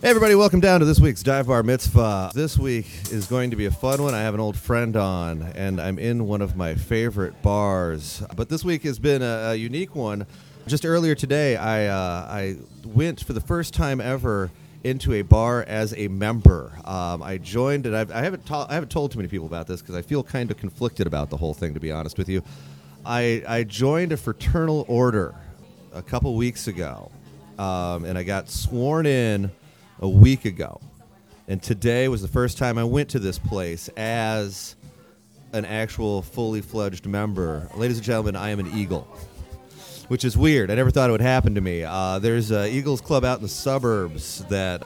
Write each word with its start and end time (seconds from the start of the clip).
Hey 0.00 0.10
everybody, 0.10 0.36
welcome 0.36 0.60
down 0.60 0.78
to 0.78 0.86
this 0.86 1.00
week's 1.00 1.24
Dive 1.24 1.48
Bar 1.48 1.64
Mitzvah. 1.64 2.30
This 2.32 2.56
week 2.56 2.86
is 3.10 3.26
going 3.26 3.50
to 3.50 3.56
be 3.56 3.66
a 3.66 3.70
fun 3.72 4.00
one. 4.00 4.14
I 4.14 4.20
have 4.20 4.32
an 4.32 4.38
old 4.38 4.56
friend 4.56 4.94
on, 4.94 5.42
and 5.56 5.80
I'm 5.80 5.98
in 5.98 6.28
one 6.28 6.40
of 6.40 6.54
my 6.54 6.76
favorite 6.76 7.42
bars. 7.42 8.22
But 8.36 8.48
this 8.48 8.64
week 8.64 8.84
has 8.84 9.00
been 9.00 9.22
a, 9.22 9.50
a 9.50 9.54
unique 9.56 9.96
one. 9.96 10.24
Just 10.68 10.86
earlier 10.86 11.16
today, 11.16 11.56
I 11.56 11.86
uh, 11.86 12.26
I 12.30 12.58
went 12.84 13.24
for 13.24 13.32
the 13.32 13.40
first 13.40 13.74
time 13.74 14.00
ever 14.00 14.52
into 14.84 15.14
a 15.14 15.22
bar 15.22 15.64
as 15.64 15.92
a 15.94 16.06
member. 16.06 16.70
Um, 16.84 17.20
I 17.20 17.38
joined, 17.38 17.84
and 17.84 17.96
I've, 17.96 18.12
I 18.12 18.20
haven't 18.20 18.48
I 18.52 18.74
haven't 18.74 18.92
told 18.92 19.10
too 19.10 19.18
many 19.18 19.28
people 19.28 19.48
about 19.48 19.66
this 19.66 19.80
because 19.80 19.96
I 19.96 20.02
feel 20.02 20.22
kind 20.22 20.52
of 20.52 20.58
conflicted 20.58 21.08
about 21.08 21.28
the 21.28 21.36
whole 21.36 21.54
thing. 21.54 21.74
To 21.74 21.80
be 21.80 21.90
honest 21.90 22.18
with 22.18 22.28
you, 22.28 22.44
I 23.04 23.42
I 23.48 23.64
joined 23.64 24.12
a 24.12 24.16
fraternal 24.16 24.84
order 24.86 25.34
a 25.92 26.02
couple 26.02 26.36
weeks 26.36 26.68
ago, 26.68 27.10
um, 27.58 28.04
and 28.04 28.16
I 28.16 28.22
got 28.22 28.48
sworn 28.48 29.04
in 29.04 29.50
a 30.00 30.08
week 30.08 30.44
ago. 30.44 30.80
And 31.46 31.62
today 31.62 32.08
was 32.08 32.22
the 32.22 32.28
first 32.28 32.58
time 32.58 32.76
I 32.78 32.84
went 32.84 33.08
to 33.10 33.18
this 33.18 33.38
place 33.38 33.88
as 33.96 34.76
an 35.52 35.64
actual 35.64 36.22
fully 36.22 36.60
fledged 36.60 37.06
member. 37.06 37.68
Ladies 37.74 37.96
and 37.96 38.04
gentlemen, 38.04 38.36
I 38.36 38.50
am 38.50 38.60
an 38.60 38.70
Eagle, 38.76 39.02
which 40.08 40.24
is 40.24 40.36
weird. 40.36 40.70
I 40.70 40.74
never 40.74 40.90
thought 40.90 41.08
it 41.08 41.12
would 41.12 41.20
happen 41.20 41.54
to 41.54 41.60
me. 41.60 41.84
Uh, 41.84 42.18
there's 42.18 42.50
an 42.50 42.66
Eagles 42.66 43.00
Club 43.00 43.24
out 43.24 43.38
in 43.38 43.42
the 43.42 43.48
suburbs 43.48 44.44
that 44.50 44.82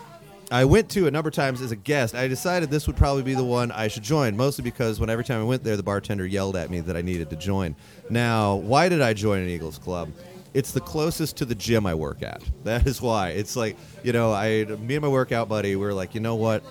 I 0.52 0.64
went 0.66 0.88
to 0.91 1.06
a 1.06 1.10
number 1.10 1.28
of 1.28 1.34
times 1.34 1.62
as 1.62 1.72
a 1.72 1.77
guest. 1.77 2.14
I 2.14 2.28
decided 2.28 2.70
this 2.70 2.86
would 2.86 2.97
probably 2.97 3.22
be 3.22 3.34
the 3.34 3.42
one 3.42 3.72
I 3.72 3.88
should 3.88 4.02
join, 4.02 4.36
mostly 4.36 4.62
because 4.62 5.00
when 5.00 5.10
every 5.10 5.24
time 5.24 5.41
I 5.41 5.44
went 5.44 5.64
there, 5.64 5.77
the 5.77 5.83
bartender 5.83 6.27
yelled 6.27 6.56
at 6.56 6.70
me 6.70 6.80
that 6.80 6.97
I 6.97 7.02
needed 7.02 7.30
to 7.30 7.36
join. 7.36 7.74
Now, 8.10 8.56
why 8.56 8.88
did 8.88 9.00
I 9.00 9.14
join 9.14 9.41
an 9.41 9.48
Eagles 9.48 9.78
Club? 9.78 10.10
It's 10.55 10.73
the 10.73 10.80
closest 10.80 11.37
to 11.38 11.45
the 11.45 11.55
gym 11.55 11.87
I 11.87 11.95
work 11.95 12.23
at. 12.23 12.42
That 12.65 12.87
is 12.87 13.02
why. 13.02 13.30
It's 13.30 13.56
like, 13.56 13.77
you 14.05 14.12
know, 14.12 14.33
I 14.33 14.65
me 14.65 14.95
and 14.95 15.02
my 15.02 15.09
workout 15.09 15.48
buddy, 15.48 15.75
we 15.75 15.84
are 15.84 15.92
like, 15.95 16.15
you 16.15 16.20
know 16.20 16.37
what? 16.37 16.62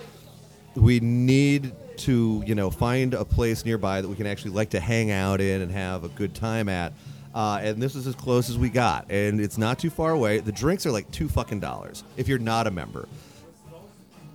We 0.75 1.01
need 1.01 1.73
to, 1.97 2.41
you 2.45 2.55
know, 2.55 2.69
find 2.69 3.13
a 3.13 3.25
place 3.25 3.65
nearby 3.65 4.01
that 4.01 4.07
we 4.07 4.15
can 4.15 4.25
actually 4.25 4.51
like 4.51 4.69
to 4.69 4.79
hang 4.79 5.11
out 5.11 5.41
in 5.41 5.61
and 5.61 5.71
have 5.71 6.05
a 6.05 6.09
good 6.09 6.33
time 6.33 6.69
at. 6.69 6.93
Uh, 7.35 7.59
and 7.61 7.81
this 7.81 7.95
is 7.95 8.07
as 8.07 8.15
close 8.15 8.49
as 8.49 8.57
we 8.57 8.69
got, 8.69 9.09
and 9.09 9.39
it's 9.39 9.57
not 9.57 9.79
too 9.79 9.89
far 9.89 10.11
away. 10.11 10.39
The 10.39 10.51
drinks 10.51 10.85
are 10.85 10.91
like 10.91 11.09
two 11.11 11.29
fucking 11.29 11.59
dollars 11.59 12.03
if 12.17 12.27
you're 12.27 12.39
not 12.39 12.67
a 12.67 12.71
member. 12.71 13.07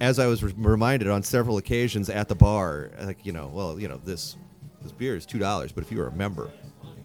As 0.01 0.19
I 0.19 0.27
was 0.27 0.43
re- 0.43 0.55
reminded 0.57 1.09
on 1.09 1.23
several 1.23 1.57
occasions 1.59 2.11
at 2.11 2.29
the 2.29 2.35
bar, 2.35 2.91
like 3.01 3.25
you 3.25 3.33
know, 3.33 3.51
well, 3.53 3.81
you 3.81 3.89
know, 3.89 3.99
this 4.05 4.37
this 4.83 4.93
beer 4.93 5.17
is 5.17 5.27
two 5.27 5.39
dollars, 5.39 5.73
but 5.73 5.85
if 5.85 5.91
you 5.91 5.99
were 5.99 6.09
a 6.09 6.13
member, 6.13 6.51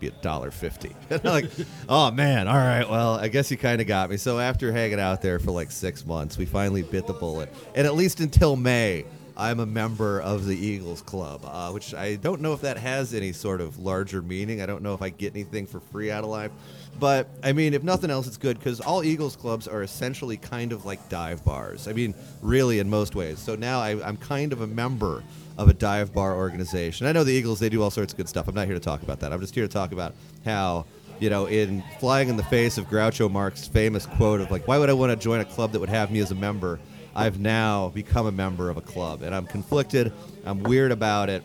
be 0.02 0.07
a 0.07 0.21
dollar 0.21 0.52
fifty. 0.52 0.94
like, 1.23 1.45
oh 1.88 2.11
man, 2.11 2.47
all 2.47 2.55
right, 2.55 2.89
well, 2.89 3.13
I 3.13 3.30
guess 3.30 3.49
you 3.49 3.57
kind 3.57 3.80
of 3.80 3.88
got 3.88 4.09
me. 4.09 4.17
So 4.17 4.39
after 4.39 4.71
hanging 4.71 4.99
out 4.99 5.21
there 5.21 5.39
for 5.39 5.52
like 5.52 5.71
six 5.71 6.05
months, 6.05 6.38
we 6.38 6.45
finally 6.45 6.81
bit 6.81 7.08
the 7.08 7.13
bullet, 7.13 7.53
and 7.75 7.88
at 7.88 7.95
least 7.95 8.19
until 8.19 8.55
May. 8.55 9.05
I'm 9.38 9.61
a 9.61 9.66
member 9.66 10.21
of 10.21 10.45
the 10.45 10.55
Eagles 10.55 11.02
Club, 11.02 11.43
uh, 11.45 11.71
which 11.71 11.95
I 11.95 12.16
don't 12.16 12.41
know 12.41 12.53
if 12.53 12.61
that 12.61 12.77
has 12.77 13.13
any 13.13 13.31
sort 13.31 13.61
of 13.61 13.80
larger 13.80 14.21
meaning. 14.21 14.61
I 14.61 14.66
don't 14.66 14.83
know 14.83 14.93
if 14.93 15.02
I 15.02 15.09
get 15.09 15.33
anything 15.33 15.66
for 15.66 15.80
free 15.80 16.11
out 16.11 16.23
of 16.23 16.30
life. 16.30 16.52
But, 17.02 17.27
I 17.41 17.52
mean, 17.52 17.73
if 17.73 17.81
nothing 17.81 18.11
else, 18.11 18.27
it's 18.27 18.38
good 18.38 18.59
because 18.59 18.80
all 18.80 19.03
Eagles 19.03 19.35
Clubs 19.35 19.67
are 19.67 19.81
essentially 19.81 20.38
kind 20.38 20.71
of 20.71 20.85
like 20.85 21.09
dive 21.09 21.43
bars. 21.43 21.88
I 21.88 21.93
mean, 21.93 22.13
really, 22.43 22.77
in 22.77 22.91
most 22.91 23.16
ways. 23.16 23.39
So 23.39 23.55
now 23.55 23.80
I, 23.80 24.08
I'm 24.08 24.17
kind 24.17 24.53
of 24.53 24.61
a 24.61 24.67
member 24.67 25.23
of 25.58 25.67
a 25.67 25.73
dive 25.73 26.13
bar 26.13 26.35
organization. 26.35 27.08
I 27.08 27.11
know 27.11 27.23
the 27.23 27.33
Eagles, 27.33 27.59
they 27.59 27.69
do 27.69 27.81
all 27.81 27.89
sorts 27.89 28.13
of 28.13 28.17
good 28.17 28.30
stuff. 28.30 28.47
I'm 28.47 28.53
not 28.53 28.67
here 28.67 28.75
to 28.75 28.80
talk 28.80 29.02
about 29.02 29.19
that. 29.21 29.33
I'm 29.33 29.41
just 29.41 29.55
here 29.55 29.66
to 29.67 29.73
talk 29.73 29.93
about 29.93 30.13
how 30.45 30.85
you 31.19 31.30
know, 31.30 31.45
in 31.45 31.83
flying 31.99 32.30
in 32.30 32.38
the 32.38 32.43
face 32.43 32.80
of 32.80 32.85
Groucho 32.88 33.31
Marx's 33.31 33.67
famous 33.67 34.08
quote 34.08 34.41
of 34.41 34.49
like, 34.49 34.67
"Why 34.67 34.80
would 34.80 34.89
I 34.89 34.93
want 34.93 35.11
to 35.11 35.15
join 35.15 35.39
a 35.39 35.45
club 35.45 35.71
that 35.71 35.80
would 35.80 35.89
have 35.89 36.11
me 36.11 36.19
as 36.19 36.31
a 36.31 36.36
member?" 36.36 36.80
I've 37.15 37.39
now 37.39 37.89
become 37.89 38.25
a 38.25 38.31
member 38.31 38.69
of 38.69 38.77
a 38.77 38.81
club, 38.81 39.21
and 39.21 39.36
I'm 39.36 39.45
conflicted. 39.45 40.13
I'm 40.45 40.63
weird 40.63 40.91
about 40.91 41.30
it, 41.30 41.43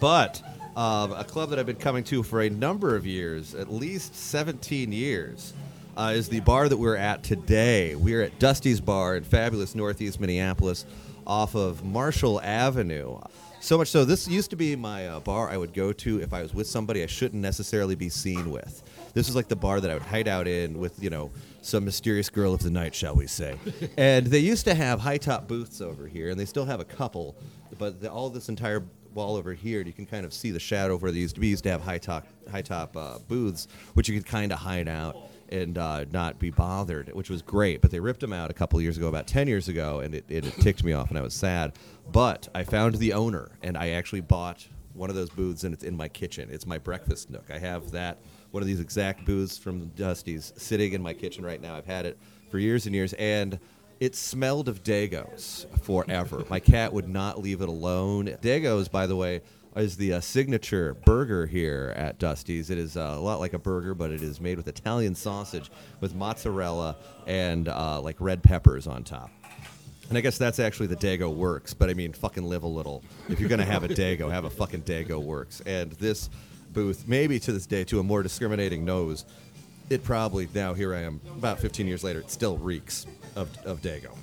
but 0.00 0.42
um, 0.76 1.12
a 1.12 1.24
club 1.24 1.50
that 1.50 1.58
I've 1.58 1.66
been 1.66 1.76
coming 1.76 2.04
to 2.04 2.22
for 2.22 2.42
a 2.42 2.50
number 2.50 2.94
of 2.94 3.06
years, 3.06 3.54
at 3.54 3.72
least 3.72 4.14
17 4.14 4.92
years, 4.92 5.54
uh, 5.96 6.12
is 6.14 6.28
the 6.28 6.40
bar 6.40 6.68
that 6.68 6.76
we're 6.76 6.96
at 6.96 7.22
today. 7.22 7.94
We're 7.94 8.20
at 8.20 8.38
Dusty's 8.38 8.82
Bar 8.82 9.16
in 9.16 9.24
fabulous 9.24 9.74
Northeast 9.74 10.20
Minneapolis, 10.20 10.84
off 11.26 11.54
of 11.54 11.82
Marshall 11.82 12.42
Avenue. 12.42 13.18
So 13.60 13.78
much 13.78 13.88
so, 13.88 14.04
this 14.04 14.28
used 14.28 14.50
to 14.50 14.56
be 14.56 14.76
my 14.76 15.08
uh, 15.08 15.20
bar 15.20 15.48
I 15.48 15.56
would 15.56 15.72
go 15.72 15.92
to 15.94 16.20
if 16.20 16.34
I 16.34 16.42
was 16.42 16.52
with 16.52 16.66
somebody 16.66 17.02
I 17.02 17.06
shouldn't 17.06 17.42
necessarily 17.42 17.94
be 17.94 18.10
seen 18.10 18.50
with. 18.50 18.82
This 19.14 19.28
was 19.28 19.34
like 19.34 19.48
the 19.48 19.56
bar 19.56 19.80
that 19.80 19.90
I 19.90 19.94
would 19.94 20.02
hide 20.02 20.28
out 20.28 20.46
in 20.46 20.78
with, 20.78 21.02
you 21.02 21.08
know, 21.08 21.30
some 21.62 21.86
mysterious 21.86 22.28
girl 22.28 22.52
of 22.52 22.62
the 22.62 22.70
night, 22.70 22.94
shall 22.94 23.16
we 23.16 23.26
say. 23.26 23.56
and 23.96 24.26
they 24.26 24.40
used 24.40 24.66
to 24.66 24.74
have 24.74 25.00
high 25.00 25.16
top 25.16 25.48
booths 25.48 25.80
over 25.80 26.06
here, 26.06 26.28
and 26.28 26.38
they 26.38 26.44
still 26.44 26.66
have 26.66 26.80
a 26.80 26.84
couple, 26.84 27.34
but 27.78 28.02
the, 28.02 28.12
all 28.12 28.28
this 28.28 28.50
entire 28.50 28.84
wall 29.16 29.34
over 29.34 29.52
here, 29.54 29.78
and 29.78 29.86
you 29.86 29.92
can 29.92 30.06
kind 30.06 30.24
of 30.24 30.32
see 30.32 30.50
the 30.52 30.60
shadow 30.60 30.96
where 30.96 31.10
they 31.10 31.18
used 31.18 31.34
to 31.34 31.40
be. 31.40 31.48
Used 31.48 31.64
to 31.64 31.70
have 31.70 31.80
high 31.80 31.98
top, 31.98 32.26
high 32.50 32.62
top 32.62 32.96
uh, 32.96 33.18
booths, 33.26 33.66
which 33.94 34.08
you 34.08 34.16
could 34.16 34.28
kind 34.28 34.52
of 34.52 34.58
hide 34.58 34.86
out 34.86 35.16
and 35.48 35.78
uh, 35.78 36.04
not 36.12 36.38
be 36.38 36.50
bothered, 36.50 37.12
which 37.14 37.30
was 37.30 37.42
great. 37.42 37.80
But 37.80 37.90
they 37.90 38.00
ripped 38.00 38.20
them 38.20 38.32
out 38.32 38.50
a 38.50 38.54
couple 38.54 38.80
years 38.80 38.96
ago, 38.96 39.08
about 39.08 39.26
10 39.26 39.48
years 39.48 39.68
ago, 39.68 40.00
and 40.00 40.14
it, 40.14 40.24
it, 40.28 40.46
it 40.46 40.54
ticked 40.60 40.84
me 40.84 40.92
off, 40.92 41.08
and 41.08 41.18
I 41.18 41.22
was 41.22 41.34
sad. 41.34 41.72
But 42.12 42.48
I 42.54 42.64
found 42.64 42.96
the 42.96 43.12
owner, 43.12 43.50
and 43.62 43.76
I 43.76 43.90
actually 43.90 44.20
bought 44.20 44.66
one 44.92 45.10
of 45.10 45.16
those 45.16 45.30
booths, 45.30 45.64
and 45.64 45.72
it's 45.72 45.84
in 45.84 45.96
my 45.96 46.08
kitchen. 46.08 46.48
It's 46.50 46.66
my 46.66 46.78
breakfast 46.78 47.30
nook. 47.30 47.44
I 47.50 47.58
have 47.58 47.90
that, 47.92 48.18
one 48.50 48.62
of 48.62 48.66
these 48.66 48.80
exact 48.80 49.24
booths 49.24 49.56
from 49.56 49.88
Dusty's, 49.90 50.52
sitting 50.56 50.92
in 50.92 51.02
my 51.02 51.12
kitchen 51.12 51.44
right 51.44 51.60
now. 51.60 51.76
I've 51.76 51.86
had 51.86 52.06
it 52.06 52.18
for 52.50 52.58
years 52.58 52.86
and 52.86 52.94
years, 52.94 53.12
and 53.14 53.58
it 54.00 54.14
smelled 54.14 54.68
of 54.68 54.82
Dagos 54.82 55.66
forever. 55.82 56.44
my 56.48 56.60
cat 56.60 56.92
would 56.92 57.08
not 57.08 57.40
leave 57.40 57.60
it 57.60 57.68
alone. 57.68 58.26
Dagos, 58.42 58.90
by 58.90 59.06
the 59.06 59.16
way, 59.16 59.40
is 59.74 59.96
the 59.96 60.14
uh, 60.14 60.20
signature 60.20 60.94
burger 61.04 61.46
here 61.46 61.92
at 61.96 62.18
Dusty's. 62.18 62.70
It 62.70 62.78
is 62.78 62.96
uh, 62.96 63.14
a 63.16 63.20
lot 63.20 63.40
like 63.40 63.52
a 63.52 63.58
burger, 63.58 63.94
but 63.94 64.10
it 64.10 64.22
is 64.22 64.40
made 64.40 64.56
with 64.56 64.68
Italian 64.68 65.14
sausage 65.14 65.70
with 66.00 66.14
mozzarella 66.14 66.96
and 67.26 67.68
uh, 67.68 68.00
like 68.00 68.16
red 68.20 68.42
peppers 68.42 68.86
on 68.86 69.04
top. 69.04 69.30
And 70.08 70.16
I 70.16 70.20
guess 70.20 70.38
that's 70.38 70.60
actually 70.60 70.86
the 70.86 70.96
Dago 70.96 71.34
works, 71.34 71.74
but 71.74 71.90
I 71.90 71.94
mean, 71.94 72.12
fucking 72.12 72.44
live 72.44 72.62
a 72.62 72.68
little. 72.68 73.02
If 73.28 73.40
you're 73.40 73.48
gonna 73.48 73.64
have 73.64 73.82
a 73.82 73.88
Dago, 73.88 74.30
have 74.30 74.44
a 74.44 74.50
fucking 74.50 74.82
Dago 74.82 75.20
works. 75.20 75.62
And 75.66 75.90
this 75.92 76.30
booth, 76.72 77.08
maybe 77.08 77.40
to 77.40 77.52
this 77.52 77.66
day, 77.66 77.82
to 77.84 77.98
a 77.98 78.02
more 78.02 78.22
discriminating 78.22 78.84
nose, 78.84 79.24
it 79.90 80.04
probably 80.04 80.48
now 80.54 80.74
here 80.74 80.94
I 80.94 81.00
am, 81.00 81.20
about 81.36 81.58
15 81.58 81.86
years 81.86 82.04
later, 82.04 82.20
it 82.20 82.30
still 82.30 82.56
reeks 82.56 83.06
of 83.36 83.48
of 83.64 83.80
Dago. 83.82 84.16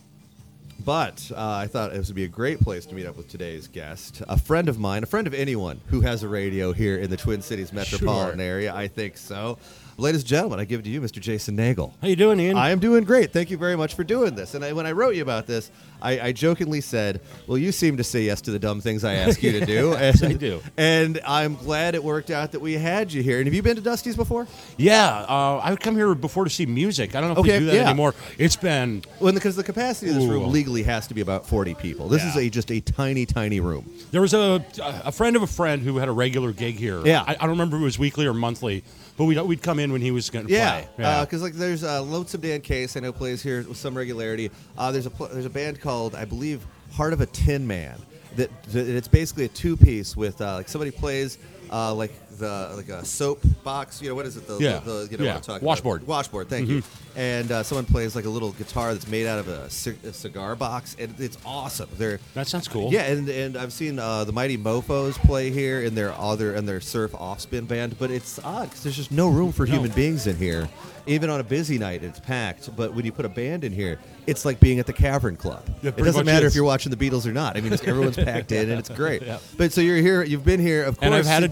But 0.86 1.32
uh, 1.34 1.40
I 1.40 1.68
thought 1.68 1.94
this 1.94 2.08
would 2.08 2.16
be 2.16 2.26
a 2.26 2.28
great 2.30 2.60
place 2.60 2.86
to 2.88 2.96
meet 2.96 3.06
up 3.06 3.16
with 3.16 3.30
today's 3.30 3.68
guest, 3.70 4.22
a 4.28 4.38
friend 4.38 4.68
of 4.68 4.80
mine, 4.80 5.04
a 5.04 5.06
friend 5.06 5.28
of 5.28 5.34
anyone 5.34 5.80
who 5.88 6.02
has 6.02 6.24
a 6.24 6.28
radio 6.28 6.74
here 6.74 6.98
in 6.98 7.10
the 7.10 7.16
Twin 7.16 7.42
Cities 7.42 7.72
metropolitan 7.72 8.40
Sure. 8.40 8.46
area. 8.46 8.76
I 8.76 8.90
think 8.90 9.16
so. 9.16 9.60
Ladies 9.96 10.22
and 10.22 10.28
gentlemen, 10.28 10.60
I 10.60 10.66
give 10.66 10.80
it 10.80 10.84
to 10.84 10.90
you, 10.90 11.00
Mr. 11.02 11.20
Jason 11.20 11.56
Nagel. 11.56 11.94
How 12.02 12.08
you 12.08 12.16
doing, 12.16 12.40
Ian? 12.40 12.58
I 12.58 12.72
am 12.72 12.80
doing 12.80 13.04
great. 13.04 13.32
Thank 13.32 13.52
you 13.52 13.58
very 13.58 13.76
much 13.76 13.94
for 13.94 14.04
doing 14.04 14.34
this. 14.34 14.56
And 14.56 14.66
I, 14.66 14.74
when 14.74 14.88
I 14.88 14.92
wrote 14.92 15.14
you 15.14 15.22
about 15.22 15.46
this, 15.46 15.70
I, 16.02 16.20
I 16.20 16.32
jokingly 16.32 16.82
said, 16.82 17.22
"Well, 17.46 17.60
you 17.60 17.72
seem 17.72 17.98
to 17.98 18.04
say 18.04 18.24
yes 18.24 18.42
to 18.42 18.52
the 18.52 18.58
dumb 18.58 18.82
things 18.82 19.04
I 19.04 19.14
ask 19.14 19.44
you 19.44 19.52
to 19.52 19.66
do." 19.66 19.94
and, 19.96 20.24
I 20.24 20.34
do. 20.34 20.62
And 20.78 21.22
I'm 21.28 21.54
glad 21.56 21.94
it 21.94 22.04
worked 22.04 22.32
out 22.32 22.54
that 22.54 22.60
we 22.60 22.74
had 22.74 23.14
you 23.14 23.22
here. 23.22 23.38
And 23.38 23.46
have 23.46 23.54
you 23.54 23.62
been 23.62 23.76
to 23.76 23.82
Dusty's 23.84 24.16
before? 24.16 24.48
yeah, 24.78 25.26
uh, 25.30 25.62
I 25.64 25.70
would 25.70 25.80
come 25.80 25.96
here 25.96 26.14
before 26.16 26.44
to 26.44 26.50
see 26.50 26.66
music. 26.66 27.16
I 27.16 27.22
don't 27.22 27.30
know 27.30 27.34
if 27.34 27.40
Okay, 27.48 27.54
we 27.54 27.60
do 27.60 27.66
that 27.68 27.76
yeah. 27.76 27.88
anymore. 27.90 28.16
It's 28.40 28.56
been 28.56 29.04
Well, 29.20 29.32
because 29.32 29.56
the 29.56 29.64
capacity 29.64 30.10
of 30.10 30.16
this 30.16 30.26
room 30.26 30.44
Ooh. 30.46 30.48
legally 30.48 30.82
has 30.84 31.06
to 31.08 31.14
be 31.14 31.22
about 31.22 31.46
40 31.46 31.76
people. 31.76 32.10
This 32.10 32.24
is 32.24 32.36
a 32.36 32.50
just 32.50 32.72
a 32.72 32.82
tiny, 32.82 33.28
tiny 33.28 33.60
room. 33.60 33.90
there 34.12 34.22
was 34.22 34.34
a 34.34 34.66
a 35.06 35.12
friend 35.12 35.36
of 35.36 35.44
a 35.44 35.48
friend 35.48 35.84
who 35.84 35.98
had 36.00 36.10
a 36.10 36.12
regular 36.12 36.52
gig 36.52 36.76
here. 36.78 37.06
Yeah. 37.06 37.24
I, 37.28 37.34
I 37.34 37.36
don't 37.36 37.52
remember 37.52 37.78
if 37.78 37.82
it 37.82 37.86
was 37.86 38.00
weekly 38.00 38.26
or 38.26 38.34
monthly, 38.34 38.84
but 39.18 39.26
we'd 39.26 39.40
we'd 39.42 39.62
come 39.62 39.80
in 39.80 39.83
when 39.92 40.02
he 40.02 40.12
was 40.12 40.30
going 40.30 40.48
to 40.48 40.52
Yeah, 40.54 40.82
play. 40.96 41.22
because 41.22 41.42
like 41.42 41.54
there's 41.54 41.84
uh, 41.84 42.02
Lonesome 42.02 42.42
Dan 42.42 42.62
Kase 42.62 42.96
I 42.98 43.02
know 43.02 43.12
plays 43.12 43.42
here 43.44 43.64
with 43.68 43.78
some 43.78 43.96
regularity. 43.96 44.52
Uh, 44.78 44.92
there's 44.92 45.06
a 45.06 45.10
pl- 45.12 45.28
there's 45.32 45.46
a 45.46 45.50
band 45.50 45.82
called 45.82 46.16
I 46.16 46.26
believe 46.26 46.66
Heart 46.94 47.14
of 47.14 47.22
a 47.22 47.26
Tin 47.26 47.66
Man 47.68 48.00
that, 48.36 48.50
that 48.72 48.88
it's 48.88 49.08
basically 49.08 49.46
a 49.46 49.50
two 49.50 49.76
piece 49.78 50.16
with 50.18 50.42
uh, 50.42 50.56
like 50.56 50.70
somebody 50.70 50.92
plays 50.92 51.38
uh, 51.72 51.94
like 51.94 52.12
the 52.38 52.72
like 52.76 52.90
a 52.90 53.06
soap 53.06 53.42
box. 53.64 54.02
You 54.02 54.10
know 54.10 54.16
what 54.16 54.26
is 54.26 54.38
it? 54.38 54.48
The, 54.48 54.58
Yeah. 54.58 54.80
the, 54.80 54.92
the- 54.92 55.08
you 55.12 55.18
know 55.18 55.24
Yeah. 55.26 55.30
what 55.32 55.38
I'm 55.38 55.42
talking 55.44 55.66
Washboard. 55.68 56.02
about. 56.02 56.10
Washboard. 56.10 56.50
Thank 56.50 56.68
you. 56.70 56.82
And 57.16 57.52
uh, 57.52 57.62
someone 57.62 57.86
plays 57.86 58.16
like 58.16 58.26
a 58.26 58.30
little 58.30 58.54
guitar 58.54 58.92
that's 58.94 59.08
made 59.08 59.28
out 59.28 59.38
of 59.38 59.48
a, 59.48 59.70
cigar 59.70 60.56
box, 60.56 60.96
and 61.00 61.14
it's 61.20 61.38
awesome. 61.46 61.88
They're 61.98 62.20
that 62.34 62.48
sounds 62.48 62.68
cool. 62.68 62.92
yeah, 62.92 63.04
and, 63.04 63.30
and 63.30 63.56
I've 63.58 63.72
seen 63.74 64.00
uh, 64.00 64.24
the 64.24 64.32
Mighty 64.32 64.58
Mofos 64.58 65.14
play 65.20 65.52
here 65.52 65.82
in 65.84 65.94
their 65.94 66.12
other 66.14 66.56
and 66.56 66.68
their 66.68 66.82
surf 66.82 67.14
offspin 67.14 67.66
band, 67.66 67.98
but 68.00 68.10
it's 68.10 68.40
odd 68.44 68.70
because 68.70 68.84
there's 68.84 68.96
just 68.96 69.12
no 69.12 69.30
room 69.30 69.52
for 69.52 69.66
human 69.68 69.92
beings 69.92 70.26
in 70.28 70.36
here. 70.38 70.68
Even 71.06 71.30
on 71.30 71.42
a 71.42 71.44
busy 71.44 71.78
night, 71.78 72.02
it's 72.02 72.20
packed. 72.22 72.74
But 72.78 72.94
when 72.94 73.04
you 73.04 73.12
put 73.12 73.26
a 73.26 73.30
band 73.30 73.66
in 73.66 73.74
here, 73.74 74.00
it's 74.26 74.46
like 74.46 74.62
being 74.62 74.80
at 74.80 74.86
the 74.86 74.94
Cavern 74.94 75.36
Club. 75.36 75.62
Yeah, 75.82 75.90
it 75.90 75.98
doesn't 75.98 76.26
matter 76.26 76.46
is. 76.46 76.54
if 76.54 76.56
you're 76.56 76.64
watching 76.64 76.92
the 76.92 76.96
Beatles 77.10 77.26
or 77.28 77.34
not. 77.34 77.58
I 77.58 77.62
mean, 77.62 77.74
everyone's 77.74 78.16
packed 78.32 78.54
in, 78.54 78.70
and 78.70 78.80
it's 78.80 78.88
great. 78.88 79.22
Yeah. 79.22 79.40
But 79.58 79.74
so 79.74 79.82
you're 79.82 79.98
here. 79.98 80.24
You've 80.24 80.46
been 80.46 80.62
here, 80.62 80.84
of 80.86 80.96
course. 80.98 81.06
And 81.06 81.14
I've 81.14 81.26
had 81.26 81.44
a 81.44 81.50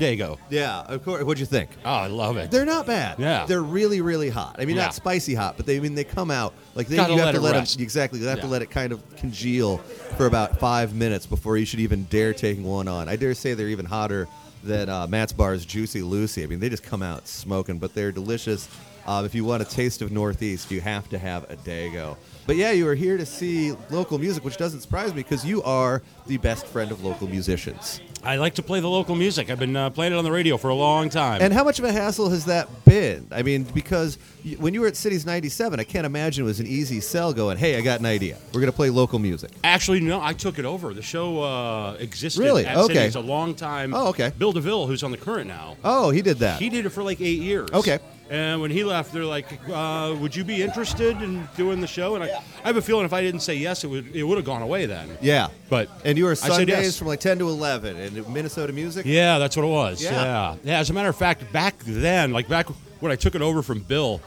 Yeah, 0.50 0.82
of 0.82 1.04
course. 1.06 1.24
What'd 1.24 1.40
you 1.40 1.46
think? 1.46 1.70
Oh, 1.86 1.90
I 1.92 2.08
love 2.08 2.38
it. 2.38 2.52
They're 2.52 2.66
not 2.66 2.86
bad. 2.88 3.20
Yeah. 3.20 3.46
they're 3.46 3.62
really, 3.62 4.02
really 4.02 4.30
hot. 4.30 4.56
I 4.60 4.66
mean, 4.66 4.76
Yeah. 4.76 4.84
not 4.86 4.94
spicy 4.96 5.36
hot, 5.36 5.56
but 5.58 5.66
they 5.66 5.78
I 5.78 5.80
mean 5.80 5.96
they 5.96 6.04
come 6.04 6.32
out 6.32 6.54
like 6.76 6.88
they 6.88 6.96
Gotta 6.96 7.14
you 7.14 7.20
have 7.20 7.28
let 7.28 7.32
to 7.34 7.38
it 7.38 7.42
let 7.42 7.54
rest. 7.56 7.76
them 7.76 7.84
exactly. 7.84 8.20
You 8.20 8.26
have 8.28 8.40
to 8.42 8.46
Yeah. 8.48 8.52
let 8.52 8.62
it 8.62 8.72
kind 8.72 8.92
of 8.92 9.02
congeal 9.18 9.78
for 10.18 10.26
about 10.26 10.60
five 10.60 10.94
minutes 10.96 11.26
before 11.26 11.58
you 11.58 11.66
should 11.66 11.80
even 11.80 12.06
dare 12.10 12.34
taking 12.34 12.64
one 12.64 12.88
on. 12.88 13.08
I 13.10 13.16
dare 13.16 13.34
say 13.34 13.54
they're 13.54 13.68
even 13.70 13.86
hotter 13.86 14.28
than 14.64 14.90
uh, 14.90 15.08
Matt's 15.08 15.34
Bar's 15.34 15.66
Juicy 15.66 16.02
Lucy. 16.04 16.44
I 16.44 16.46
mean, 16.48 16.60
they 16.60 16.70
just 16.70 16.84
come 16.84 17.02
out 17.02 17.28
smoking, 17.28 17.80
but 17.80 17.94
they're 17.96 18.12
delicious. 18.12 18.68
Uh, 19.06 19.24
if 19.26 19.34
you 19.36 19.44
want 19.44 19.62
a 19.62 19.66
taste 19.66 20.02
of 20.02 20.12
Northeast, 20.12 20.72
you 20.72 20.82
have 20.82 21.10
to 21.10 21.18
have 21.18 21.50
a 21.50 21.56
Dago. 21.58 22.18
But 22.48 22.56
yeah, 22.56 22.72
you 22.72 22.88
are 22.88 22.96
here 22.96 23.18
to 23.18 23.26
see 23.26 23.74
local 23.90 24.18
music, 24.18 24.44
which 24.44 24.58
doesn't 24.58 24.82
surprise 24.82 25.10
me 25.14 25.22
because 25.22 25.46
you 25.46 25.62
are 25.64 26.02
the 26.28 26.38
best 26.38 26.66
friend 26.66 26.92
of 26.92 27.04
local 27.04 27.28
musicians. 27.28 28.02
I 28.24 28.36
like 28.38 28.56
to 28.56 28.64
play 28.64 28.80
the 28.80 28.88
local 28.90 29.16
music. 29.16 29.50
I've 29.50 29.58
been 29.60 29.76
uh, 29.76 29.90
playing 29.90 30.14
it 30.14 30.16
on 30.16 30.24
the 30.24 30.32
radio 30.32 30.58
for 30.58 30.70
a 30.70 30.76
long 30.76 31.10
time. 31.10 31.42
And 31.42 31.52
how 31.54 31.64
much 31.64 31.80
of 31.80 31.86
a 31.86 31.92
hassle 31.92 32.30
has 32.30 32.46
that 32.46 32.68
been? 32.86 33.28
I 33.32 33.42
mean, 33.42 33.64
because 33.64 34.18
y- 34.46 34.56
when 34.60 34.74
you 34.76 34.82
were 34.82 34.88
at 34.88 34.96
Cities 34.96 35.26
97, 35.26 35.80
I 35.80 35.84
can't 35.84 36.06
imagine 36.06 36.44
it 36.44 36.48
was 36.48 36.60
an 36.60 36.68
easy 36.68 37.00
sell 37.00 37.34
going, 37.34 37.58
hey, 37.58 37.78
I 37.78 37.82
got 37.82 38.00
an 38.00 38.06
idea. 38.06 38.38
We're 38.54 38.60
going 38.62 38.72
to 38.72 38.76
play 38.76 38.90
local 38.92 39.18
music. 39.18 39.52
Actually, 39.64 40.02
no, 40.02 40.22
I 40.22 40.34
took 40.34 40.60
it 40.60 40.66
over. 40.66 40.94
The 40.94 41.02
show 41.02 41.42
uh, 41.42 41.94
existed 42.00 42.42
Really? 42.42 42.66
at 42.66 42.78
Okay. 42.78 42.94
Cities 42.94 43.16
a 43.16 43.20
long 43.22 43.56
time. 43.56 43.94
Oh, 43.96 44.10
okay. 44.10 44.32
Bill 44.38 44.52
DeVille, 44.52 44.86
who's 44.88 45.02
on 45.04 45.10
the 45.12 45.18
current 45.18 45.48
now, 45.48 45.78
Oh, 45.84 46.12
he 46.12 46.22
did 46.22 46.38
that. 46.40 46.60
he 46.60 46.70
did 46.70 46.86
it 46.86 46.90
for 46.90 47.02
like 47.04 47.22
eight 47.22 47.40
years. 47.40 47.70
Okay. 47.72 48.00
And 48.32 48.62
when 48.62 48.72
he 48.72 48.86
left, 48.86 49.12
they're 49.12 49.26
like, 49.26 49.46
uh, 49.70 50.16
"Would 50.22 50.34
you 50.34 50.46
be 50.46 50.64
interested 50.64 51.22
in 51.22 51.50
doing 51.58 51.82
the 51.82 51.88
show?" 51.88 52.16
And 52.16 52.24
I, 52.24 52.28
I 52.64 52.68
have 52.68 52.78
a 52.78 52.82
feeling 52.82 53.04
if 53.04 53.12
I 53.12 53.22
didn't 53.22 53.42
say 53.42 53.56
yes, 53.56 53.84
it 53.84 53.88
would 53.88 54.16
it 54.16 54.24
would 54.24 54.38
have 54.38 54.46
gone 54.46 54.62
away 54.62 54.86
then. 54.86 55.18
yeah. 55.22 55.50
But 55.70 55.90
And 56.06 56.18
you 56.18 56.24
were 56.24 56.36
Sundays 56.36 56.68
yes. 56.70 56.98
from 56.98 57.08
like 57.08 57.20
10 57.20 57.40
to 57.40 57.50
11 57.50 57.98
in 57.98 58.34
Minnesota 58.34 58.72
music? 58.72 59.06
Yeah, 59.06 59.38
that's 59.38 59.58
what 59.58 59.64
it 59.64 59.70
was. 59.70 60.02
Yeah. 60.02 60.12
Yeah. 60.14 60.56
yeah. 60.64 60.80
As 60.80 60.90
a 60.90 60.94
matter 60.94 61.10
of 61.10 61.16
fact, 61.18 61.52
back 61.52 61.78
then, 61.80 62.32
like 62.32 62.48
back 62.48 62.68
when 63.02 63.12
I 63.12 63.18
took 63.18 63.36
it 63.36 63.42
over 63.42 63.62
from 63.62 63.80
Bill, 63.82 64.22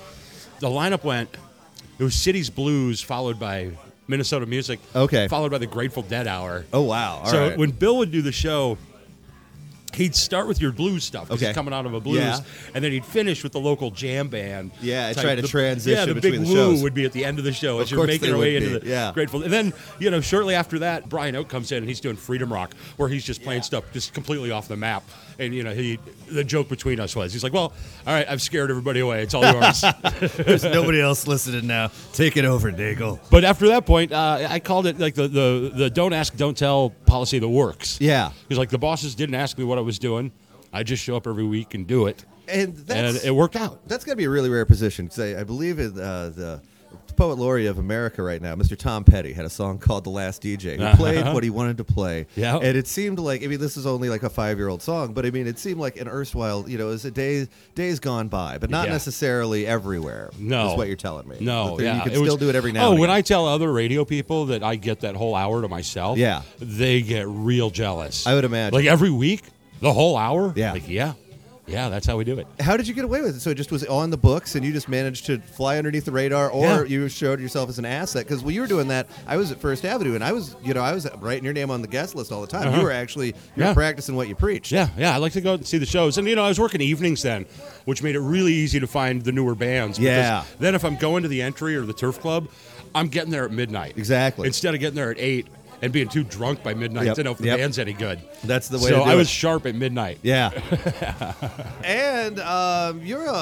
the 0.60 0.68
lineup 0.68 1.02
went. 1.02 1.34
It 1.98 2.02
was 2.04 2.14
Cities 2.14 2.50
Blues, 2.50 3.00
followed 3.00 3.38
by 3.38 3.70
Minnesota 4.06 4.44
Music. 4.46 4.80
Okay. 4.94 5.28
Followed 5.28 5.52
by 5.52 5.58
the 5.58 5.66
Grateful 5.66 6.02
Dead 6.02 6.26
Hour. 6.26 6.66
Oh, 6.72 6.82
wow. 6.82 7.20
All 7.20 7.26
so 7.26 7.48
right. 7.48 7.58
when 7.58 7.70
Bill 7.70 7.96
would 7.98 8.10
do 8.10 8.20
the 8.20 8.32
show, 8.32 8.76
he'd 9.94 10.14
start 10.14 10.46
with 10.48 10.60
your 10.60 10.72
blues 10.72 11.04
stuff 11.04 11.28
'cause 11.28 11.38
Okay. 11.38 11.46
he's 11.46 11.54
coming 11.54 11.72
out 11.74 11.86
of 11.86 11.94
a 11.94 12.00
blues, 12.00 12.18
Yeah. 12.18 12.40
and 12.74 12.84
then 12.84 12.92
he'd 12.92 13.04
finish 13.04 13.42
with 13.42 13.52
the 13.52 13.60
local 13.60 13.90
jam 13.90 14.28
band. 14.28 14.72
Yeah, 14.82 15.08
I 15.08 15.12
try 15.12 15.34
to 15.34 15.42
The- 15.42 15.48
transition 15.48 16.08
Yeah, 16.08 16.14
the 16.14 16.20
big 16.20 16.40
the 16.44 16.52
woo 16.52 16.82
would 16.82 16.94
be 16.94 17.04
at 17.04 17.12
the 17.12 17.24
end 17.24 17.38
of 17.38 17.44
the 17.44 17.52
show 17.52 17.80
as 17.80 17.90
you're 17.90 18.06
making 18.06 18.28
your 18.28 18.38
way 18.38 18.56
into 18.56 18.70
be, 18.70 18.78
the 18.80 18.86
yeah. 18.88 19.12
Grateful. 19.12 19.42
And 19.42 19.52
then 19.52 19.72
you 19.98 20.10
know, 20.10 20.20
shortly 20.20 20.54
after 20.54 20.78
that, 20.80 21.08
Brian 21.08 21.34
Oake 21.34 21.48
comes 21.48 21.70
in 21.72 21.78
and 21.78 21.88
he's 21.88 22.00
doing 22.00 22.16
Freedom 22.16 22.52
Rock, 22.52 22.74
where 22.96 23.08
he's 23.08 23.24
just 23.24 23.42
playing 23.42 23.62
stuff 23.62 23.84
just 23.92 24.12
completely 24.12 24.50
off 24.50 24.68
the 24.68 24.76
map. 24.76 25.02
And 25.38 25.54
you 25.54 25.62
know, 25.64 25.74
he 25.74 25.98
the 26.28 26.44
joke 26.44 26.68
between 26.68 27.00
us 27.00 27.16
was 27.16 27.32
he's 27.32 27.42
like, 27.42 27.52
"Well, 27.52 27.72
all 28.06 28.12
right, 28.14 28.26
I've 28.28 28.40
scared 28.40 28.70
everybody 28.70 29.00
away. 29.00 29.22
It's 29.22 29.34
all 29.34 29.42
yours." 29.42 29.82
There's 30.36 30.64
nobody 30.64 31.00
else 31.00 31.26
listening 31.26 31.66
now. 31.66 31.90
Take 32.12 32.36
it 32.36 32.44
over, 32.44 32.70
Daigle. 32.70 33.18
but 33.30 33.44
after 33.44 33.68
that 33.68 33.84
point, 33.86 34.12
uh, 34.12 34.46
I 34.48 34.60
called 34.60 34.86
it 34.86 34.98
like 34.98 35.14
the, 35.14 35.26
the 35.28 35.72
the 35.74 35.90
don't 35.90 36.12
ask, 36.12 36.36
don't 36.36 36.56
tell 36.56 36.90
policy 37.06 37.38
that 37.38 37.48
works. 37.48 38.00
Yeah. 38.00 38.30
Because 38.42 38.58
like 38.58 38.70
the 38.70 38.78
bosses 38.78 39.14
didn't 39.14 39.34
ask 39.34 39.58
me 39.58 39.64
what 39.64 39.78
I 39.78 39.80
was 39.80 39.98
doing. 39.98 40.30
I 40.72 40.82
just 40.82 41.02
show 41.02 41.16
up 41.16 41.26
every 41.26 41.44
week 41.44 41.74
and 41.74 41.86
do 41.86 42.06
it, 42.06 42.24
And 42.48 42.76
that's, 42.76 43.18
and 43.18 43.24
it 43.26 43.30
worked 43.34 43.54
out. 43.56 43.86
that's 43.88 44.04
got 44.04 44.12
to 44.12 44.16
be 44.16 44.24
a 44.24 44.30
really 44.30 44.50
rare 44.50 44.66
position. 44.66 45.06
'cause 45.08 45.20
I, 45.20 45.40
I 45.40 45.44
believe 45.44 45.78
in 45.78 45.98
uh, 45.98 46.30
the 46.34 46.60
poet 47.16 47.38
laureate 47.38 47.70
of 47.70 47.78
America 47.78 48.22
right 48.22 48.40
now, 48.40 48.54
Mr. 48.54 48.76
Tom 48.76 49.04
Petty, 49.04 49.32
had 49.32 49.44
a 49.44 49.50
song 49.50 49.78
called 49.78 50.04
"The 50.04 50.10
Last 50.10 50.42
DJ." 50.42 50.76
Who 50.76 50.84
uh-huh. 50.84 50.96
played 50.96 51.24
what 51.32 51.42
he 51.44 51.50
wanted 51.50 51.76
to 51.78 51.84
play. 51.84 52.26
Yeah. 52.36 52.56
and 52.56 52.76
it 52.76 52.86
seemed 52.86 53.18
like 53.18 53.42
I 53.42 53.46
mean, 53.46 53.60
this 53.60 53.76
is 53.76 53.86
only 53.86 54.08
like 54.08 54.22
a 54.22 54.30
five-year-old 54.30 54.82
song, 54.82 55.12
but 55.14 55.24
I 55.26 55.30
mean, 55.30 55.46
it 55.46 55.58
seemed 55.58 55.80
like 55.80 55.96
an 55.96 56.08
erstwhile, 56.08 56.68
you 56.68 56.78
know, 56.78 56.88
it 56.88 56.90
was 56.90 57.04
a 57.04 57.10
day 57.10 57.48
days 57.74 58.00
gone 58.00 58.28
by, 58.28 58.58
but 58.58 58.70
not 58.70 58.86
Yeah. 58.86 58.92
necessarily 58.92 59.66
everywhere. 59.66 60.30
No. 60.38 60.72
is 60.72 60.76
what 60.76 60.88
you're 60.88 60.96
telling 60.96 61.28
me. 61.28 61.36
No, 61.40 61.76
there- 61.76 61.86
yeah, 61.86 61.96
you 61.96 62.02
can 62.02 62.12
it 62.12 62.14
still 62.16 62.24
was- 62.24 62.36
do 62.36 62.48
it 62.48 62.54
every 62.54 62.72
now. 62.72 62.88
Oh, 62.88 62.94
when. 62.96 63.10
I 63.10 63.20
tell 63.20 63.46
other 63.46 63.72
radio 63.72 64.04
people 64.04 64.46
that 64.46 64.62
I 64.64 64.74
get 64.76 65.00
that 65.00 65.14
whole 65.14 65.34
hour 65.36 65.62
to 65.62 65.68
myself, 65.68 66.18
Yeah. 66.18 66.42
they 66.58 67.00
get 67.00 67.28
real 67.28 67.70
jealous. 67.70 68.26
I 68.26 68.34
would 68.34 68.44
imagine. 68.44 68.74
Like 68.76 68.86
every 68.86 69.10
week, 69.10 69.42
the 69.80 69.92
whole 69.92 70.16
hour. 70.16 70.52
Yeah. 70.56 70.72
like 70.72 70.88
yeah, 70.88 71.12
yeah, 71.66 71.88
that's 71.88 72.06
how 72.06 72.16
we 72.16 72.24
do 72.24 72.38
it. 72.38 72.46
How 72.60 72.76
did 72.76 72.86
you 72.86 72.94
get 72.94 73.04
away 73.04 73.20
with 73.22 73.36
it? 73.36 73.40
So 73.40 73.50
it 73.50 73.54
just 73.54 73.72
was 73.72 73.84
on 73.86 74.10
the 74.10 74.16
books, 74.16 74.54
and 74.54 74.64
you 74.64 74.72
just 74.72 74.88
managed 74.88 75.26
to 75.26 75.38
fly 75.38 75.78
underneath 75.78 76.04
the 76.04 76.12
radar, 76.12 76.50
or 76.50 76.66
Yeah. 76.66 76.84
you 76.84 77.08
showed 77.08 77.40
yourself 77.40 77.68
as 77.68 77.78
an 77.78 77.84
asset. 77.84 78.26
Because 78.26 78.42
when 78.42 78.54
you 78.54 78.60
were 78.60 78.66
doing 78.66 78.88
that, 78.88 79.06
I 79.26 79.36
was 79.36 79.50
at 79.50 79.60
First 79.60 79.84
Avenue, 79.84 80.14
and 80.14 80.22
I 80.22 80.32
was, 80.32 80.56
you 80.62 80.74
know, 80.74 80.82
I 80.82 80.92
was 80.92 81.08
writing 81.20 81.44
your 81.44 81.52
name 81.54 81.70
on 81.70 81.80
the 81.82 81.88
guest 81.88 82.14
list 82.14 82.32
all 82.32 82.40
the 82.40 82.46
time. 82.46 82.68
Uh-huh. 82.68 82.78
You 82.78 82.82
were 82.84 82.92
actually 82.92 83.28
you 83.28 83.34
were 83.56 83.64
Yeah. 83.64 83.74
practicing 83.74 84.14
what 84.16 84.28
you 84.28 84.34
preached. 84.34 84.72
Yeah, 84.72 84.88
yeah, 84.98 85.14
I 85.14 85.18
like 85.18 85.32
to 85.32 85.40
go 85.40 85.54
and 85.54 85.66
see 85.66 85.78
the 85.78 85.86
shows, 85.86 86.18
and 86.18 86.28
you 86.28 86.36
know, 86.36 86.44
I 86.44 86.48
was 86.48 86.58
working 86.60 86.80
evenings 86.80 87.22
then, 87.22 87.46
which 87.86 88.02
made 88.02 88.14
it 88.14 88.20
really 88.20 88.52
easy 88.52 88.78
to 88.80 88.86
find 88.86 89.22
the 89.22 89.32
newer 89.32 89.54
bands. 89.54 89.98
Yeah. 89.98 90.44
Then 90.60 90.74
if 90.74 90.84
I'm 90.84 90.96
going 90.96 91.22
to 91.22 91.28
the 91.28 91.40
entry 91.42 91.76
or 91.76 91.82
the 91.86 91.92
turf 91.94 92.20
club, 92.20 92.48
I'm 92.94 93.08
getting 93.08 93.30
there 93.30 93.44
at 93.44 93.50
midnight. 93.52 93.94
Exactly. 93.96 94.46
Instead 94.46 94.74
of 94.74 94.80
getting 94.80 94.94
there 94.96 95.10
at 95.10 95.18
eight 95.18 95.46
and 95.84 95.92
being 95.92 96.08
too 96.08 96.24
drunk 96.24 96.62
by 96.62 96.72
midnight 96.72 97.04
Yep, 97.06 97.16
to 97.16 97.22
know 97.24 97.30
if 97.32 97.38
the 97.38 97.44
yep. 97.46 97.58
band's 97.58 97.78
any 97.78 97.92
good. 97.92 98.18
That's 98.42 98.68
the 98.68 98.78
way 98.78 98.84
So 98.84 98.90
to 99.00 99.04
do 99.04 99.10
I 99.10 99.12
it. 99.12 99.16
was 99.16 99.28
sharp 99.28 99.66
at 99.66 99.74
midnight. 99.74 100.18
Yeah. 100.22 100.48
and 101.84 102.40
um, 102.40 103.02
you're 103.02 103.26
a, 103.26 103.30
a, 103.32 103.34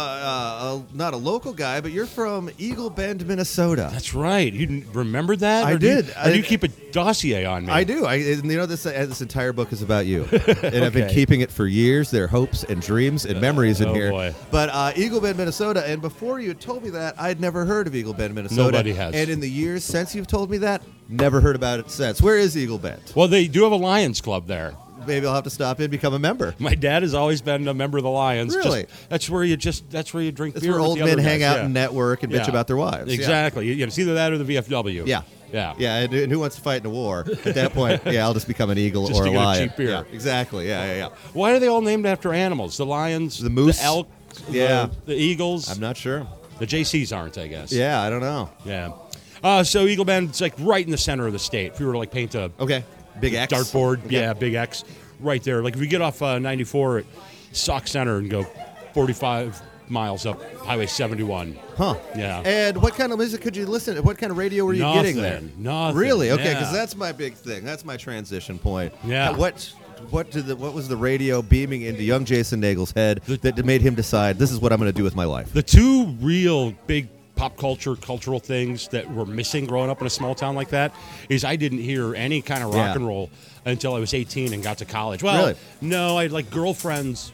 a 0.77 0.85
not 0.95 1.15
a 1.15 1.17
local 1.17 1.53
guy, 1.53 1.81
but 1.81 1.93
you're 1.93 2.07
from 2.07 2.51
Eagle 2.59 2.91
Bend, 2.91 3.25
Minnesota. 3.27 3.89
That's 3.93 4.15
right. 4.15 4.53
You 4.53 4.85
remember 4.93 5.37
that? 5.37 5.65
I 5.67 5.73
Or 5.73 5.79
do 5.79 5.87
you- 5.89 6.03
did. 6.03 6.11
or 6.17 6.31
do 6.31 6.37
you 6.37 6.43
keep 6.43 6.63
a 6.65 6.69
dossier 6.69 7.45
on 7.45 7.67
me? 7.67 7.73
I 7.73 7.85
do. 7.85 8.05
I 8.07 8.17
and 8.17 8.45
you 8.51 8.57
know 8.57 8.67
this 8.67 8.85
uh, 8.87 8.91
this 8.91 9.21
entire 9.23 9.53
book 9.53 9.73
is 9.73 9.83
about 9.83 10.07
you, 10.07 10.25
and 10.63 10.85
I've 10.85 10.93
been 10.93 11.09
keeping 11.11 11.41
it 11.41 11.51
for 11.51 11.67
years. 11.67 12.11
There 12.11 12.25
are 12.25 12.29
hopes 12.29 12.65
and 12.65 12.83
dreams 12.83 13.25
and 13.25 13.41
memories 13.41 13.81
in 13.81 13.89
oh, 13.89 13.95
here. 13.95 14.11
boy. 14.11 14.35
But 14.51 14.69
uh, 14.71 14.93
Eagle 14.97 15.21
Bend, 15.21 15.39
Minnesota, 15.39 15.87
and 15.87 16.03
before 16.03 16.41
you 16.41 16.55
told 16.55 16.83
me 16.83 16.91
that, 16.91 17.15
I'd 17.21 17.41
never 17.41 17.65
heard 17.65 17.87
of 17.87 17.95
Eagle 17.95 18.15
Bend, 18.15 18.35
Minnesota. 18.35 18.63
Nobody 18.73 18.93
has. 18.93 19.15
And 19.15 19.31
in 19.31 19.41
the 19.41 19.49
years 19.49 19.85
since 19.85 20.15
you've 20.15 20.27
told 20.27 20.51
me 20.51 20.59
that, 20.59 20.83
never 21.13 21.41
heard 21.41 21.57
about 21.57 21.79
it 21.81 21.91
since. 21.91 22.21
Where 22.23 22.37
is 22.37 22.57
Eagle 22.57 22.79
Bend? 22.79 23.01
Well, 23.15 23.29
they 23.29 23.47
do 23.49 23.63
have 23.65 23.73
a 23.73 23.77
Lions 23.77 24.21
Club 24.21 24.47
there. 24.47 24.75
Maybe 25.07 25.27
I'll 25.27 25.35
have 25.35 25.43
to 25.45 25.51
stop 25.51 25.81
in, 25.81 25.91
become 25.91 26.15
a 26.15 26.19
member. 26.21 26.55
My 26.61 26.77
dad 26.77 27.03
has 27.03 27.13
always 27.13 27.43
been 27.43 27.67
a 27.67 27.75
member 27.75 27.99
of 27.99 28.05
the 28.05 28.11
Lions. 28.11 28.55
Just- 28.55 28.65
Really? 28.65 28.87
that's 29.09 29.29
where 29.29 29.43
you 29.43 29.57
just 29.57 29.91
that's 29.91 30.15
where 30.15 30.23
you 30.23 30.31
drink 30.31 30.55
That's 30.55 30.65
beer. 30.65 30.75
where 30.75 30.81
with 30.81 30.91
old 30.91 30.99
the 30.99 31.05
men 31.05 31.15
other 31.15 31.23
hang 31.23 31.41
guys, 31.41 31.49
out 31.51 31.57
yeah. 31.59 31.65
and 31.65 31.75
network 31.75 32.23
and 32.23 32.33
bitch 32.33 32.47
about 32.49 32.69
their 32.69 32.77
wives. 32.77 33.13
Exactly. 33.13 33.67
You, 33.73 33.85
it's 33.85 33.99
either 33.99 34.15
that 34.15 34.33
or 34.33 34.39
the 34.39 34.55
VFW. 34.57 35.05
Yeah. 35.07 35.23
Yeah. 35.53 35.75
Yeah, 35.77 35.97
and, 35.99 36.15
and 36.15 36.33
who 36.33 36.39
wants 36.39 36.55
to 36.57 36.63
fight 36.63 36.81
in 36.83 36.87
a 36.87 36.91
war? 36.91 37.27
At 37.45 37.55
that 37.57 37.73
point, 37.75 38.01
yeah, 38.07 38.23
I'll 38.25 38.33
just 38.33 38.47
become 38.49 38.71
an 38.71 38.79
eagle 38.79 39.09
Just 39.09 39.21
or 39.21 39.25
to 39.25 39.31
a 39.31 39.33
get 39.33 39.43
a 39.43 39.45
lion. 39.45 39.69
cheap 39.69 39.77
beer. 39.77 39.91
Yeah, 39.91 40.03
exactly. 40.13 40.69
Yeah, 40.69 40.85
yeah, 40.87 40.95
yeah. 40.97 41.09
Why 41.35 41.53
are 41.53 41.59
they 41.59 41.67
all 41.67 41.83
named 41.83 42.07
after 42.07 42.33
animals? 42.33 42.77
The 42.79 42.87
lions, 42.87 43.39
The 43.39 43.51
moose? 43.51 43.79
the 43.79 43.85
elk, 43.85 44.09
Yeah. 44.49 44.87
the, 45.05 45.13
the 45.13 45.17
eagles. 45.17 45.69
I'm 45.71 45.81
not 45.81 45.97
sure. 45.97 46.27
the 46.59 46.67
JCs 46.67 47.15
aren't, 47.15 47.37
I 47.39 47.49
guess. 47.49 47.71
Yeah, 47.73 48.01
I 48.01 48.09
don't 48.09 48.21
know. 48.21 48.49
Yeah. 48.65 48.93
Uh, 49.43 49.65
so 49.65 49.87
Eagle 49.87 50.05
Bend's 50.05 50.41
like 50.41 50.55
right 50.59 50.85
in 50.85 50.91
the 50.91 50.99
center 50.99 51.27
of 51.27 51.33
the 51.33 51.39
state. 51.39 51.73
If 51.73 51.81
you 51.81 51.87
were 51.87 51.93
to 51.93 51.99
like 51.99 52.11
paint 52.11 52.35
a 52.35 52.51
Okay, 52.61 52.85
big 53.21 53.35
X 53.35 53.53
dartboard, 53.53 54.05
Okay. 54.07 54.17
yeah, 54.21 54.33
big 54.33 54.55
X, 54.55 54.85
right 55.21 55.43
there. 55.43 55.63
Like 55.63 55.75
if 55.75 55.81
you 55.81 55.87
get 55.87 56.01
off 56.03 56.23
uh, 56.23 56.39
94 56.39 56.99
at 56.99 57.05
Sauk 57.53 57.87
Centre 57.87 58.19
and 58.19 58.31
go 58.31 58.47
45 58.95 59.61
miles 59.89 60.25
up 60.27 60.41
Highway 60.59 60.87
71. 60.87 61.59
Huh. 61.77 61.97
Yeah. 62.17 62.41
And 62.45 62.81
what 62.81 62.95
kind 62.95 63.13
of 63.13 63.19
music 63.19 63.41
could 63.43 63.57
you 63.57 63.67
listen 63.67 63.97
to? 63.97 64.03
What 64.03 64.17
kind 64.17 64.31
of 64.31 64.39
radio 64.39 64.65
were 64.65 64.73
you 64.75 64.83
getting 64.83 65.17
there? 65.17 65.41
Nothing. 65.41 65.53
Nothing. 65.63 65.97
Really? 65.97 66.31
Okay, 66.31 66.45
Yeah. 66.45 66.55
because 66.55 66.73
that's 66.73 66.97
my 66.97 67.13
big 67.13 67.35
thing. 67.35 67.65
That's 67.65 67.85
my 67.85 67.97
transition 67.97 68.59
point. 68.59 68.93
Yeah. 69.05 69.31
Uh, 69.31 69.37
What 69.37 69.73
what 70.11 70.31
did 70.33 70.47
the 70.47 70.57
what 70.57 70.73
was 70.75 70.89
the 70.89 70.97
radio 70.97 71.43
beaming 71.43 71.83
into 71.83 72.03
young 72.03 72.25
Jason 72.25 72.59
Nagel's 72.59 72.91
head 72.93 73.21
that 73.27 73.65
made 73.65 73.83
him 73.83 73.95
decide 73.95 74.37
this 74.39 74.51
is 74.51 74.59
what 74.59 74.73
I'm 74.73 74.79
going 74.81 74.91
to 74.91 74.97
do 74.97 75.05
with 75.05 75.15
my 75.15 75.25
life? 75.25 75.53
The 75.53 75.63
two 75.63 76.07
real 76.21 76.73
big 76.87 77.09
pop 77.43 77.57
culture, 77.57 77.97
cultural 77.97 78.39
things 78.39 78.87
that 78.89 79.11
were 79.13 79.27
missing 79.27 79.67
growing 79.67 79.91
up 79.91 80.01
in 80.01 80.07
a 80.07 80.11
small 80.11 80.33
town 80.33 80.55
like 80.55 80.69
that 80.69 80.95
is 81.29 81.45
I 81.45 81.57
didn't 81.57 81.79
hear 81.79 82.15
any 82.15 82.41
kind 82.41 82.63
of 82.63 82.69
rock 82.69 82.77
Yeah. 82.91 82.95
and 82.95 83.05
roll 83.07 83.31
until 83.65 83.95
I 83.97 83.99
was 83.99 84.15
18 84.15 84.53
and 84.53 84.63
got 84.63 84.79
to 84.79 84.85
college. 84.85 85.25
Well, 85.25 85.47
Really? 85.47 85.59
no, 85.81 86.17
I 86.19 86.23
had 86.23 86.31
like 86.31 86.51
girlfriends 86.51 87.33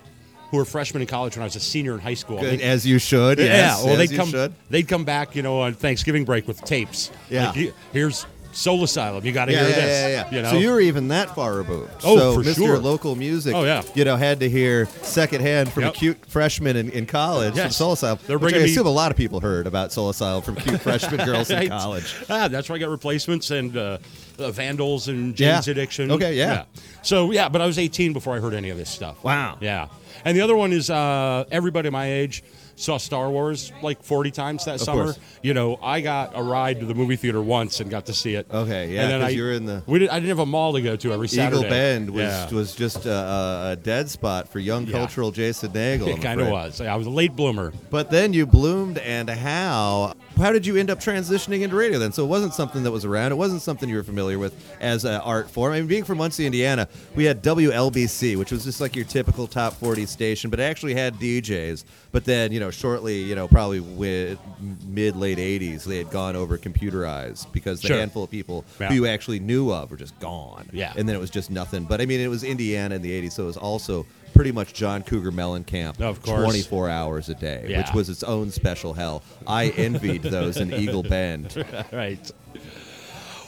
who 0.50 0.56
were 0.56 0.64
freshmen 0.64 1.02
in 1.02 1.08
college 1.08 1.36
when 1.36 1.42
I 1.42 1.44
was 1.44 1.56
a 1.56 1.60
senior 1.60 1.92
in 1.92 2.00
high 2.00 2.14
school. 2.14 2.40
Good, 2.40 2.62
as 2.62 2.86
you 2.86 2.98
should. 2.98 3.38
yeah, 3.38 3.44
yes, 3.44 3.84
well, 3.84 3.92
as 3.92 3.98
they'd 3.98 4.10
you 4.12 4.16
come. 4.16 4.30
should. 4.30 4.54
They'd 4.70 4.88
come 4.88 5.04
back, 5.04 5.36
you 5.36 5.42
know, 5.42 5.60
on 5.60 5.74
Thanksgiving 5.74 6.24
break 6.24 6.48
with 6.48 6.62
tapes. 6.64 7.10
Yeah. 7.28 7.50
Like, 7.50 7.74
here's 7.92 8.24
Soul 8.58 8.82
Asylum. 8.82 9.24
You 9.24 9.30
got 9.30 9.44
to 9.44 9.52
Yeah, 9.52 9.60
hear 9.60 9.68
yeah, 9.68 9.74
this. 9.76 9.86
yeah, 9.86 10.08
yeah. 10.30 10.36
You 10.36 10.42
know, 10.42 10.50
So 10.50 10.56
you 10.58 10.70
were 10.70 10.80
even 10.80 11.08
that 11.08 11.32
far 11.34 11.54
removed. 11.54 11.92
Oh, 12.02 12.16
so 12.18 12.34
for 12.34 12.42
Mr. 12.42 12.54
sure. 12.56 12.78
Local 12.78 13.14
Music. 13.14 13.54
Oh, 13.54 13.62
yeah. 13.64 13.82
You 13.94 14.04
know, 14.04 14.16
had 14.16 14.40
to 14.40 14.50
hear 14.50 14.86
secondhand 15.02 15.70
from 15.72 15.84
Yep. 15.84 15.94
a 15.94 15.96
cute 15.96 16.26
freshman 16.26 16.76
in, 16.76 16.90
in 16.90 17.06
college 17.06 17.50
from 17.52 17.58
Yes. 17.58 17.76
Soul 17.76 17.92
Asylum. 17.92 18.18
They're 18.26 18.36
which 18.36 18.52
I 18.52 18.56
bringing 18.56 18.66
me- 18.66 18.72
assume 18.72 18.86
a 18.88 18.90
lot 18.90 19.12
of 19.12 19.16
people 19.16 19.38
heard 19.40 19.66
about 19.68 19.92
Soul 19.92 20.10
Asylum 20.10 20.42
from 20.42 20.56
cute 20.56 20.80
freshman 20.80 21.24
girls 21.24 21.50
in 21.50 21.68
college. 21.68 22.14
Ah, 22.28 22.48
that's 22.48 22.68
where 22.68 22.76
I 22.76 22.80
got 22.80 22.90
replacements 22.90 23.50
and 23.52 23.76
uh, 23.76 23.98
uh, 24.40 24.50
Vandals 24.50 25.06
and 25.08 25.36
Jane's 25.36 25.66
Yeah. 25.68 25.70
Addiction. 25.70 26.10
Okay, 26.10 26.34
yeah. 26.34 26.64
So 27.02 27.30
yeah, 27.30 27.48
but 27.48 27.60
I 27.62 27.66
was 27.66 27.78
18 27.78 28.12
before 28.12 28.34
I 28.36 28.40
heard 28.40 28.54
any 28.54 28.70
of 28.70 28.76
this 28.76 28.90
stuff. 28.90 29.22
Wow. 29.22 29.58
Yeah. 29.60 29.86
And 30.24 30.36
the 30.36 30.40
other 30.40 30.56
one 30.56 30.72
is 30.72 30.90
uh, 30.90 31.44
everybody 31.52 31.90
my 31.90 32.10
age 32.12 32.42
saw 32.80 32.96
Star 32.96 33.28
Wars 33.30 33.72
like 33.82 34.02
40 34.02 34.30
times 34.30 34.64
that 34.66 34.80
summer. 34.80 35.04
course. 35.04 35.18
You 35.42 35.52
know, 35.54 35.78
I 35.82 36.00
got 36.00 36.32
a 36.36 36.42
ride 36.42 36.80
to 36.80 36.86
the 36.86 36.94
movie 36.94 37.16
theater 37.16 37.42
once 37.42 37.80
and 37.80 37.90
got 37.90 38.06
to 38.06 38.14
see 38.14 38.34
it. 38.34 38.46
Okay, 38.52 38.92
yeah, 38.94 39.02
And 39.02 39.10
then 39.12 39.20
'cause 39.20 39.28
I, 39.28 39.30
you 39.30 39.42
were 39.42 39.52
in 39.52 39.66
the- 39.66 39.82
We 39.86 39.98
did, 40.00 40.08
I 40.10 40.14
didn't 40.14 40.28
have 40.28 40.38
a 40.38 40.46
mall 40.46 40.72
to 40.74 40.80
go 40.80 40.96
to 40.96 41.12
every 41.12 41.28
Saturday. 41.28 41.58
Eagle 41.58 41.70
Bend 41.70 42.10
was 42.10 42.22
Yeah. 42.22 42.50
was 42.50 42.74
just 42.74 43.04
a, 43.06 43.72
a 43.72 43.76
dead 43.76 44.08
spot 44.10 44.48
for 44.48 44.58
young 44.60 44.86
Yeah. 44.86 44.92
cultural 44.92 45.30
Jason 45.32 45.72
Nagel. 45.72 46.08
It 46.08 46.14
I'm 46.16 46.22
kind 46.22 46.40
of 46.40 46.48
was. 46.48 46.80
I 46.80 46.94
was 46.96 47.06
a 47.06 47.10
late 47.10 47.34
bloomer. 47.36 47.72
But 47.90 48.10
then 48.10 48.32
you 48.32 48.46
bloomed, 48.46 48.98
and 48.98 49.28
how? 49.28 50.14
How 50.38 50.52
did 50.52 50.64
you 50.64 50.76
end 50.76 50.88
up 50.88 51.00
transitioning 51.00 51.62
into 51.62 51.74
radio 51.76 51.98
then? 51.98 52.12
So 52.12 52.24
it 52.24 52.28
wasn't 52.28 52.54
something 52.54 52.84
that 52.84 52.90
was 52.92 53.04
around. 53.04 53.32
It 53.32 53.36
wasn't 53.36 53.60
something 53.60 53.88
you 53.88 53.96
were 53.96 54.02
familiar 54.04 54.38
with 54.38 54.54
as 54.80 55.04
an 55.04 55.20
art 55.22 55.50
form. 55.50 55.72
I 55.72 55.78
mean, 55.80 55.88
being 55.88 56.04
from 56.04 56.18
Muncie, 56.18 56.46
Indiana, 56.46 56.88
we 57.16 57.24
had 57.24 57.42
WLBC, 57.42 58.36
which 58.36 58.52
was 58.52 58.64
just 58.64 58.80
like 58.80 58.94
your 58.94 59.04
typical 59.04 59.46
top 59.46 59.74
40 59.74 60.06
station, 60.06 60.48
but 60.50 60.60
it 60.60 60.62
actually 60.62 60.94
had 60.94 61.14
DJs. 61.16 61.84
But 62.12 62.24
then, 62.24 62.52
you 62.52 62.60
know, 62.60 62.70
shortly, 62.70 63.22
you 63.22 63.34
know, 63.34 63.48
probably 63.48 63.80
with 63.80 64.38
mid 64.86 65.16
late 65.16 65.38
80s, 65.38 65.84
they 65.84 65.98
had 65.98 66.10
gone 66.10 66.36
over 66.36 66.56
computerized 66.56 67.52
because 67.52 67.80
the 67.80 67.88
Sure. 67.88 67.98
handful 67.98 68.22
of 68.24 68.30
people 68.30 68.64
Yeah. 68.80 68.88
who 68.88 68.94
you 68.94 69.06
actually 69.06 69.40
knew 69.40 69.72
of 69.72 69.90
were 69.90 69.96
just 69.96 70.18
gone. 70.20 70.68
Yeah. 70.72 70.92
And 70.96 71.08
then 71.08 71.16
it 71.16 71.20
was 71.20 71.30
just 71.30 71.50
nothing. 71.50 71.84
But 71.84 72.00
I 72.00 72.06
mean, 72.06 72.20
it 72.20 72.28
was 72.28 72.44
Indiana 72.44 72.94
in 72.94 73.02
the 73.02 73.12
80s, 73.12 73.34
so 73.34 73.42
it 73.42 73.46
was 73.46 73.56
also 73.56 74.06
pretty 74.34 74.52
much 74.52 74.72
John 74.72 75.02
Cougar 75.02 75.32
Mellencamp 75.32 76.00
Of 76.00 76.22
course. 76.22 76.42
24 76.44 76.88
hours 76.90 77.28
a 77.28 77.34
day, 77.34 77.74
which 77.76 77.92
was 77.94 78.08
its 78.08 78.22
own 78.22 78.50
special 78.50 78.92
hell. 78.94 79.22
I 79.46 79.68
envied 79.70 80.22
those 80.22 80.56
in 80.56 80.72
Eagle 80.82 81.02
Bend. 81.02 81.64
right. 81.92 82.30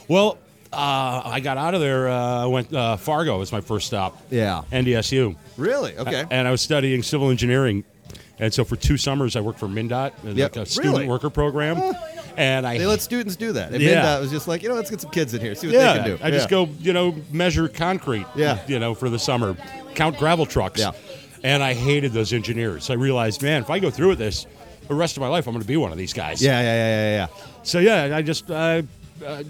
Well, 0.07 0.37
uh, 0.73 1.21
I 1.25 1.39
got 1.41 1.57
out 1.57 1.73
of 1.73 1.81
there. 1.81 2.09
Uh, 2.09 2.43
I 2.43 2.45
went 2.45 2.73
uh, 2.73 2.97
Fargo 2.97 3.37
was 3.39 3.51
my 3.51 3.61
first 3.61 3.87
stop. 3.87 4.21
Yeah. 4.29 4.63
NDSU. 4.71 5.35
Really? 5.57 5.97
Okay. 5.97 6.25
And 6.29 6.47
I 6.47 6.51
was 6.51 6.61
studying 6.61 7.03
civil 7.03 7.29
engineering. 7.29 7.83
And 8.39 8.51
so 8.53 8.63
for 8.63 8.75
two 8.75 8.97
summers, 8.97 9.35
I 9.35 9.41
worked 9.41 9.59
for 9.59 9.67
MnDOT, 9.67 9.91
uh, 9.91 10.11
Yep. 10.29 10.55
like 10.55 10.63
a 10.63 10.65
student 10.65 10.93
Really? 10.95 11.07
worker 11.07 11.29
program. 11.29 11.93
And 12.37 12.65
I 12.65 12.77
They 12.79 12.87
let 12.87 13.01
students 13.01 13.35
do 13.35 13.51
that. 13.51 13.71
And 13.73 13.81
Yeah. 13.83 14.01
MnDOT 14.17 14.21
was 14.21 14.31
just 14.31 14.47
like, 14.47 14.63
you 14.63 14.69
know, 14.69 14.75
let's 14.75 14.89
get 14.89 14.99
some 15.01 15.11
kids 15.11 15.33
in 15.33 15.41
here, 15.41 15.53
see 15.53 15.67
what 15.67 15.75
yeah, 15.75 15.93
they 15.93 15.99
can 15.99 16.17
do. 16.17 16.23
I 16.23 16.31
just 16.31 16.49
go, 16.49 16.67
you 16.79 16.91
know, 16.93 17.15
measure 17.31 17.67
concrete. 17.67 18.25
Yeah. 18.35 18.59
You 18.67 18.79
know, 18.79 18.95
for 18.95 19.09
the 19.09 19.19
summer, 19.19 19.55
count 19.95 20.17
gravel 20.17 20.45
trucks. 20.45 20.79
Yeah. 20.79 20.91
And 21.43 21.63
I 21.63 21.73
hated 21.73 22.13
those 22.13 22.33
engineers. 22.33 22.89
I 22.89 22.93
realized, 22.93 23.41
man, 23.41 23.61
if 23.61 23.69
I 23.69 23.79
go 23.79 23.89
through 23.89 24.09
with 24.09 24.19
this, 24.19 24.45
the 24.87 24.93
rest 24.93 25.17
of 25.17 25.21
my 25.21 25.27
life, 25.27 25.47
I'm 25.47 25.53
going 25.53 25.61
to 25.61 25.67
be 25.67 25.77
one 25.77 25.91
of 25.91 25.97
these 25.97 26.13
guys. 26.13 26.41
Yeah, 26.41 26.59
yeah, 26.61 26.65
yeah, 26.65 26.87
yeah, 26.87 27.15
yeah. 27.15 27.45
So 27.63 27.79
yeah, 27.79 28.15
I 28.15 28.21
just 28.21 28.51
uh, 28.51 28.83
uh, 29.25 29.43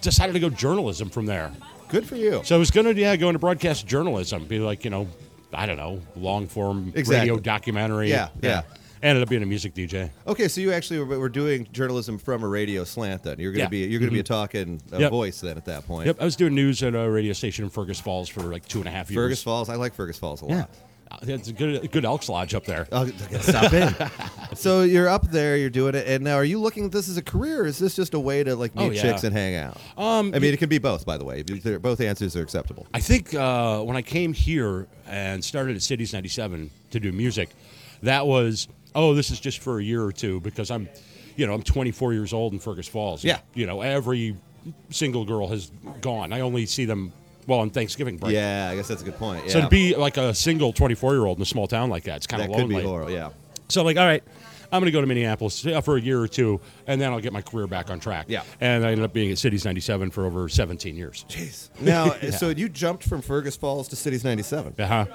decided 0.00 0.32
to 0.32 0.40
go 0.40 0.50
journalism 0.50 1.08
from 1.10 1.26
there. 1.26 1.52
Good 1.88 2.06
for 2.06 2.16
you. 2.16 2.40
So 2.44 2.54
I 2.54 2.58
was 2.58 2.70
gonna 2.70 2.92
yeah 2.92 3.16
go 3.16 3.28
into 3.28 3.40
broadcast 3.40 3.86
journalism, 3.86 4.44
be 4.44 4.60
like 4.60 4.84
you 4.84 4.90
know, 4.90 5.08
I 5.52 5.66
don't 5.66 5.76
know, 5.76 6.00
long 6.16 6.46
form 6.46 6.92
Exactly. 6.94 7.16
radio 7.16 7.38
documentary. 7.38 8.10
Yeah, 8.10 8.28
yeah. 8.42 8.62
Ended 9.02 9.22
up 9.22 9.28
being 9.30 9.42
a 9.42 9.46
music 9.46 9.72
DJ. 9.74 10.10
Okay, 10.26 10.46
so 10.48 10.60
you 10.60 10.72
actually 10.72 10.98
were, 11.00 11.18
were 11.18 11.28
doing 11.30 11.66
journalism 11.72 12.18
from 12.18 12.42
a 12.42 12.48
radio 12.48 12.84
slant 12.84 13.22
then. 13.22 13.38
You're 13.38 13.52
going 13.52 13.68
to 13.70 13.76
Yeah. 13.76 13.86
be 13.86 13.90
you're 13.90 13.98
going 14.00 14.10
to 14.10 14.14
be 14.14 14.20
a 14.20 14.22
talking 14.22 14.80
uh, 14.92 14.98
Yep. 14.98 15.10
voice 15.10 15.40
then 15.40 15.56
at 15.56 15.64
that 15.64 15.86
point. 15.86 16.06
Yep, 16.06 16.20
I 16.20 16.24
was 16.24 16.36
doing 16.36 16.54
news 16.54 16.82
at 16.82 16.94
a 16.94 17.10
radio 17.10 17.32
station 17.32 17.64
in 17.64 17.70
Fergus 17.70 17.98
Falls 17.98 18.28
for 18.28 18.40
like 18.42 18.68
two 18.68 18.78
and 18.80 18.88
a 18.88 18.90
half 18.90 19.10
years. 19.10 19.16
Fergus 19.24 19.42
Falls. 19.42 19.68
I 19.70 19.76
like 19.76 19.94
Fergus 19.94 20.18
Falls 20.18 20.42
a 20.42 20.44
lot. 20.44 20.50
Yeah, 20.50 20.64
Uh, 21.12 21.16
it's 21.22 21.48
a 21.48 21.52
good 21.54 21.90
good 21.90 22.04
Elks 22.04 22.28
Lodge 22.28 22.54
up 22.54 22.66
there. 22.66 22.86
Oh, 22.92 23.06
stop 23.40 23.72
in. 23.72 23.94
so 24.54 24.82
you're 24.82 25.08
up 25.08 25.30
there, 25.30 25.56
you're 25.56 25.70
doing 25.70 25.94
it, 25.94 26.06
and 26.06 26.22
now 26.22 26.34
are 26.34 26.44
you 26.44 26.60
looking 26.60 26.84
at 26.84 26.92
this 26.92 27.08
as 27.08 27.16
a 27.16 27.22
career? 27.22 27.62
Or 27.62 27.66
is 27.66 27.78
this 27.78 27.96
just 27.96 28.12
a 28.12 28.20
way 28.20 28.44
to 28.44 28.54
like 28.54 28.74
meet 28.76 28.82
Oh, 28.84 28.90
yeah. 28.90 29.00
chicks 29.02 29.24
and 29.24 29.34
hang 29.34 29.56
out? 29.56 29.78
Um, 29.96 30.32
I 30.34 30.38
mean, 30.40 30.52
it 30.52 30.58
can 30.58 30.68
be 30.68 30.78
both, 30.78 31.06
by 31.06 31.16
the 31.16 31.24
way. 31.24 31.42
Both 31.42 32.00
answers 32.02 32.36
are 32.36 32.42
acceptable. 32.42 32.86
I 32.92 33.00
think 33.00 33.34
uh, 33.34 33.80
when 33.80 33.96
I 33.96 34.02
came 34.02 34.34
here 34.34 34.88
and 35.06 35.42
started 35.42 35.74
at 35.76 35.82
Cities 35.82 36.12
97 36.12 36.70
to 36.90 37.00
do 37.00 37.10
music, 37.12 37.48
that 38.02 38.26
was, 38.26 38.68
oh, 38.94 39.14
this 39.14 39.30
is 39.30 39.40
just 39.40 39.60
for 39.60 39.78
a 39.78 39.82
year 39.82 40.02
or 40.02 40.12
two 40.12 40.40
because 40.40 40.70
I'm, 40.70 40.88
you 41.36 41.46
know, 41.46 41.54
I'm 41.54 41.62
24 41.62 42.12
years 42.12 42.32
old 42.32 42.52
in 42.52 42.58
Fergus 42.58 42.88
Falls. 42.88 43.24
Yeah. 43.24 43.38
You 43.54 43.66
know, 43.66 43.80
every 43.80 44.36
single 44.90 45.24
girl 45.24 45.48
has 45.48 45.70
gone. 46.00 46.32
I 46.32 46.40
only 46.40 46.66
see 46.66 46.84
them, 46.84 47.12
well, 47.46 47.60
on 47.60 47.70
Thanksgiving 47.70 48.16
break. 48.16 48.34
Yeah, 48.34 48.68
I 48.70 48.76
guess 48.76 48.88
that's 48.88 49.02
a 49.02 49.04
good 49.04 49.16
point. 49.16 49.44
Yeah. 49.46 49.52
So 49.52 49.60
to 49.62 49.68
be 49.68 49.94
like 49.94 50.16
a 50.16 50.34
single 50.34 50.72
24 50.72 51.14
year 51.14 51.26
old 51.26 51.38
in 51.38 51.42
a 51.42 51.46
small 51.46 51.66
town 51.66 51.90
like 51.90 52.04
that, 52.04 52.16
it's 52.16 52.26
kind 52.26 52.42
of 52.42 52.48
could 52.48 52.58
lonely. 52.58 52.76
be 52.76 52.82
horrible. 52.82 53.12
Yeah. 53.12 53.30
So 53.68 53.82
like, 53.82 53.96
all 53.96 54.04
right, 54.04 54.22
I'm 54.72 54.80
going 54.80 54.86
to 54.86 54.92
go 54.92 55.00
to 55.00 55.06
Minneapolis 55.06 55.66
for 55.82 55.96
a 55.96 56.00
year 56.00 56.20
or 56.20 56.28
two, 56.28 56.60
and 56.86 57.00
then 57.00 57.12
I'll 57.12 57.20
get 57.20 57.32
my 57.32 57.42
career 57.42 57.66
back 57.66 57.90
on 57.90 57.98
track. 57.98 58.26
Yeah. 58.28 58.42
And 58.60 58.84
I 58.84 58.90
ended 58.92 59.04
up 59.04 59.12
being 59.12 59.30
at 59.32 59.38
Cities 59.38 59.64
97 59.64 60.10
for 60.10 60.26
over 60.26 60.48
17 60.48 60.96
years. 60.96 61.24
Jeez. 61.28 61.68
Now, 61.80 62.12
so 62.38 62.50
you 62.50 62.68
jumped 62.68 63.04
from 63.04 63.20
Fergus 63.20 63.56
Falls 63.56 63.88
to 63.88 63.96
Cities 63.96 64.24
97. 64.24 64.74
Uh 64.78 64.86
huh. 64.86 65.06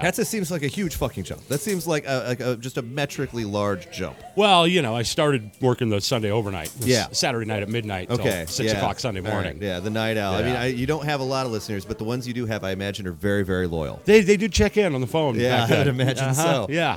That 0.00 0.14
just 0.14 0.30
seems 0.30 0.50
like 0.50 0.62
a 0.62 0.68
huge 0.68 0.96
fucking 0.96 1.24
jump. 1.24 1.46
That 1.48 1.60
seems 1.60 1.86
like 1.86 2.04
a, 2.06 2.24
like 2.26 2.40
a, 2.40 2.56
just 2.56 2.78
a 2.78 2.82
metrically 2.82 3.44
large 3.44 3.90
jump. 3.90 4.16
Well, 4.36 4.66
you 4.66 4.80
know, 4.80 4.96
I 4.96 5.02
started 5.02 5.50
working 5.60 5.90
the 5.90 6.00
Sunday 6.00 6.30
overnight. 6.30 6.72
Yeah. 6.80 7.08
Saturday 7.12 7.44
night 7.46 7.62
at 7.62 7.68
midnight. 7.68 8.08
till 8.08 8.18
Okay. 8.20 8.46
Six 8.48 8.72
yeah. 8.72 8.78
o'clock 8.78 8.98
Sunday 9.00 9.20
All 9.20 9.26
right. 9.26 9.32
morning. 9.32 9.58
Yeah, 9.62 9.80
the 9.80 9.90
night 9.90 10.16
owl. 10.16 10.34
I 10.34 10.38
mean, 10.42 10.54
Yeah. 10.54 10.62
I, 10.62 10.66
you 10.66 10.86
don't 10.86 11.04
have 11.04 11.20
a 11.20 11.24
lot 11.24 11.44
of 11.44 11.52
listeners, 11.52 11.84
but 11.84 11.98
the 11.98 12.04
ones 12.04 12.26
you 12.26 12.32
do 12.32 12.46
have, 12.46 12.64
I 12.64 12.70
imagine, 12.70 13.06
are 13.06 13.12
very, 13.12 13.44
very 13.44 13.66
loyal. 13.66 14.00
They, 14.06 14.22
they 14.22 14.36
do 14.38 14.48
check 14.48 14.76
in 14.78 14.94
on 14.94 15.00
the 15.02 15.06
phone. 15.06 15.34
Yeah, 15.38 15.66
back. 15.66 15.78
I'd 15.78 15.86
imagine 15.88 16.24
Uh-huh. 16.24 16.66
so. 16.66 16.66
Yeah. 16.70 16.96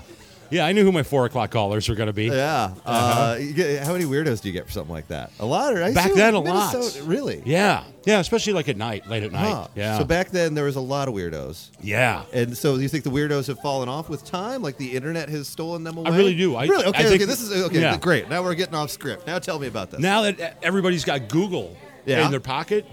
Yeah, 0.51 0.65
I 0.65 0.71
knew 0.71 0.83
who 0.83 0.91
my 0.91 1.03
four 1.03 1.25
o'clock 1.25 1.51
callers 1.51 1.87
were 1.89 1.95
going 1.95 2.07
to 2.07 2.13
be. 2.13 2.25
Yeah. 2.25 2.73
uh 2.85 3.37
you 3.39 3.53
get, 3.53 3.83
how 3.85 3.93
many 3.93 4.05
weirdos 4.05 4.41
do 4.41 4.49
you 4.49 4.53
get 4.53 4.65
for 4.65 4.71
something 4.71 4.93
like 4.93 5.07
that? 5.09 5.31
A 5.39 5.45
lot, 5.45 5.75
I 5.77 5.93
Back 5.93 6.13
then, 6.13 6.33
a 6.33 6.39
lot. 6.39 6.75
Really? 7.03 7.41
Yeah. 7.45 7.83
Yeah, 8.05 8.19
especially 8.19 8.53
like 8.53 8.69
at 8.69 8.77
night, 8.77 9.07
late 9.07 9.23
at 9.23 9.31
night. 9.31 9.51
Huh. 9.53 9.67
Yeah. 9.75 9.97
So 9.97 10.03
back 10.03 10.29
then, 10.29 10.53
there 10.53 10.65
was 10.65 10.75
a 10.75 10.81
lot 10.81 11.07
of 11.07 11.13
weirdos. 11.15 11.71
yeah. 11.81 12.23
And 12.33 12.55
so, 12.55 12.75
do 12.75 12.81
you 12.83 12.87
think 12.89 13.03
the 13.03 13.09
weirdos 13.09 13.47
have 13.47 13.59
fallen 13.61 13.89
off 13.89 14.09
with 14.09 14.23
time? 14.23 14.61
Like 14.61 14.77
the 14.77 14.95
internet 14.95 15.27
has 15.29 15.47
stolen 15.47 15.83
them 15.83 15.97
away? 15.97 16.11
I 16.11 16.15
really 16.17 16.35
do. 16.35 16.55
I- 16.55 16.65
really? 16.65 16.85
I 16.85 16.89
Okay. 16.89 17.03
think- 17.03 17.15
okay. 17.15 17.25
This 17.25 17.41
is 17.41 17.63
okay. 17.65 17.81
yeah. 17.81 17.97
Great. 17.97 18.29
Now 18.29 18.43
we're 18.43 18.53
getting 18.55 18.75
off 18.75 18.91
script. 18.91 19.25
Now 19.25 19.39
tell 19.39 19.57
me 19.59 19.67
about 19.67 19.89
this. 19.91 19.99
Now 19.99 20.21
that 20.23 20.57
everybody's 20.61 21.03
got 21.03 21.27
Google 21.29 21.75
Yeah. 22.05 22.23
in 22.25 22.31
their 22.31 22.39
pocket, 22.39 22.85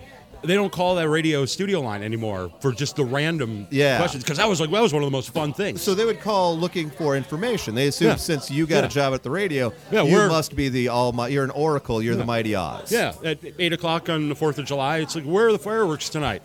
they 0.45 0.55
don't 0.55 0.73
call 0.73 0.95
that 0.97 1.09
radio 1.09 1.45
studio 1.45 1.81
line 1.81 2.03
anymore 2.03 2.51
for 2.61 2.73
just 2.73 2.97
the 2.97 3.05
random 3.05 3.67
Yeah. 3.71 3.99
questions. 3.99 4.25
Because 4.25 4.39
that 4.39 4.49
was 4.49 4.61
like 4.61 4.71
that 4.71 4.83
was 4.83 4.93
one 4.93 5.03
of 5.03 5.07
the 5.07 5.11
most 5.17 5.31
fun 5.31 5.53
things. 5.53 5.81
So 5.83 5.95
they 5.95 6.05
would 6.05 6.21
call 6.21 6.59
looking 6.59 6.91
for 6.91 7.17
information. 7.17 7.75
They 7.75 7.87
assume 7.89 8.09
Yeah. 8.09 8.17
since 8.17 8.51
you 8.51 8.67
got 8.67 8.81
Yeah. 8.81 8.87
a 8.87 8.89
job 8.89 9.15
at 9.15 9.23
the 9.23 9.31
radio, 9.31 9.73
Yeah, 9.91 10.03
you 10.03 10.17
must 10.29 10.57
be 10.57 10.69
the 10.69 10.89
all. 10.89 11.13
You're 11.31 11.45
an 11.45 11.51
oracle. 11.51 12.03
You're 12.03 12.17
the 12.17 12.25
mighty 12.25 12.55
Oz. 12.55 12.91
yeah, 12.91 13.13
at 13.25 13.39
eight 13.59 13.73
o'clock 13.73 14.09
on 14.09 14.29
the 14.29 14.35
Fourth 14.35 14.59
of 14.59 14.65
July, 14.65 14.99
it's 14.99 15.15
like 15.15 15.25
where 15.25 15.49
are 15.49 15.53
the 15.53 15.59
fireworks 15.59 16.09
tonight? 16.09 16.43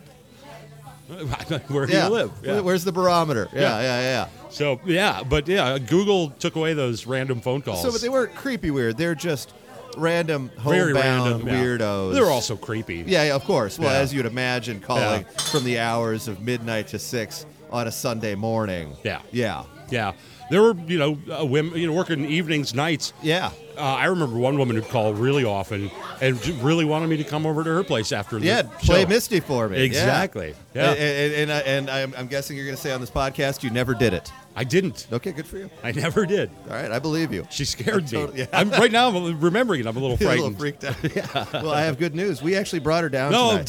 where 1.70 1.86
do 1.86 1.94
you 1.94 2.08
live? 2.10 2.32
Where- 2.44 2.62
Where's 2.64 2.84
the 2.84 2.92
barometer? 2.92 3.48
Yeah, 3.54 3.62
Yeah. 3.62 3.82
yeah, 3.82 4.02
yeah. 4.02 4.26
So 4.50 4.80
yeah, 4.86 5.24
but 5.28 5.48
yeah, 5.48 5.78
Google 5.78 6.32
took 6.32 6.56
away 6.56 6.74
those 6.74 7.06
random 7.06 7.40
phone 7.42 7.62
calls. 7.62 7.82
So, 7.82 7.92
but 7.92 8.02
they 8.02 8.10
weren't 8.10 8.36
creepy 8.36 8.72
weird. 8.72 8.98
They're 8.98 9.16
just 9.16 9.54
random 9.98 10.50
very 10.60 10.94
homebound 10.94 11.44
random 11.44 11.48
yeah. 11.48 11.54
weirdos. 11.64 12.14
They're 12.14 12.30
also 12.30 12.56
creepy. 12.56 13.04
Yeah, 13.08 13.24
yeah, 13.26 13.36
of 13.36 13.44
course. 13.44 13.78
Well, 13.80 13.92
Yeah. 13.94 14.00
as 14.00 14.14
you'd 14.14 14.26
imagine, 14.26 14.80
calling 14.80 15.26
from 15.52 15.64
the 15.64 15.80
hours 15.80 16.28
of 16.28 16.42
midnight 16.42 16.88
to 16.90 17.00
six 17.00 17.46
on 17.72 17.88
a 17.88 17.92
Sunday 17.92 18.36
morning. 18.36 18.96
Yeah. 19.04 19.22
Yeah. 19.32 19.64
Yeah. 19.90 20.14
There 20.50 20.62
were 20.62 20.76
you 20.88 20.98
know 20.98 21.18
uh, 21.30 21.46
women 21.46 21.78
you 21.78 21.88
know 21.88 21.94
working 21.94 22.24
evenings, 22.26 22.74
nights. 22.74 23.12
Yeah. 23.22 23.52
Uh, 23.78 23.82
I 23.82 24.06
remember 24.06 24.38
one 24.38 24.58
woman 24.58 24.76
who'd 24.78 24.88
call 24.88 25.14
really 25.14 25.44
often 25.44 25.92
and 26.22 26.42
j- 26.42 26.54
really 26.62 26.86
wanted 26.86 27.08
me 27.10 27.18
to 27.18 27.24
come 27.26 27.46
over 27.46 27.64
to 27.64 27.70
her 27.70 27.84
place 27.84 28.12
after 28.14 28.40
the 28.40 28.46
Yeah, 28.46 28.62
play 28.64 29.04
show. 29.04 29.08
Misty 29.10 29.40
for 29.42 29.68
me. 29.70 29.78
Yeah. 29.78 29.84
Exactly. 29.84 30.56
Yeah. 30.74 30.92
And, 30.92 31.00
and, 31.00 31.34
and, 31.34 31.52
I- 31.52 31.60
and 31.60 31.90
I'm, 31.90 32.14
I'm 32.18 32.28
guessing 32.28 32.56
you're 32.58 32.66
going 32.66 32.78
to 32.78 32.82
say 32.82 32.92
on 32.94 33.02
this 33.02 33.12
podcast 33.12 33.62
you 33.62 33.70
never 33.70 33.94
did 33.94 34.14
it. 34.14 34.32
I 34.60 34.64
didn't. 34.64 35.08
Okay, 35.14 35.32
good 35.34 35.46
for 35.46 35.58
you. 35.58 35.70
I 35.84 35.92
never 35.92 36.26
did. 36.26 36.50
All 36.68 36.76
right, 36.76 36.92
I 36.92 36.98
believe 36.98 37.32
you. 37.32 37.46
She 37.52 37.64
scared 37.64 38.04
me. 38.12 38.18
Totally- 38.18 38.40
yeah. 38.40 38.48
I'm 38.52 38.72
right 38.72 38.92
now. 38.92 39.08
I'm 39.10 39.40
remembering 39.40 39.82
it. 39.82 39.86
I'm 39.86 39.96
a 39.96 40.00
little 40.00 40.18
You're 40.20 40.32
a 40.32 40.36
little 40.42 40.52
frightened. 40.52 40.82
freaked 40.82 40.84
out. 40.84 41.16
yeah. 41.54 41.62
Well, 41.62 41.72
I 41.72 41.82
have 41.84 42.00
good 42.00 42.16
news. 42.16 42.42
We 42.42 42.56
actually 42.56 42.80
brought 42.80 43.04
her 43.04 43.10
down 43.10 43.32
no. 43.32 43.64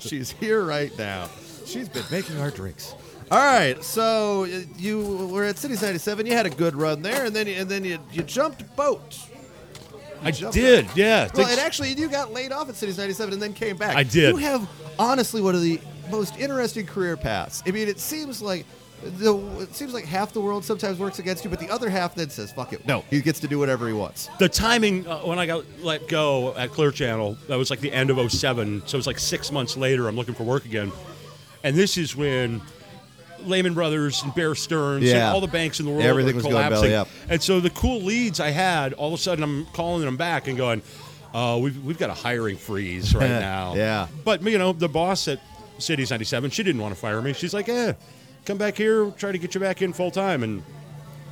She's 0.00 0.30
here 0.30 0.62
right 0.62 0.96
now. 0.96 1.28
She's 1.66 1.88
been 1.88 2.04
making 2.10 2.38
our 2.40 2.50
drinks. 2.50 2.94
All 3.30 3.38
right, 3.38 3.82
so 3.82 4.44
uh, 4.44 4.60
you 4.76 5.26
were 5.28 5.44
at 5.44 5.56
Cities 5.56 5.80
97. 5.80 6.26
You 6.26 6.34
had 6.34 6.44
a 6.44 6.50
good 6.50 6.76
run 6.76 7.00
there, 7.00 7.24
and 7.24 7.34
then 7.34 7.48
and 7.48 7.68
then 7.68 7.82
you, 7.84 7.98
you 8.12 8.22
jumped 8.22 8.76
boat. 8.76 9.18
I 10.22 10.30
jumped 10.30 10.54
did. 10.54 10.86
Yeah. 10.94 11.28
Well, 11.34 11.46
and 11.48 11.58
actually, 11.58 11.94
you 11.94 12.08
got 12.08 12.32
laid 12.32 12.52
off 12.52 12.68
at 12.68 12.74
Cities 12.76 12.98
97 12.98 13.32
and 13.32 13.42
then 13.42 13.54
came 13.54 13.76
back. 13.76 13.96
I 13.96 14.02
did. 14.02 14.30
You 14.34 14.36
have 14.36 14.68
honestly 14.98 15.40
one 15.40 15.54
of 15.54 15.62
the 15.62 15.80
most 16.10 16.38
interesting 16.38 16.86
career 16.86 17.16
paths. 17.16 17.62
I 17.66 17.70
mean, 17.70 17.88
it 17.88 17.98
seems 17.98 18.42
like 18.42 18.66
the 19.18 19.36
it 19.60 19.74
seems 19.74 19.92
like 19.92 20.04
half 20.04 20.32
the 20.32 20.40
world 20.40 20.64
sometimes 20.64 20.98
works 20.98 21.18
against 21.18 21.44
you, 21.44 21.50
but 21.50 21.58
the 21.60 21.68
other 21.70 21.88
half 21.90 22.14
then 22.14 22.30
says, 22.30 22.52
"Fuck 22.52 22.72
it, 22.72 22.86
no." 22.86 23.04
He 23.10 23.20
gets 23.20 23.40
to 23.40 23.48
do 23.48 23.58
whatever 23.58 23.86
he 23.86 23.92
wants. 23.92 24.28
the 24.38 24.48
timing 24.48 25.06
uh, 25.06 25.18
when 25.20 25.38
I 25.38 25.46
got 25.46 25.64
let 25.80 26.08
go 26.08 26.54
at 26.56 26.70
Clear 26.70 26.90
Channel, 26.90 27.36
that 27.48 27.56
was 27.56 27.70
like 27.70 27.80
the 27.80 27.92
end 27.92 28.10
of 28.10 28.32
07. 28.32 28.82
So 28.86 28.96
it 28.96 28.98
was 28.98 29.06
like 29.06 29.18
six 29.18 29.50
months 29.52 29.76
later, 29.76 30.08
I'm 30.08 30.16
looking 30.16 30.34
for 30.34 30.44
work 30.44 30.64
again. 30.64 30.92
And 31.64 31.76
this 31.76 31.96
is 31.96 32.16
when 32.16 32.60
Lehman 33.44 33.74
Brothers 33.74 34.22
and 34.22 34.34
Bear 34.34 34.54
Stearns 34.54 35.04
Yeah. 35.04 35.14
and 35.28 35.34
all 35.34 35.40
the 35.40 35.46
banks 35.48 35.80
in 35.80 35.86
the 35.86 35.92
world 35.92 36.04
Everything 36.04 36.36
were 36.36 36.42
collapsing. 36.42 36.90
belly. 36.90 37.08
And 37.28 37.42
so 37.42 37.60
the 37.60 37.70
cool 37.70 38.00
leads 38.02 38.40
I 38.40 38.50
had, 38.50 38.92
all 38.94 39.08
of 39.08 39.14
a 39.14 39.22
sudden 39.22 39.42
I'm 39.44 39.66
calling 39.66 40.04
them 40.04 40.16
back 40.16 40.46
and 40.48 40.56
going, 40.56 40.82
uh, 41.34 41.58
we've, 41.60 41.82
we've 41.84 41.98
got 41.98 42.10
a 42.10 42.14
hiring 42.14 42.56
freeze 42.56 43.14
right 43.14 43.28
now. 43.50 43.74
Yeah. 43.74 44.06
But, 44.24 44.42
you 44.42 44.58
know, 44.58 44.72
the 44.72 44.88
boss 44.88 45.26
at 45.28 45.40
Cities 45.78 46.10
97, 46.10 46.50
she 46.50 46.62
didn't 46.62 46.80
want 46.80 46.94
to 46.94 47.00
fire 47.00 47.20
me. 47.22 47.32
She's 47.32 47.54
like, 47.54 47.68
eh, 47.68 47.94
come 48.44 48.58
back 48.58 48.76
here, 48.76 49.10
try 49.12 49.32
to 49.32 49.38
get 49.38 49.54
you 49.54 49.60
back 49.60 49.82
in 49.82 49.92
full 49.92 50.10
time. 50.10 50.42
And 50.42 50.62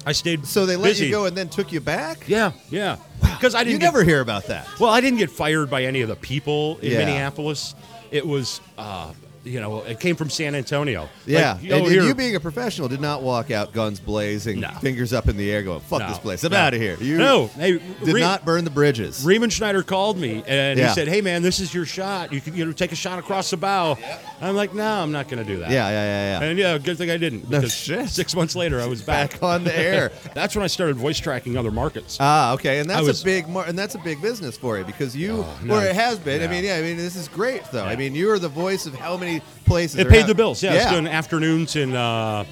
I 0.07 0.13
stayed. 0.13 0.47
So 0.47 0.67
they 0.67 0.77
let 0.77 0.89
busy. 0.91 1.07
you 1.07 1.11
go 1.13 1.25
and 1.27 1.37
then 1.37 1.49
took 1.49 1.73
you 1.73 1.81
back? 1.81 2.25
Yeah, 2.27 2.53
yeah. 2.71 2.97
Because 3.21 3.55
I 3.55 3.61
didn't 3.61 3.73
You 3.75 3.79
get- 3.79 3.85
never 3.87 4.05
hear 4.05 4.21
about 4.21 4.47
that. 4.47 4.67
Well, 4.79 4.91
I 4.91 5.01
didn't 5.01 5.19
get 5.19 5.31
fired 5.31 5.69
by 5.71 5.85
any 5.85 6.01
of 6.01 6.09
the 6.09 6.17
people 6.17 6.79
in 6.83 6.93
Yeah. 6.93 6.99
Minneapolis. 6.99 7.75
It 8.11 8.27
was, 8.27 8.61
uh, 8.79 9.13
you 9.45 9.59
know, 9.61 9.83
it 9.83 9.99
came 10.01 10.17
from 10.17 10.29
San 10.31 10.55
Antonio. 10.55 11.09
Yeah, 11.27 11.53
Like, 11.55 11.63
and, 11.63 11.87
and 11.87 11.93
you 12.07 12.15
being 12.15 12.37
a 12.37 12.41
professional 12.41 12.89
did 12.89 13.01
not 13.01 13.23
walk 13.23 13.51
out 13.51 13.73
guns 13.73 13.99
blazing, 14.01 14.61
No. 14.61 14.69
fingers 14.81 15.13
up 15.13 15.29
in 15.29 15.37
the 15.37 15.51
air, 15.51 15.63
going 15.63 15.81
"fuck 15.81 16.01
No. 16.01 16.09
this 16.09 16.19
place, 16.19 16.45
I'm 16.45 16.53
No. 16.53 16.59
out 16.59 16.75
of 16.75 16.81
here." 16.81 16.97
You 17.01 17.17
no, 17.19 17.47
hey, 17.57 17.79
did 18.05 18.15
Re- 18.15 18.21
not 18.21 18.45
burn 18.45 18.65
the 18.65 18.71
bridges. 18.71 19.25
Riemann 19.25 19.51
Schneider 19.51 19.83
called 19.83 20.19
me 20.19 20.43
and 20.47 20.79
Yeah. 20.79 20.89
he 20.89 20.95
said, 20.95 21.09
"Hey, 21.09 21.21
man, 21.21 21.43
this 21.43 21.59
is 21.61 21.73
your 21.73 21.87
shot. 21.87 22.33
You 22.33 22.41
can 22.41 22.55
you 22.55 22.65
know 22.67 22.73
take 22.73 22.93
a 22.93 22.97
shot 22.97 23.19
across 23.19 23.51
the 23.51 23.57
bow." 23.57 23.97
I'm 24.43 24.57
like, 24.57 24.75
"No, 24.75 24.85
I'm 25.03 25.13
not 25.13 25.29
going 25.29 25.43
to 25.45 25.51
do 25.51 25.61
that." 25.61 25.71
yeah, 25.71 25.89
yeah, 25.89 26.05
yeah, 26.05 26.41
yeah. 26.41 26.47
And 26.49 26.59
yeah, 26.59 26.79
good 26.79 26.99
thing 26.99 27.11
I 27.11 27.17
didn't. 27.17 27.49
No 27.51 27.59
because 27.61 27.75
shit. 27.75 28.09
Six 28.11 28.35
months 28.35 28.55
later, 28.57 28.81
I 28.81 28.87
was 28.87 29.01
back. 29.03 29.33
Back 29.33 29.43
on 29.43 29.65
the 29.65 29.77
air. 29.79 30.13
That's 30.35 30.55
when 30.55 30.65
I 30.65 30.67
started 30.67 30.97
voice 30.97 31.19
tracking 31.19 31.57
other 31.57 31.71
markets. 31.71 32.17
Ah, 32.21 32.53
okay, 32.55 32.79
and 32.79 32.89
that's 32.89 33.07
was- 33.07 33.21
a 33.23 33.25
big 33.25 33.49
mar- 33.49 33.65
and 33.67 33.79
that's 33.79 33.95
a 33.95 33.99
big 33.99 34.21
business 34.23 34.57
for 34.57 34.79
you 34.79 34.85
because 34.85 35.15
you, 35.17 35.45
Oh, 35.47 35.75
or 35.75 35.85
it 35.85 35.95
has 35.95 36.19
been. 36.19 36.43
I 36.43 36.47
mean, 36.47 36.65
yeah, 36.65 36.77
I 36.77 36.83
mean, 36.83 36.97
this 36.97 37.17
is 37.17 37.29
great 37.29 37.63
though. 37.73 37.85
I 37.85 37.97
mean, 37.97 38.15
you 38.15 38.31
are 38.31 38.39
the 38.39 38.49
voice 38.49 38.87
of 38.87 38.95
how 38.95 39.17
many 39.17 39.30
places 39.65 40.01
it 40.01 40.09
paid 40.09 40.27
the 40.27 40.35
bills. 40.35 40.63
Yeah, 40.63 40.75
yeah. 40.75 40.91
doing 40.91 41.07
afternoons 41.07 41.77
in 41.77 41.95
uh, 41.95 42.45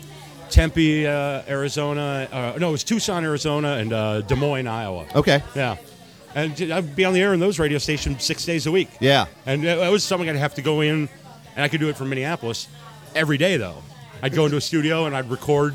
Tempe, 0.51 1.07
uh, 1.07 1.43
Arizona. 1.49 2.29
Uh, 2.31 2.59
no, 2.59 2.69
it 2.69 2.73
was 2.73 2.85
Tucson, 2.85 3.25
Arizona, 3.25 3.73
and 3.73 3.93
uh, 3.93 4.21
Des 4.23 4.37
Moines, 4.37 4.69
Iowa. 4.69 5.07
Okay, 5.15 5.43
Yeah. 5.55 5.77
And 6.35 6.61
I'd 6.71 6.95
be 6.95 7.05
on 7.05 7.15
the 7.15 7.23
air 7.23 7.33
in 7.35 7.41
those 7.41 7.59
radio 7.59 7.79
stations 7.79 8.23
six 8.23 8.45
days 8.45 8.67
a 8.67 8.71
week. 8.71 8.89
yeah, 9.01 9.27
And 9.47 9.65
it 9.65 9.91
was 9.91 10.05
something 10.05 10.29
I'd 10.29 10.37
have 10.37 10.55
to 10.57 10.63
go 10.63 10.83
in, 10.83 11.09
and 11.57 11.65
I 11.65 11.69
could 11.69 11.81
do 11.81 11.89
it 11.89 11.97
from 11.97 12.11
Minneapolis 12.11 12.69
every 13.15 13.39
day, 13.39 13.57
though. 13.57 13.83
I'd 14.23 14.35
go 14.35 14.45
into 14.45 14.57
a 14.57 14.61
studio 14.61 15.07
and 15.07 15.17
I'd 15.17 15.31
record 15.31 15.75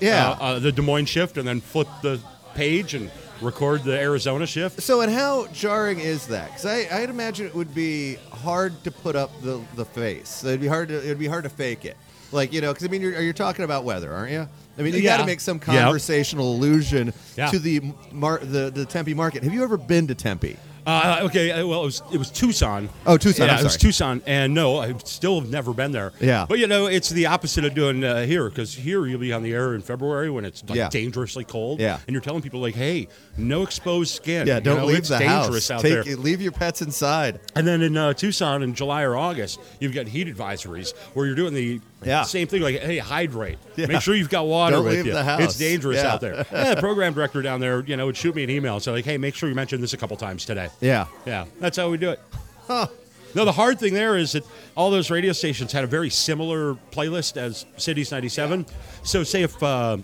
yeah. 0.00 0.36
uh, 0.40 0.58
the 0.58 0.72
Des 0.72 0.82
Moines 0.82 1.06
shift 1.06 1.38
and 1.38 1.46
then 1.46 1.60
flip 1.60 1.88
the 2.02 2.20
page 2.54 2.94
and 2.94 3.10
record 3.40 3.84
the 3.84 3.98
Arizona 3.98 4.46
shift. 4.46 4.82
So, 4.82 5.00
and 5.00 5.12
how 5.12 5.46
jarring 5.48 6.00
is 6.00 6.26
that? 6.28 6.48
Because 6.48 6.66
I, 6.66 6.86
I'd 6.90 7.10
imagine 7.10 7.46
it 7.46 7.54
would 7.54 7.74
be 7.74 8.16
hard 8.32 8.82
to 8.84 8.90
put 8.90 9.16
up 9.16 9.30
the, 9.42 9.60
the 9.76 9.84
face. 9.84 10.44
It'd 10.44 10.60
be 10.60 10.66
hard 10.66 10.88
to 10.88 10.96
it'd 10.98 11.18
be 11.18 11.26
hard 11.28 11.44
to 11.44 11.50
fake 11.50 11.84
it. 11.84 11.96
Like 12.32 12.52
you 12.52 12.60
know, 12.60 12.72
because 12.72 12.86
I 12.86 12.90
mean, 12.90 13.02
you're, 13.02 13.20
you're 13.20 13.32
talking 13.32 13.64
about 13.64 13.84
weather, 13.84 14.12
aren't 14.12 14.32
you? 14.32 14.48
I 14.78 14.82
mean, 14.82 14.94
you 14.94 15.02
got 15.02 15.18
to 15.18 15.26
make 15.26 15.40
some 15.40 15.56
Yep. 15.58 15.66
conversational 15.66 16.54
allusion 16.54 17.12
Yeah. 17.36 17.50
to 17.50 17.58
the 17.58 17.80
mar- 18.12 18.38
the 18.38 18.70
the 18.70 18.84
Tempe 18.86 19.14
market. 19.14 19.42
Have 19.42 19.52
you 19.52 19.62
ever 19.64 19.76
been 19.76 20.06
to 20.06 20.14
Tempe? 20.14 20.56
Uh, 20.86 21.20
okay, 21.24 21.50
uh, 21.52 21.66
well, 21.66 21.82
it 21.82 21.86
was 21.86 22.02
it 22.12 22.18
was 22.18 22.30
Tucson. 22.30 22.88
Oh, 23.06 23.16
Tucson, 23.16 23.46
Yeah, 23.46 23.60
it 23.60 23.64
was. 23.64 23.76
Tucson, 23.76 24.22
and 24.26 24.54
no, 24.54 24.78
I 24.78 24.94
still 25.04 25.40
have 25.40 25.50
never 25.50 25.72
been 25.72 25.92
there. 25.92 26.12
Yeah. 26.20 26.46
but 26.48 26.58
you 26.58 26.66
know, 26.66 26.86
it's 26.86 27.08
the 27.10 27.26
opposite 27.26 27.64
of 27.64 27.74
doing 27.74 28.02
uh, 28.04 28.24
here 28.24 28.48
because 28.48 28.74
here 28.74 29.06
you'll 29.06 29.20
be 29.20 29.32
on 29.32 29.42
the 29.42 29.52
air 29.52 29.74
in 29.74 29.82
February 29.82 30.30
when 30.30 30.44
it's 30.44 30.62
like 30.68 30.76
Yeah. 30.76 30.88
dangerously 30.88 31.44
cold. 31.44 31.80
Yeah. 31.80 31.98
and 32.06 32.14
you're 32.14 32.22
telling 32.22 32.42
people 32.42 32.60
like, 32.60 32.74
hey, 32.74 33.08
no 33.36 33.62
exposed 33.62 34.14
skin. 34.14 34.46
Yeah, 34.46 34.60
don't 34.60 34.78
know, 34.78 34.86
leave 34.86 35.06
the 35.06 35.18
dangerous 35.18 35.68
house. 35.68 35.70
out 35.70 35.82
Take 35.82 36.04
there. 36.04 36.16
leave 36.16 36.40
your 36.40 36.52
pets 36.52 36.82
inside. 36.82 37.40
And 37.54 37.66
then 37.66 37.82
in 37.82 37.96
uh, 37.96 38.14
Tucson 38.14 38.62
in 38.62 38.74
July 38.74 39.02
or 39.02 39.16
August, 39.16 39.60
you've 39.80 39.94
got 39.94 40.06
heat 40.08 40.28
advisories 40.34 40.96
where 41.14 41.26
you're 41.26 41.34
doing 41.34 41.54
the 41.54 41.80
Yeah. 42.04 42.22
same 42.22 42.46
thing, 42.46 42.62
like, 42.62 42.80
hey, 42.80 42.98
hydrate. 42.98 43.58
Yeah. 43.76 43.86
Make 43.86 44.00
sure 44.00 44.14
you've 44.14 44.30
got 44.30 44.46
water 44.46 44.76
Don't 44.76 44.84
with 44.86 44.94
leave 44.94 45.06
you. 45.06 45.12
the 45.12 45.22
house. 45.24 45.40
It's 45.42 45.58
dangerous 45.58 45.98
Yeah. 45.98 46.12
out 46.14 46.20
there. 46.20 46.46
Yeah, 46.52 46.74
the 46.74 46.80
program 46.80 47.12
director 47.14 47.42
down 47.42 47.60
there, 47.60 47.80
you 47.80 47.96
know, 47.96 48.06
would 48.06 48.16
shoot 48.16 48.34
me 48.34 48.44
an 48.44 48.50
email 48.50 48.74
and 48.74 48.82
say, 48.82 48.90
like, 48.92 49.04
hey, 49.04 49.18
make 49.18 49.34
sure 49.34 49.48
you 49.48 49.54
mention 49.54 49.80
this 49.80 49.92
a 49.92 49.96
couple 49.96 50.16
times 50.16 50.44
today. 50.44 50.68
Yeah. 50.80 51.06
Yeah, 51.26 51.44
that's 51.58 51.76
how 51.76 51.90
we 51.90 51.96
do 51.98 52.10
it. 52.10 52.20
Huh. 52.66 52.86
No, 53.34 53.44
the 53.44 53.52
hard 53.52 53.78
thing 53.78 53.94
there 53.94 54.16
is 54.16 54.32
that 54.32 54.44
all 54.76 54.90
those 54.90 55.10
radio 55.10 55.32
stations 55.32 55.70
had 55.72 55.84
a 55.84 55.86
very 55.86 56.10
similar 56.10 56.74
playlist 56.90 57.36
as 57.36 57.64
Cities 57.76 58.10
97. 58.10 58.66
So, 59.04 59.22
say 59.22 59.42
if 59.42 59.62
uh, 59.62 59.98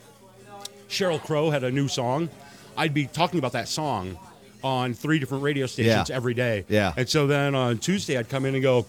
Sheryl 0.89 1.21
Crow 1.23 1.51
had 1.51 1.65
a 1.65 1.71
new 1.71 1.89
song, 1.89 2.29
I'd 2.77 2.95
be 2.95 3.07
talking 3.07 3.39
about 3.39 3.53
that 3.53 3.69
song 3.69 4.19
on 4.63 4.95
three 4.95 5.19
different 5.19 5.43
radio 5.43 5.67
stations 5.67 6.09
Yeah. 6.09 6.17
every 6.17 6.35
day. 6.35 6.65
Yeah. 6.69 6.93
And 6.97 7.09
so 7.09 7.27
then 7.27 7.55
on 7.55 7.79
Tuesday, 7.79 8.17
I'd 8.17 8.29
come 8.29 8.45
in 8.47 8.55
and 8.55 8.63
go, 8.63 8.87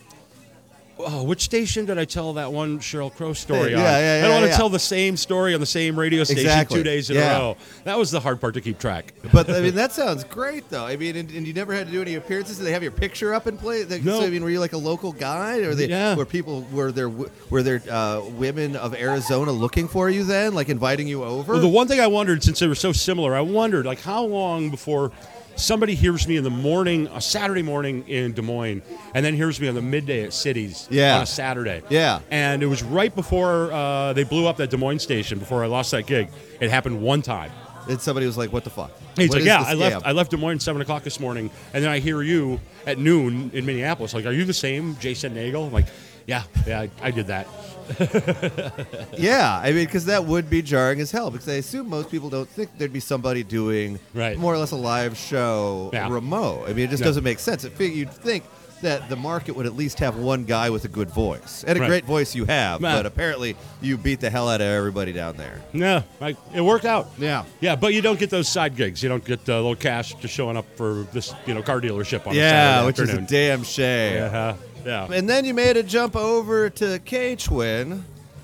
Oh, 1.00 1.24
which 1.24 1.42
station 1.42 1.86
did 1.86 1.98
I 2.00 2.06
tell 2.06 2.34
that 2.34 2.52
one 2.52 2.80
Sheryl 2.80 3.14
Crow 3.14 3.34
story 3.34 3.72
Yeah, 3.72 3.78
on? 3.78 3.84
yeah, 3.84 3.90
I 3.92 4.00
yeah, 4.02 4.22
don't 4.24 4.42
want 4.42 4.52
to 4.52 4.58
tell 4.58 4.70
the 4.70 4.80
same 4.80 5.16
story 5.16 5.54
on 5.54 5.60
the 5.60 5.66
same 5.66 5.98
radio 5.98 6.24
station 6.24 6.42
Exactly. 6.42 6.78
two 6.80 6.84
days 6.84 7.10
in 7.12 7.18
a 7.18 7.20
row. 7.20 7.58
That 7.84 7.98
was 8.00 8.10
the 8.10 8.20
hard 8.20 8.42
part 8.42 8.56
to 8.56 8.62
keep 8.62 8.80
track. 8.80 9.14
But 9.32 9.50
I 9.50 9.62
mean, 9.62 9.76
that 9.76 9.92
sounds 9.92 10.24
great, 10.24 10.68
though. 10.70 10.86
I 10.86 10.96
mean, 10.96 11.16
and, 11.16 11.30
and 11.32 11.46
you 11.46 11.54
never 11.54 11.74
had 11.74 11.86
to 11.88 11.92
do 11.94 12.02
any 12.02 12.16
appearances. 12.16 12.58
Did 12.58 12.66
they 12.66 12.72
have 12.72 12.82
your 12.82 12.92
picture 12.92 13.34
up 13.34 13.46
in 13.46 13.58
play? 13.58 13.86
No. 14.02 14.20
So, 14.22 14.26
I 14.26 14.30
mean, 14.30 14.44
were 14.44 14.50
you 14.50 14.60
like 14.60 14.74
a 14.74 14.78
local 14.78 15.12
guide, 15.12 15.64
or 15.64 15.76
they, 15.76 15.88
Yeah. 15.88 16.16
were 16.16 16.26
people 16.26 16.66
were 16.72 16.92
there 16.92 17.10
were 17.10 17.62
there 17.62 17.82
uh, 17.92 18.22
women 18.32 18.76
of 18.76 18.96
Arizona 18.96 19.52
looking 19.52 19.88
for 19.88 20.10
you 20.10 20.24
then, 20.24 20.56
like 20.56 20.70
inviting 20.70 21.08
you 21.08 21.24
over? 21.24 21.54
Well, 21.54 21.62
the 21.62 21.68
one 21.68 21.88
thing 21.88 22.00
I 22.00 22.08
wondered, 22.08 22.44
since 22.44 22.60
they 22.60 22.68
were 22.68 22.76
so 22.76 22.92
similar, 22.92 23.36
I 23.36 23.42
wondered 23.42 23.86
like 23.86 24.02
how 24.02 24.24
long 24.24 24.70
before 24.72 25.12
somebody 25.58 25.94
hears 25.96 26.28
me 26.28 26.38
in 26.38 26.44
the 26.44 26.50
morning, 26.50 27.08
a 27.14 27.20
Saturday 27.20 27.62
morning 27.64 28.08
in 28.08 28.34
Des 28.34 28.42
Moines, 28.42 28.82
and 29.14 29.26
then 29.26 29.34
hears 29.36 29.60
me 29.60 29.68
on 29.68 29.76
the 29.76 29.82
midday 29.82 30.24
at 30.24 30.34
Cities 30.34 30.88
Yeah. 30.90 31.18
on 31.18 31.24
a 31.24 31.26
Saturday. 31.26 31.82
Yeah. 31.90 32.20
And 32.32 32.64
it 32.64 32.68
was 32.68 32.84
right 32.84 33.14
before 33.14 33.72
uh, 33.72 34.14
they 34.14 34.24
blew 34.24 34.48
up 34.48 34.58
that 34.58 34.70
Des 34.70 34.78
Moines 34.78 35.00
station. 35.00 35.40
Before 35.40 35.64
I 35.64 35.68
lost 35.68 35.92
that 35.92 36.06
gig, 36.08 36.30
it 36.62 36.70
happened 36.70 37.02
one 37.02 37.22
time. 37.22 37.52
and 37.90 38.02
somebody 38.02 38.26
was 38.26 38.38
like, 38.38 38.52
"What 38.52 38.66
the 38.66 38.70
fuck?" 38.70 38.92
He's 39.16 39.30
What 39.30 39.38
like, 39.40 39.46
yeah, 39.48 39.64
I 39.66 39.74
left. 39.74 40.06
I 40.06 40.12
left 40.12 40.32
Des 40.32 40.38
Moines 40.38 40.60
seven 40.60 40.82
o'clock 40.82 41.04
this 41.04 41.22
morning, 41.22 41.50
and 41.74 41.82
then 41.84 41.90
I 41.90 42.00
hear 42.00 42.22
you 42.22 42.60
at 42.86 42.98
noon 43.00 43.50
in 43.54 43.66
Minneapolis. 43.66 44.14
Like, 44.14 44.26
are 44.26 44.34
you 44.34 44.44
the 44.44 44.54
same 44.54 44.98
Jason 45.00 45.34
Nagel? 45.34 45.66
I'm 45.68 45.72
like, 45.72 45.86
yeah, 46.26 46.44
yeah, 46.68 46.82
I, 46.82 46.90
I 47.02 47.12
did 47.12 47.28
that. 47.28 47.48
yeah, 49.18 49.60
I 49.64 49.72
mean, 49.72 49.86
because 49.86 50.06
that 50.06 50.26
would 50.26 50.50
be 50.50 50.62
jarring 50.62 51.00
as 51.00 51.12
hell. 51.12 51.32
Because 51.32 51.48
I 51.50 51.54
assume 51.54 51.90
most 51.90 52.10
people 52.12 52.30
don't 52.30 52.50
think 52.50 52.70
there'd 52.78 52.94
be 52.94 53.00
somebody 53.00 53.44
doing 53.44 54.00
Right. 54.14 54.38
more 54.38 54.54
or 54.54 54.58
less 54.58 54.72
a 54.72 54.76
live 54.76 55.18
show 55.18 55.90
Yeah. 55.94 56.10
remote. 56.10 56.66
I 56.68 56.74
mean, 56.74 56.86
it 56.86 56.90
just 56.90 57.02
No. 57.02 57.08
doesn't 57.08 57.24
make 57.24 57.40
sense. 57.40 57.64
It 57.64 57.74
you'd 57.80 58.12
think 58.12 58.44
that 58.84 59.10
the 59.10 59.16
market 59.16 59.56
would 59.56 59.66
at 59.66 59.76
least 59.76 59.98
have 59.98 60.18
one 60.18 60.44
guy 60.44 60.70
with 60.70 60.86
a 60.86 60.88
good 60.88 61.10
voice 61.10 61.64
and 61.66 61.80
a 61.80 61.82
Right. 61.82 61.88
great 61.88 62.06
voice. 62.06 62.36
You 62.36 62.46
have, 62.46 62.80
Nah. 62.80 62.98
but 62.98 63.06
apparently 63.08 63.56
you 63.82 63.98
beat 63.98 64.20
the 64.20 64.30
hell 64.30 64.48
out 64.48 64.62
of 64.62 64.68
everybody 64.68 65.12
down 65.14 65.36
there. 65.36 65.62
No, 65.74 66.04
I, 66.22 66.36
it 66.54 66.62
worked 66.62 66.86
out. 66.86 67.10
Yeah. 67.18 67.44
Yeah, 67.60 67.76
but 67.76 67.96
you 67.96 68.04
don't 68.04 68.20
get 68.20 68.30
those 68.30 68.48
side 68.48 68.76
gigs. 68.76 69.02
You 69.02 69.10
don't 69.10 69.26
get 69.26 69.48
a 69.50 69.56
little 69.56 69.76
cash 69.76 70.14
just 70.22 70.32
showing 70.36 70.58
up 70.58 70.66
for 70.76 71.08
this, 71.12 71.34
you 71.48 71.56
know, 71.56 71.64
car 71.64 71.82
dealership 71.82 72.28
on 72.28 72.34
a 72.34 72.36
Yeah, 72.38 72.52
Saturday 72.82 72.86
which 72.86 73.00
is 73.00 73.10
a 73.16 73.22
damn 73.22 73.64
shame. 73.64 74.14
yeah, 74.18 74.54
yeah. 74.88 75.08
And 75.12 75.30
then 75.30 75.46
you 75.46 75.54
made 75.54 75.78
a 75.78 75.84
jump 75.84 76.16
over 76.16 76.70
to 76.72 77.00
K 77.00 77.36
Twin, 77.36 78.04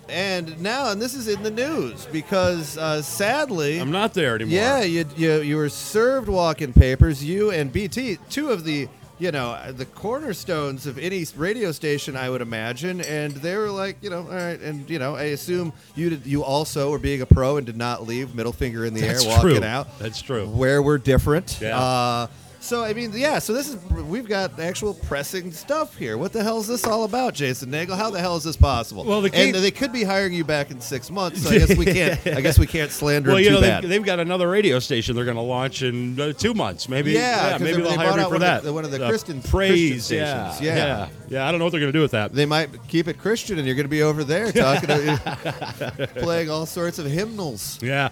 and 0.09 0.59
now, 0.61 0.91
and 0.91 1.01
this 1.01 1.13
is 1.13 1.27
in 1.27 1.41
the 1.41 1.51
news 1.51 2.05
because 2.11 2.77
uh, 2.77 3.01
sadly, 3.01 3.79
I'm 3.79 3.91
not 3.91 4.13
there 4.13 4.35
anymore. 4.35 4.53
Yeah, 4.53 4.81
you, 4.81 5.05
you 5.15 5.41
you 5.41 5.55
were 5.55 5.69
served 5.69 6.27
walk-in 6.27 6.73
papers. 6.73 7.23
You 7.23 7.51
and 7.51 7.71
BT, 7.71 8.17
two 8.29 8.49
of 8.49 8.63
the 8.65 8.87
you 9.19 9.31
know 9.31 9.71
the 9.71 9.85
cornerstones 9.85 10.85
of 10.85 10.97
any 10.97 11.25
radio 11.37 11.71
station, 11.71 12.17
I 12.17 12.29
would 12.29 12.41
imagine. 12.41 12.99
And 13.01 13.31
they 13.33 13.55
were 13.55 13.69
like, 13.69 13.97
you 14.01 14.09
know, 14.09 14.23
all 14.23 14.27
right, 14.35 14.59
and 14.59 14.89
you 14.89 14.99
know, 14.99 15.15
I 15.15 15.25
assume 15.25 15.71
you 15.95 16.09
did, 16.09 16.25
you 16.25 16.43
also 16.43 16.91
were 16.91 16.99
being 16.99 17.21
a 17.21 17.25
pro 17.25 17.57
and 17.57 17.65
did 17.65 17.77
not 17.77 18.05
leave 18.05 18.35
middle 18.35 18.51
finger 18.51 18.85
in 18.85 18.93
the 18.93 19.01
That's 19.01 19.23
air 19.23 19.29
walking 19.29 19.55
true. 19.57 19.63
out. 19.63 19.99
That's 19.99 20.21
true. 20.21 20.45
Where 20.47 20.81
we're 20.83 20.97
different. 20.97 21.59
Yeah. 21.61 21.79
Uh, 21.79 22.27
so 22.63 22.83
I 22.83 22.93
mean, 22.93 23.11
yeah. 23.13 23.39
So 23.39 23.51
this 23.53 23.67
is 23.67 23.75
we've 23.91 24.27
got 24.27 24.57
actual 24.59 24.93
pressing 24.93 25.51
stuff 25.51 25.97
here. 25.97 26.17
What 26.17 26.31
the 26.31 26.41
hell 26.41 26.59
is 26.59 26.67
this 26.67 26.85
all 26.85 27.03
about, 27.03 27.33
Jason 27.33 27.69
Nagel? 27.69 27.95
How 27.97 28.09
the 28.09 28.19
hell 28.19 28.37
is 28.37 28.43
this 28.45 28.55
possible? 28.55 29.03
Well, 29.03 29.21
the 29.21 29.29
key- 29.29 29.49
and 29.49 29.55
they 29.55 29.69
could 29.71 29.91
be 29.91 30.03
hiring 30.03 30.33
you 30.33 30.43
back 30.45 30.71
in 30.71 30.79
six 30.79 31.11
months. 31.11 31.43
So 31.43 31.49
I 31.49 31.57
guess 31.59 31.75
we 31.77 31.85
can't. 31.85 32.25
I 32.27 32.39
guess 32.41 32.57
we 32.57 32.65
can't 32.65 32.89
slander 32.89 33.31
Well, 33.31 33.39
you 33.39 33.49
too 33.49 33.55
know, 33.55 33.61
bad. 33.61 33.83
they've, 33.83 33.89
they've 33.89 34.03
got 34.05 34.19
another 34.21 34.49
radio 34.49 34.79
station 34.79 35.15
they're 35.15 35.25
going 35.25 35.35
to 35.35 35.41
launch 35.43 35.83
in 35.83 36.19
uh, 36.19 36.31
two 36.33 36.53
months, 36.53 36.87
maybe. 36.87 37.11
Yeah, 37.11 37.51
'cause 37.51 37.61
maybe 37.61 37.73
they- 37.77 37.81
they'll 37.81 37.89
they 37.91 37.95
hire 37.97 38.15
me 38.17 38.23
for 38.23 38.29
one 38.29 38.35
of 38.35 38.41
that. 38.41 38.63
the- 38.63 38.73
one 38.73 38.85
of 38.85 38.91
the 38.91 38.99
Christian- 39.07 39.41
praise. 39.41 39.91
Christian 40.07 40.17
yeah, 40.19 40.49
stations. 40.51 40.65
Yeah. 40.65 40.75
yeah, 40.85 41.07
yeah. 41.27 41.47
I 41.47 41.51
don't 41.51 41.59
know 41.59 41.65
what 41.65 41.71
they're 41.71 41.81
going 41.81 41.91
to 41.91 41.97
do 41.97 42.01
with 42.01 42.11
that. 42.11 42.33
They 42.33 42.45
might 42.45 42.69
keep 42.87 43.07
it 43.09 43.17
Christian, 43.19 43.57
and 43.57 43.67
you're 43.67 43.75
going 43.75 43.85
to 43.85 43.89
be 43.89 44.03
over 44.03 44.23
there 44.23 44.51
talking, 44.53 44.87
to, 44.87 46.09
playing 46.15 46.49
all 46.49 46.65
sorts 46.65 46.97
of 46.97 47.05
hymnals. 47.07 47.77
Yeah, 47.81 48.09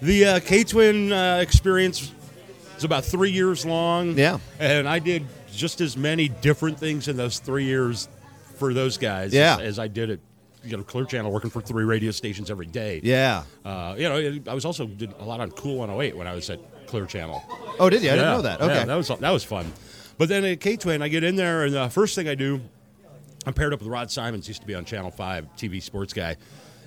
the 0.00 0.24
uh, 0.24 0.40
K 0.40 0.64
Twin 0.64 1.12
uh, 1.12 1.38
experience 1.42 2.10
was 2.82 2.84
about 2.84 3.04
three 3.04 3.30
years 3.30 3.64
long. 3.64 4.18
Yeah. 4.18 4.38
and 4.58 4.88
I 4.88 4.98
did 4.98 5.24
just 5.52 5.80
as 5.80 5.96
many 5.96 6.28
different 6.28 6.78
things 6.78 7.08
in 7.08 7.16
those 7.16 7.38
three 7.38 7.64
years 7.64 8.08
for 8.56 8.74
those 8.74 8.98
guys. 8.98 9.32
Yeah. 9.32 9.54
as, 9.54 9.60
as 9.60 9.78
I 9.78 9.88
did 9.88 10.10
at 10.10 10.18
you 10.64 10.76
know 10.76 10.82
Clear 10.82 11.04
Channel, 11.04 11.30
working 11.32 11.50
for 11.50 11.60
three 11.60 11.84
radio 11.84 12.10
stations 12.10 12.50
every 12.50 12.66
day. 12.66 13.00
Yeah. 13.02 13.44
Uh, 13.64 13.94
you 13.96 14.08
know, 14.08 14.38
I 14.50 14.54
was 14.54 14.64
also 14.64 14.86
did 14.86 15.12
a 15.18 15.24
lot 15.24 15.40
on 15.40 15.50
Cool 15.52 15.76
108 15.78 16.16
when 16.16 16.26
I 16.26 16.34
was 16.34 16.50
at 16.50 16.60
Clear 16.86 17.06
Channel. 17.06 17.42
Oh, 17.78 17.88
did 17.90 18.02
you? 18.02 18.10
I 18.10 18.14
didn't 18.14 18.30
know 18.30 18.42
that. 18.42 18.60
yeah, 18.60 18.66
Okay. 18.66 18.84
that 18.84 18.94
was 18.96 19.08
that 19.08 19.30
was 19.30 19.44
fun. 19.44 19.72
But 20.18 20.28
then 20.28 20.44
at 20.44 20.60
K 20.60 20.76
Twin, 20.76 21.02
I 21.02 21.08
get 21.08 21.24
in 21.24 21.36
there, 21.36 21.64
and 21.64 21.74
the 21.74 21.88
first 21.88 22.14
thing 22.14 22.28
I 22.28 22.34
do, 22.34 22.60
I'm 23.46 23.54
paired 23.54 23.72
up 23.72 23.80
with 23.80 23.88
Rod 23.88 24.10
Simons, 24.10 24.46
used 24.46 24.60
to 24.60 24.66
be 24.66 24.74
on 24.74 24.84
Channel 24.84 25.10
Five, 25.10 25.46
TV 25.56 25.82
sports 25.82 26.12
guy, 26.12 26.36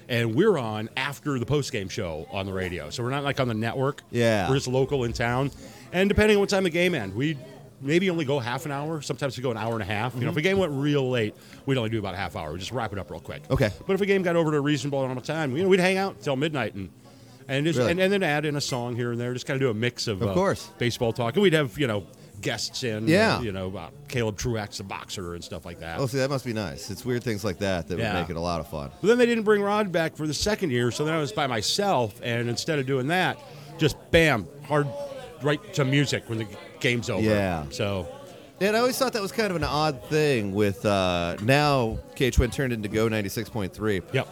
and 0.08 0.36
we're 0.36 0.58
on 0.58 0.90
after 0.96 1.38
the 1.40 1.46
post 1.46 1.72
game 1.74 1.90
show 1.90 2.28
on 2.32 2.46
the 2.46 2.54
radio. 2.54 2.90
So 2.92 3.04
we're 3.04 3.10
not 3.10 3.24
like 3.24 3.40
on 3.42 3.48
the 3.50 3.54
network. 3.56 4.04
Yeah. 4.12 4.48
we're 4.48 4.56
just 4.56 4.68
local 4.68 5.04
in 5.04 5.12
town, 5.12 5.52
and 5.94 6.10
depending 6.10 6.38
on 6.38 6.42
what 6.42 6.50
time 6.50 6.64
the 6.64 6.70
game 6.70 6.94
end, 6.96 7.14
we 7.16 7.38
maybe 7.82 8.10
only 8.10 8.26
go 8.26 8.40
half 8.40 8.66
an 8.66 8.72
hour. 8.72 9.02
Sometimes 9.02 9.38
we 9.38 9.44
go 9.44 9.52
an 9.52 9.58
hour 9.58 9.74
and 9.74 9.82
a 9.82 9.86
half. 9.86 10.16
You 10.16 10.22
know, 10.22 10.30
if 10.32 10.38
a 10.38 10.42
game 10.42 10.58
went 10.58 10.72
real 10.72 11.10
late, 11.10 11.36
we'd 11.66 11.78
only 11.78 11.90
do 11.90 12.00
about 12.00 12.14
a 12.14 12.18
half 12.18 12.36
hour. 12.36 12.52
We 12.54 12.60
just 12.60 12.72
wrap 12.72 12.94
it 12.94 13.00
up 13.00 13.12
real 13.12 13.20
quick. 13.20 13.44
Okay. 13.52 13.70
But 13.86 13.94
if 13.94 14.02
a 14.02 14.06
game 14.06 14.22
got 14.24 14.36
over 14.36 14.52
to 14.52 14.58
a 14.58 14.62
reasonable 14.62 15.04
amount 15.04 15.20
of 15.20 15.26
time, 15.26 15.56
you 15.56 15.64
know, 15.64 15.70
we'd 15.70 15.80
hang 15.80 15.98
out 15.98 16.22
till 16.22 16.36
midnight 16.36 16.74
and. 16.76 16.90
and 17.48 17.66
just, 17.66 17.78
Really? 17.78 17.92
and, 17.92 18.00
and 18.00 18.12
then 18.12 18.24
add 18.24 18.46
in 18.46 18.56
a 18.56 18.62
song 18.62 18.96
here 18.96 19.12
and 19.12 19.20
there. 19.22 19.34
Just 19.34 19.46
kind 19.46 19.56
of 19.56 19.62
do 19.62 19.70
a 19.70 19.74
mix 19.74 20.08
of, 20.08 20.22
Of 20.22 20.30
uh, 20.30 20.34
course. 20.34 20.70
baseball 20.80 21.14
talk. 21.14 21.36
And 21.36 21.44
we'd 21.44 21.54
have 21.54 21.78
you 21.78 21.86
know 21.88 22.06
guests 22.42 22.84
in. 22.84 23.08
Yeah. 23.08 23.38
uh, 23.38 23.42
you 23.42 23.52
know 23.52 23.76
uh, 23.76 23.90
Caleb 24.08 24.38
Truax, 24.38 24.78
the 24.78 24.84
boxer, 24.84 25.36
and 25.36 25.44
stuff 25.44 25.66
like 25.66 25.80
that. 25.82 26.00
Oh, 26.00 26.08
see, 26.08 26.18
that 26.18 26.30
must 26.30 26.46
be 26.46 26.54
nice. 26.54 26.90
It's 26.90 27.06
weird 27.06 27.24
things 27.24 27.44
like 27.44 27.60
that 27.60 27.88
that 27.90 28.00
Yeah. 28.00 28.14
would 28.14 28.20
make 28.22 28.30
it 28.32 28.36
a 28.36 28.40
lot 28.42 28.62
of 28.62 28.68
fun. 28.70 28.90
But 29.02 29.08
then 29.10 29.18
they 29.20 29.26
didn't 29.28 29.44
bring 29.44 29.62
Rod 29.62 29.92
back 29.92 30.16
for 30.16 30.26
the 30.26 30.34
second 30.34 30.72
year, 30.72 30.90
so 30.92 31.06
then 31.06 31.14
I 31.14 31.20
was 31.20 31.32
by 31.32 31.46
myself. 31.48 32.20
And 32.24 32.50
instead 32.50 32.80
of 32.80 32.86
doing 32.88 33.08
that, 33.08 33.38
just 33.78 33.96
bam, 34.12 34.48
hard 34.64 34.88
right 35.46 35.74
to 35.76 35.86
music 35.86 36.28
when 36.30 36.40
the 36.40 36.48
game's 36.80 37.10
over. 37.10 37.22
Yeah. 37.24 37.66
So 37.70 38.08
And 38.60 38.76
I 38.76 38.80
always 38.80 38.98
thought 38.98 39.14
that 39.14 39.22
was 39.22 39.32
kind 39.32 39.50
of 39.50 39.56
an 39.56 39.64
odd 39.64 40.04
thing 40.10 40.54
with 40.54 40.86
uh, 40.86 41.38
now 41.42 42.00
K 42.16 42.32
Twin 42.32 42.52
turned 42.52 42.74
into 42.74 42.90
Go 42.90 43.08
96.3. 43.08 44.04
yep. 44.14 44.28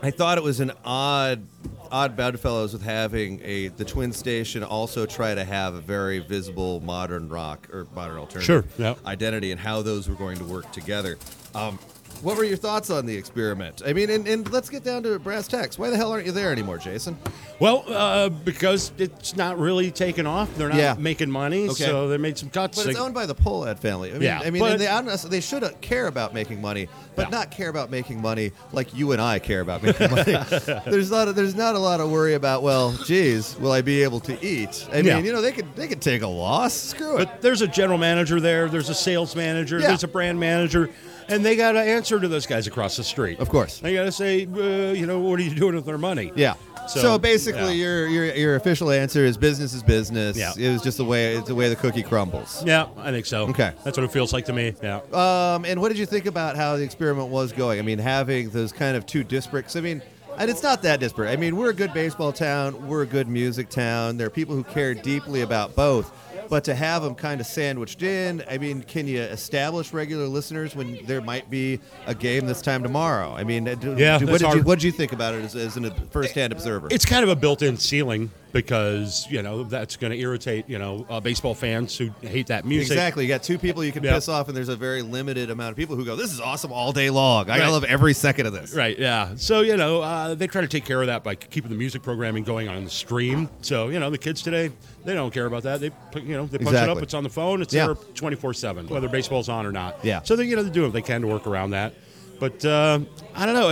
I 0.00 0.12
thought 0.12 0.38
it 0.38 0.44
was 0.44 0.60
an 0.60 0.70
odd, 0.84 1.44
odd 1.90 2.14
bedfellows 2.16 2.72
with 2.72 2.82
having 2.82 3.40
a 3.42 3.66
the 3.68 3.84
Twin 3.84 4.12
station 4.12 4.62
also 4.62 5.06
try 5.06 5.34
to 5.34 5.42
have 5.44 5.74
a 5.74 5.80
very 5.80 6.20
visible 6.20 6.78
modern 6.80 7.28
rock 7.28 7.68
or 7.72 7.88
modern 7.96 8.16
alternative 8.18 8.44
Sure, 8.44 8.64
yeah. 8.78 8.94
identity 9.06 9.50
and 9.50 9.60
how 9.60 9.82
those 9.82 10.08
were 10.08 10.14
going 10.14 10.36
to 10.38 10.44
work 10.44 10.70
together. 10.70 11.18
Um, 11.52 11.80
what 12.22 12.36
were 12.36 12.44
your 12.44 12.56
thoughts 12.56 12.90
on 12.90 13.06
the 13.06 13.16
experiment? 13.16 13.82
I 13.86 13.92
mean, 13.92 14.10
and, 14.10 14.26
and 14.26 14.50
let's 14.52 14.68
get 14.68 14.84
down 14.84 15.02
to 15.04 15.18
brass 15.18 15.46
tacks. 15.48 15.78
Why 15.78 15.90
the 15.90 15.96
hell 15.96 16.12
aren't 16.12 16.26
you 16.26 16.32
there 16.32 16.52
anymore, 16.52 16.78
Jason? 16.78 17.16
Well, 17.60 17.84
uh, 17.88 18.28
because 18.28 18.92
it's 18.98 19.36
not 19.36 19.58
really 19.58 19.90
taking 19.90 20.26
off. 20.26 20.54
They're 20.56 20.68
not 20.68 20.78
Yeah. 20.78 20.94
making 20.98 21.30
money, 21.30 21.68
Okay. 21.68 21.84
so 21.84 22.08
they 22.08 22.16
made 22.18 22.38
some 22.38 22.50
cuts. 22.50 22.78
But 22.78 22.86
it's 22.88 22.96
They- 22.98 23.02
owned 23.04 23.14
by 23.14 23.26
the 23.26 23.34
Pohlad 23.34 23.78
family. 23.78 24.10
I 24.10 24.12
mean, 24.14 24.22
Yeah, 24.22 24.40
I 24.44 24.50
mean, 24.50 24.60
but- 24.60 24.72
and 24.72 24.80
they, 24.80 24.86
honestly, 24.86 25.30
they 25.30 25.40
should 25.40 25.64
care 25.80 26.06
about 26.06 26.34
making 26.34 26.60
money, 26.60 26.88
but 27.16 27.26
Yeah. 27.30 27.38
not 27.38 27.50
care 27.50 27.68
about 27.68 27.90
making 27.90 28.20
money 28.22 28.52
like 28.72 28.94
you 28.94 29.12
and 29.12 29.20
I 29.20 29.38
care 29.38 29.60
about 29.60 29.82
making 29.82 30.10
money. 30.10 30.24
there's 30.86 31.10
not, 31.10 31.28
a, 31.28 31.32
there's 31.32 31.54
not 31.56 31.74
a 31.74 31.78
lot 31.78 32.00
of 32.00 32.10
worry 32.10 32.34
about. 32.34 32.62
Well, 32.62 32.92
geez, 33.06 33.56
will 33.58 33.72
I 33.72 33.80
be 33.82 34.02
able 34.02 34.20
to 34.20 34.44
eat? 34.44 34.86
I 34.92 34.96
mean, 34.96 35.06
Yeah. 35.06 35.18
you 35.18 35.32
know, 35.32 35.40
they 35.40 35.52
could, 35.52 35.74
they 35.76 35.88
could 35.88 36.00
take 36.00 36.22
a 36.22 36.26
loss. 36.28 36.74
Screw 36.74 37.16
it. 37.18 37.26
But 37.26 37.42
there's 37.42 37.62
a 37.62 37.66
general 37.68 37.98
manager 37.98 38.40
there. 38.40 38.68
There's 38.68 38.88
a 38.88 38.94
sales 38.94 39.34
manager. 39.34 39.78
Yeah. 39.80 39.88
There's 39.88 40.04
a 40.04 40.08
brand 40.08 40.38
manager, 40.38 40.90
and 41.28 41.44
they 41.44 41.56
got 41.56 41.72
to 41.72 41.80
answer 41.80 42.18
to 42.18 42.28
those 42.28 42.46
guys 42.46 42.66
across 42.66 42.96
the 42.96 43.04
street. 43.04 43.38
Of 43.38 43.48
course. 43.48 43.78
They 43.78 43.94
got 43.94 44.04
to 44.04 44.12
say, 44.12 44.46
uh, 44.46 44.92
you 44.92 45.06
know, 45.06 45.18
what 45.20 45.38
are 45.38 45.42
you 45.42 45.54
doing 45.54 45.74
with 45.74 45.84
their 45.86 45.98
money? 45.98 46.32
Yeah. 46.34 46.54
So, 46.88 47.00
So, 47.00 47.18
basically, 47.18 47.74
yeah. 47.74 47.84
your, 47.84 48.06
your 48.08 48.34
your 48.34 48.56
official 48.56 48.90
answer 48.90 49.22
is 49.24 49.36
business 49.36 49.74
is 49.74 49.82
business. 49.82 50.38
Yeah. 50.38 50.52
It 50.56 50.72
was 50.72 50.80
just 50.80 50.96
the 50.96 51.04
way 51.04 51.34
it's 51.36 51.48
the 51.48 51.54
way 51.54 51.68
the 51.68 51.76
cookie 51.76 52.02
crumbles. 52.02 52.64
Yeah, 52.64 52.86
I 52.96 53.10
think 53.10 53.26
so. 53.26 53.46
Okay. 53.48 53.74
That's 53.84 53.98
what 53.98 54.04
it 54.04 54.10
feels 54.10 54.32
like 54.32 54.46
to 54.46 54.54
me. 54.54 54.74
Yeah. 54.82 55.00
Um, 55.12 55.66
and 55.66 55.80
what 55.82 55.88
did 55.90 55.98
you 55.98 56.06
think 56.06 56.24
about 56.24 56.56
how 56.56 56.76
the 56.76 56.82
experiment 56.84 57.28
was 57.28 57.52
going? 57.52 57.78
I 57.78 57.82
mean, 57.82 57.98
having 57.98 58.48
those 58.50 58.72
kind 58.72 58.96
of 58.96 59.04
two 59.04 59.22
disparate. 59.22 59.76
I 59.76 59.80
mean, 59.82 60.00
and 60.38 60.48
it's 60.50 60.62
not 60.62 60.80
that 60.82 60.98
disparate. 61.00 61.30
I 61.30 61.36
mean, 61.36 61.56
we're 61.56 61.70
a 61.70 61.74
good 61.74 61.92
baseball 61.92 62.32
town. 62.32 62.88
We're 62.88 63.02
a 63.02 63.06
good 63.06 63.28
music 63.28 63.68
town. 63.68 64.16
There 64.16 64.26
are 64.28 64.30
people 64.30 64.54
who 64.54 64.64
care 64.64 64.94
deeply 64.94 65.42
about 65.42 65.76
both. 65.76 66.10
But 66.48 66.64
to 66.64 66.74
have 66.74 67.02
them 67.02 67.14
kind 67.14 67.40
of 67.40 67.46
sandwiched 67.46 68.02
in, 68.02 68.42
I 68.50 68.58
mean, 68.58 68.82
can 68.82 69.06
you 69.06 69.20
establish 69.20 69.92
regular 69.92 70.26
listeners 70.26 70.74
when 70.74 70.98
there 71.04 71.20
might 71.20 71.50
be 71.50 71.80
a 72.06 72.14
game 72.14 72.46
this 72.46 72.62
time 72.62 72.82
tomorrow? 72.82 73.34
I 73.36 73.44
mean, 73.44 73.68
uh, 73.68 73.74
do, 73.74 73.94
Yeah, 73.96 74.18
do- 74.18 74.26
what 74.26 74.40
did 74.40 74.54
you 74.54 74.62
what 74.62 74.76
did 74.78 74.84
you 74.84 74.92
think 74.92 75.12
about 75.12 75.34
it 75.34 75.44
as, 75.44 75.54
as 75.54 75.76
a 75.76 75.90
first-hand 76.10 76.52
observer? 76.52 76.88
It's 76.90 77.04
kind 77.04 77.22
of 77.22 77.28
a 77.28 77.36
built-in 77.36 77.76
ceiling 77.76 78.30
because 78.52 79.26
you 79.30 79.42
know 79.42 79.62
that's 79.64 79.96
going 79.96 80.12
to 80.12 80.18
irritate 80.18 80.68
you 80.68 80.78
know 80.78 81.06
uh, 81.10 81.20
baseball 81.20 81.54
fans 81.54 81.96
who 81.96 82.10
hate 82.22 82.46
that 82.48 82.64
music. 82.64 82.92
Exactly. 82.92 83.24
You 83.24 83.28
got 83.28 83.42
two 83.42 83.58
people 83.58 83.84
you 83.84 83.92
can 83.92 84.02
Yeah. 84.02 84.14
piss 84.14 84.28
off, 84.28 84.48
and 84.48 84.56
there's 84.56 84.68
a 84.68 84.76
very 84.76 85.02
limited 85.02 85.50
amount 85.50 85.70
of 85.72 85.76
people 85.76 85.96
who 85.96 86.04
go, 86.04 86.16
"This 86.16 86.32
is 86.32 86.40
awesome 86.40 86.72
all 86.72 86.92
day 86.92 87.10
long. 87.10 87.50
I 87.50 87.58
Right. 87.60 87.68
love 87.68 87.84
every 87.84 88.14
second 88.14 88.46
of 88.46 88.52
this." 88.52 88.74
Right, 88.74 88.98
yeah. 88.98 89.30
So, 89.36 89.60
you 89.60 89.76
know, 89.76 90.00
uh, 90.02 90.34
they 90.34 90.46
try 90.46 90.60
to 90.62 90.68
take 90.68 90.84
care 90.84 91.00
of 91.00 91.08
that 91.08 91.22
by 91.24 91.34
keeping 91.34 91.70
the 91.70 91.76
music 91.76 92.02
programming 92.02 92.44
going 92.44 92.68
on 92.68 92.84
the 92.84 92.90
stream. 92.90 93.48
So, 93.60 93.88
you 93.88 93.98
know, 93.98 94.10
the 94.10 94.18
kids 94.18 94.42
today, 94.42 94.70
they 95.04 95.14
don't 95.14 95.32
care 95.32 95.46
about 95.46 95.62
that. 95.64 95.80
They, 95.80 95.90
put, 96.12 96.22
you 96.22 96.36
know, 96.36 96.46
they 96.46 96.58
punch 96.58 96.76
it 96.76 96.88
up, 96.88 97.02
it's 97.02 97.14
on 97.14 97.22
the 97.24 97.30
phone, 97.30 97.60
it's 97.62 97.74
Yeah. 97.74 97.86
there 97.86 97.94
24 98.14 98.54
7, 98.54 98.86
whether 98.88 99.08
baseball's 99.08 99.48
on 99.48 99.66
or 99.66 99.72
not. 99.72 99.98
Yeah. 100.02 100.20
So, 100.22 100.36
they, 100.36 100.44
you 100.44 100.56
know, 100.56 100.62
they 100.62 100.70
do 100.70 100.82
what 100.82 100.92
they 100.92 101.02
can 101.02 101.20
to 101.22 101.26
work 101.26 101.46
around 101.46 101.70
that. 101.70 101.94
But, 102.40 102.64
uh, 102.64 103.00
I 103.34 103.46
don't 103.46 103.54
know. 103.54 103.70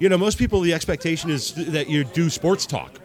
You 0.00 0.08
know, 0.08 0.18
most 0.18 0.36
people, 0.36 0.60
the 0.62 0.74
expectation 0.74 1.30
is 1.30 1.52
that 1.54 1.88
you 1.88 2.02
do 2.04 2.28
sports 2.28 2.66
talk. 2.66 2.98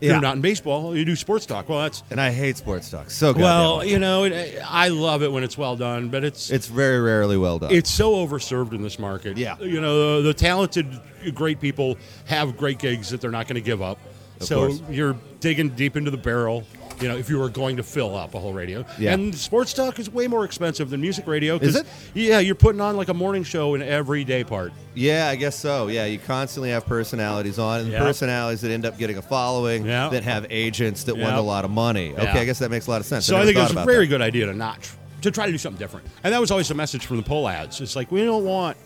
Yeah. 0.00 0.12
You're 0.12 0.20
not 0.22 0.36
in 0.36 0.40
baseball, 0.40 0.96
you 0.96 1.04
do 1.04 1.14
sports 1.14 1.44
talk. 1.46 1.68
Well, 1.68 1.80
that's. 1.80 2.02
And 2.10 2.20
I 2.20 2.30
hate 2.30 2.56
sports 2.56 2.88
talk 2.90 3.10
so 3.10 3.32
goddamn 3.32 3.42
Well, 3.44 3.76
much. 3.78 3.86
you 3.88 3.98
know, 3.98 4.24
it, 4.24 4.58
I 4.66 4.88
love 4.88 5.22
it 5.22 5.30
when 5.30 5.44
it's 5.44 5.58
well 5.58 5.76
done, 5.76 6.08
but 6.08 6.24
it's 6.24 6.50
It's 6.50 6.66
very 6.66 7.00
rarely 7.00 7.36
well 7.36 7.58
done. 7.58 7.70
it's 7.70 7.90
so 7.90 8.12
overserved 8.14 8.72
in 8.72 8.82
this 8.82 8.98
market. 8.98 9.36
Yeah. 9.36 9.58
You 9.60 9.80
know, 9.80 10.22
the, 10.22 10.28
the 10.28 10.34
talented, 10.34 10.86
great 11.34 11.60
people 11.60 11.98
have 12.26 12.56
great 12.56 12.78
gigs 12.78 13.10
that 13.10 13.20
they're 13.20 13.30
not 13.30 13.46
going 13.46 13.56
to 13.56 13.60
give 13.66 13.82
up. 13.82 13.98
So 14.40 14.68
course. 14.68 14.82
you're 14.88 15.16
digging 15.40 15.68
deep 15.70 15.96
into 15.96 16.10
the 16.10 16.16
barrel. 16.16 16.64
You 17.00 17.08
know, 17.08 17.16
if 17.16 17.30
you 17.30 17.38
were 17.38 17.48
going 17.48 17.76
to 17.78 17.82
fill 17.82 18.14
up 18.14 18.34
a 18.34 18.38
whole 18.38 18.52
radio, 18.52 18.84
Yeah. 18.98 19.14
and 19.14 19.34
sports 19.34 19.72
talk 19.72 19.98
is 19.98 20.10
way 20.10 20.26
more 20.26 20.44
expensive 20.44 20.90
than 20.90 21.00
music 21.00 21.26
radio. 21.26 21.58
'cause, 21.58 21.68
Is 21.68 21.76
it? 21.76 21.86
Yeah, 22.12 22.40
you're 22.40 22.54
putting 22.54 22.80
on 22.80 22.96
like 22.96 23.08
a 23.08 23.14
morning 23.14 23.42
show 23.42 23.74
in 23.74 23.80
every 23.82 24.22
day 24.22 24.44
part. 24.44 24.72
yeah, 24.94 25.28
I 25.28 25.36
guess 25.36 25.56
so. 25.56 25.88
Yeah, 25.88 26.04
you 26.04 26.18
constantly 26.18 26.70
have 26.70 26.84
personalities 26.84 27.58
on, 27.58 27.80
and 27.80 27.92
Yeah. 27.92 28.00
personalities 28.00 28.60
that 28.60 28.70
end 28.70 28.84
up 28.84 28.98
getting 28.98 29.16
a 29.16 29.22
following 29.22 29.86
Yeah. 29.86 30.10
that 30.10 30.24
have 30.24 30.46
agents 30.50 31.04
that 31.04 31.16
want 31.16 31.34
Yeah. 31.36 31.40
a 31.40 31.42
lot 31.42 31.64
of 31.64 31.70
money. 31.70 32.12
Okay, 32.18 32.28
I 32.40 32.44
guess 32.44 32.58
that 32.58 32.70
makes 32.70 32.86
a 32.86 32.90
lot 32.90 33.00
of 33.00 33.06
sense. 33.06 33.24
So 33.24 33.34
I, 33.36 33.38
never 33.38 33.46
think 33.46 33.56
thought 33.56 33.62
it's 33.64 33.70
a 33.72 33.76
about 33.76 33.86
very 33.86 34.04
that. 34.06 34.10
good 34.10 34.22
idea 34.22 34.46
to 34.46 34.52
not 34.54 34.82
tr- 34.82 34.94
to 35.22 35.30
try 35.30 35.46
to 35.46 35.52
do 35.52 35.58
something 35.58 35.78
different. 35.78 36.06
And 36.24 36.32
that 36.34 36.40
was 36.40 36.50
always 36.50 36.68
the 36.68 36.74
message 36.74 37.04
from 37.06 37.16
the 37.18 37.22
Pohlads. 37.22 37.80
It's 37.80 37.94
like 37.96 38.10
we 38.12 38.24
don't 38.24 38.44
want 38.44 38.76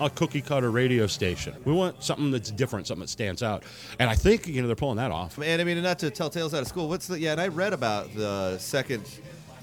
a 0.00 0.10
cookie 0.10 0.40
cutter 0.40 0.70
radio 0.70 1.06
station. 1.06 1.54
We 1.64 1.72
want 1.72 2.02
something 2.02 2.30
that's 2.30 2.50
different, 2.50 2.86
something 2.86 3.02
that 3.02 3.10
stands 3.10 3.42
out. 3.42 3.62
And 3.98 4.08
I 4.10 4.14
think 4.14 4.46
you 4.46 4.60
know 4.60 4.66
they're 4.66 4.76
pulling 4.76 4.96
that 4.96 5.10
off. 5.10 5.38
And 5.38 5.60
I 5.60 5.64
mean, 5.64 5.80
not 5.82 5.98
to 6.00 6.10
tell 6.10 6.30
tales 6.30 6.54
out 6.54 6.62
of 6.62 6.68
school. 6.68 6.88
What's 6.88 7.06
the? 7.06 7.18
Yeah, 7.18 7.32
and 7.32 7.40
I 7.40 7.48
read 7.48 7.72
about 7.72 8.14
the 8.14 8.58
second 8.58 9.04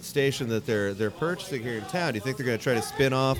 station 0.01 0.47
that 0.49 0.65
they're 0.65 0.93
they're 0.93 1.11
purchasing 1.11 1.61
here 1.61 1.73
in 1.77 1.85
town. 1.85 2.13
Do 2.13 2.17
you 2.17 2.21
think 2.21 2.37
they're 2.37 2.45
going 2.45 2.57
to 2.57 2.63
try 2.63 2.73
to 2.73 2.81
spin 2.81 3.13
off 3.13 3.37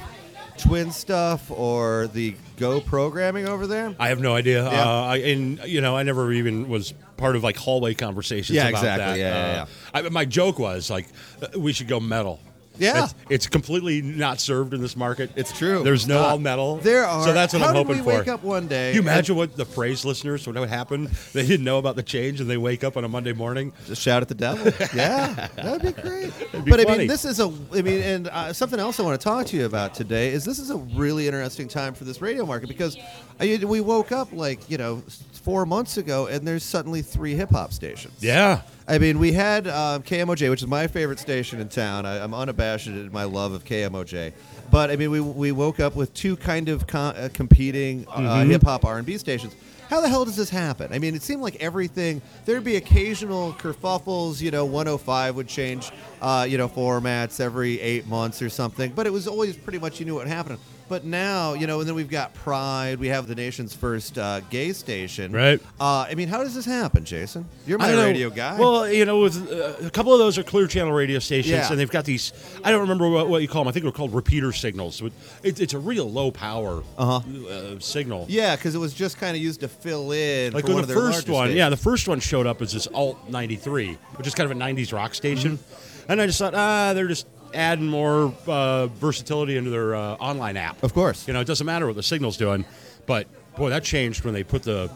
Twin 0.57 0.91
stuff 0.91 1.49
or 1.51 2.07
the 2.07 2.35
Go 2.57 2.81
programming 2.81 3.47
over 3.47 3.65
there? 3.65 3.95
I 3.99 4.09
have 4.09 4.19
no 4.19 4.35
idea. 4.35 4.63
Yeah. 4.63 4.83
Uh, 4.83 5.03
I, 5.03 5.15
and 5.17 5.59
you 5.65 5.79
know, 5.79 5.95
I 5.95 6.03
never 6.03 6.31
even 6.33 6.67
was 6.67 6.93
part 7.15 7.35
of 7.37 7.43
like 7.43 7.55
hallway 7.55 7.93
conversations. 7.93 8.55
Yeah, 8.55 8.67
about 8.67 8.79
exactly. 8.83 9.05
That. 9.05 9.17
Yeah, 9.19 9.67
yeah, 9.93 9.99
Uh, 10.01 10.07
I, 10.07 10.09
my 10.09 10.25
joke 10.25 10.59
was 10.59 10.89
like, 10.89 11.07
uh, 11.41 11.57
we 11.59 11.71
should 11.71 11.87
go 11.87 11.99
metal. 12.01 12.39
Yeah. 12.79 13.03
it's, 13.03 13.15
it's 13.29 13.47
completely 13.47 14.01
not 14.01 14.39
served 14.39 14.73
in 14.73 14.81
this 14.81 14.95
market. 14.95 15.31
It's 15.35 15.57
true. 15.57 15.83
There's 15.83 16.07
no 16.07 16.19
all 16.19 16.39
metal. 16.39 16.77
There 16.77 17.05
are. 17.05 17.23
So 17.23 17.33
that's 17.33 17.53
what 17.53 17.61
How 17.61 17.69
I'm 17.69 17.75
hoping 17.75 17.97
we 17.97 18.03
for. 18.03 18.19
wake 18.19 18.27
up 18.27 18.43
one 18.43 18.67
day? 18.67 18.91
Can 18.91 18.95
you 18.95 19.01
imagine 19.01 19.35
what 19.35 19.55
the 19.55 19.65
praise 19.65 20.05
listeners 20.05 20.45
what 20.47 20.55
would 20.55 20.69
happen? 20.69 21.09
They 21.33 21.45
didn't 21.45 21.65
know 21.65 21.77
about 21.77 21.95
the 21.95 22.03
change, 22.03 22.41
and 22.41 22.49
they 22.49 22.57
wake 22.57 22.83
up 22.83 22.97
on 22.97 23.03
a 23.03 23.07
Monday 23.09 23.33
morning. 23.33 23.73
Just 23.85 24.01
shout 24.01 24.21
at 24.21 24.27
the 24.27 24.35
devil. 24.35 24.65
yeah, 24.93 25.47
that 25.55 25.71
would 25.71 25.81
be 25.81 26.01
great. 26.01 26.31
be 26.65 26.71
but 26.71 26.79
I 26.89 26.97
mean, 26.97 27.07
this 27.07 27.25
is 27.25 27.39
a. 27.39 27.51
I 27.73 27.81
mean, 27.81 28.01
and 28.01 28.27
uh, 28.27 28.53
something 28.53 28.79
else 28.79 28.99
I 28.99 29.03
want 29.03 29.19
to 29.19 29.23
talk 29.23 29.45
to 29.47 29.57
you 29.57 29.65
about 29.65 29.93
today 29.93 30.31
is 30.31 30.45
this 30.45 30.59
is 30.59 30.69
a 30.69 30.77
really 30.77 31.27
interesting 31.27 31.67
time 31.67 31.93
for 31.93 32.03
this 32.03 32.21
radio 32.21 32.45
market 32.45 32.67
because 32.67 32.97
I, 33.39 33.59
we 33.65 33.81
woke 33.81 34.11
up 34.11 34.31
like 34.31 34.69
you 34.69 34.77
know 34.77 35.03
four 35.39 35.65
months 35.65 35.97
ago 35.97 36.27
and 36.27 36.47
there's 36.47 36.63
suddenly 36.63 37.01
three 37.01 37.33
hip 37.33 37.49
hop 37.49 37.73
stations. 37.73 38.23
Yeah. 38.23 38.61
I 38.89 38.97
mean, 38.97 39.19
we 39.19 39.33
had 39.33 39.67
um, 39.67 40.01
KMOJ, 40.01 40.49
which 40.49 40.63
is 40.63 40.67
my 40.67 40.87
favorite 40.87 41.19
station 41.19 41.59
in 41.59 41.69
town. 41.69 42.07
I, 42.07 42.23
I'm 42.23 42.33
unabashed 42.33 42.87
in 42.87 43.11
my 43.11 43.23
love 43.25 43.51
of 43.51 43.63
KMOJ. 43.63 44.33
But 44.71 44.89
I 44.89 44.95
mean, 44.95 45.11
we, 45.11 45.19
we 45.19 45.51
woke 45.51 45.79
up 45.79 45.95
with 45.95 46.11
two 46.15 46.35
kind 46.35 46.69
of 46.69 46.87
co- 46.87 46.99
uh, 46.99 47.29
competing 47.31 48.07
uh, 48.07 48.19
Mm-hmm. 48.19 48.49
hip 48.49 48.63
hop 48.63 48.85
R&B 48.85 49.17
stations. 49.19 49.55
How 49.91 50.01
the 50.01 50.09
hell 50.09 50.25
does 50.25 50.35
this 50.35 50.49
happen? 50.49 50.91
I 50.93 50.99
mean, 50.99 51.13
it 51.15 51.21
seemed 51.23 51.41
like 51.41 51.55
everything. 51.57 52.21
There'd 52.45 52.63
be 52.63 52.75
occasional 52.77 53.53
kerfuffles. 53.53 54.41
You 54.41 54.51
know, 54.51 54.65
105 54.65 55.35
would 55.35 55.47
change, 55.47 55.91
uh, 56.21 56.45
you 56.49 56.57
know, 56.57 56.67
formats 56.67 57.39
every 57.39 57.79
eight 57.81 58.07
months 58.07 58.41
or 58.41 58.49
something. 58.49 58.91
But 58.91 59.05
it 59.07 59.13
was 59.13 59.27
always 59.27 59.55
pretty 59.57 59.79
much 59.79 59.99
you 59.99 60.05
knew 60.05 60.15
what 60.15 60.27
happened. 60.27 60.59
But 60.89 61.05
now, 61.05 61.53
you 61.53 61.67
know, 61.67 61.79
and 61.79 61.87
then 61.87 61.95
we've 61.95 62.09
got 62.09 62.33
Pride. 62.33 62.97
We 62.99 63.09
have 63.09 63.27
the 63.27 63.35
nation's 63.35 63.75
first 63.75 64.17
uh, 64.17 64.39
gay 64.49 64.73
station. 64.73 65.31
Right. 65.31 65.61
Uh, 65.79 66.07
I 66.09 66.15
mean, 66.15 66.27
how 66.27 66.39
does 66.43 66.55
this 66.55 66.65
happen, 66.65 67.05
Jason? 67.05 67.45
You're 67.67 67.77
my 67.77 67.93
radio 67.93 68.31
guy. 68.31 68.59
Well, 68.59 68.89
you 68.91 69.05
know, 69.05 69.19
with 69.21 69.51
uh, 69.51 69.85
a 69.85 69.89
couple 69.91 70.11
of 70.13 70.19
those 70.19 70.39
are 70.39 70.43
clear 70.43 70.65
channel 70.65 70.91
radio 70.91 71.19
stations, 71.19 71.51
Yeah. 71.51 71.69
and 71.69 71.79
they've 71.79 71.91
got 71.91 72.05
these. 72.05 72.33
I 72.63 72.71
don't 72.71 72.81
remember 72.81 73.07
what, 73.07 73.29
what 73.29 73.41
you 73.43 73.47
call 73.47 73.63
them. 73.63 73.69
I 73.69 73.71
think 73.71 73.83
they're 73.83 73.91
called 73.91 74.13
repeater 74.15 74.51
signals. 74.51 74.99
But 74.99 75.11
It, 75.43 75.61
it's 75.61 75.73
a 75.75 75.79
real 75.79 76.09
low 76.11 76.31
power 76.31 76.81
Uh-huh. 76.97 77.21
uh, 77.47 77.79
signal. 77.79 78.25
Yeah, 78.27 78.55
because 78.55 78.73
it 78.73 78.79
was 78.79 78.93
just 78.95 79.17
kind 79.19 79.37
of 79.37 79.43
used 79.43 79.59
to 79.59 79.67
fill 79.67 80.11
in 80.11 80.53
Like 80.53 80.63
for 80.63 80.69
when 80.69 80.75
one 80.77 80.87
the 80.87 80.93
of 80.93 80.95
their 81.01 81.11
first 81.11 81.27
larger 81.27 81.31
one, 81.33 81.47
stations. 81.49 81.57
yeah, 81.59 81.69
the 81.69 81.77
first 81.77 82.07
one 82.07 82.19
showed 82.19 82.47
up 82.47 82.63
as 82.63 82.73
this 82.73 82.87
Alt 82.87 83.29
93, 83.29 83.95
which 84.15 84.25
is 84.25 84.33
kind 84.33 84.49
of 84.51 84.57
a 84.57 84.59
90s 84.59 84.91
rock 84.91 85.13
station. 85.13 85.59
And 86.07 86.19
I 86.19 86.25
just 86.25 86.39
thought, 86.39 86.55
ah, 86.55 86.93
they're 86.95 87.07
just 87.07 87.27
adding 87.53 87.87
more 87.87 88.33
uh, 88.47 88.87
versatility 88.87 89.57
into 89.57 89.69
their 89.69 89.95
uh, 89.95 90.13
online 90.15 90.57
app. 90.57 90.81
Of 90.83 90.93
course. 90.93 91.27
You 91.27 91.33
know, 91.33 91.41
it 91.41 91.45
doesn't 91.47 91.65
matter 91.65 91.85
what 91.87 91.95
the 91.95 92.03
signal's 92.03 92.37
doing. 92.37 92.65
But, 93.05 93.27
boy, 93.55 93.69
that 93.69 93.83
changed 93.83 94.23
when 94.25 94.33
they 94.33 94.43
put 94.43 94.63
the 94.63 94.89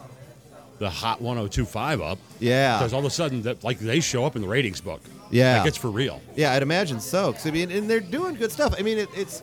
the 0.80 0.90
Hot 0.90 1.20
1025 1.22 2.00
up. 2.00 2.18
Yeah. 2.40 2.78
Because 2.78 2.92
all 2.92 2.98
of 2.98 3.04
a 3.06 3.10
sudden, 3.10 3.42
that 3.42 3.62
like 3.62 3.78
they 3.78 4.00
show 4.00 4.24
up 4.24 4.34
in 4.34 4.42
the 4.42 4.48
ratings 4.48 4.80
book. 4.80 5.00
Yeah. 5.30 5.58
Like 5.58 5.68
it's 5.68 5.76
for 5.78 5.88
real. 5.90 6.20
Yeah, 6.34 6.52
I'd 6.52 6.62
imagine 6.62 6.98
so. 7.00 7.32
'Cause, 7.32 7.46
I 7.46 7.50
mean, 7.52 7.70
and 7.70 7.88
they're 7.88 8.00
doing 8.00 8.34
good 8.34 8.50
stuff. 8.50 8.74
I 8.78 8.82
mean, 8.82 8.98
it, 8.98 9.08
it's. 9.14 9.42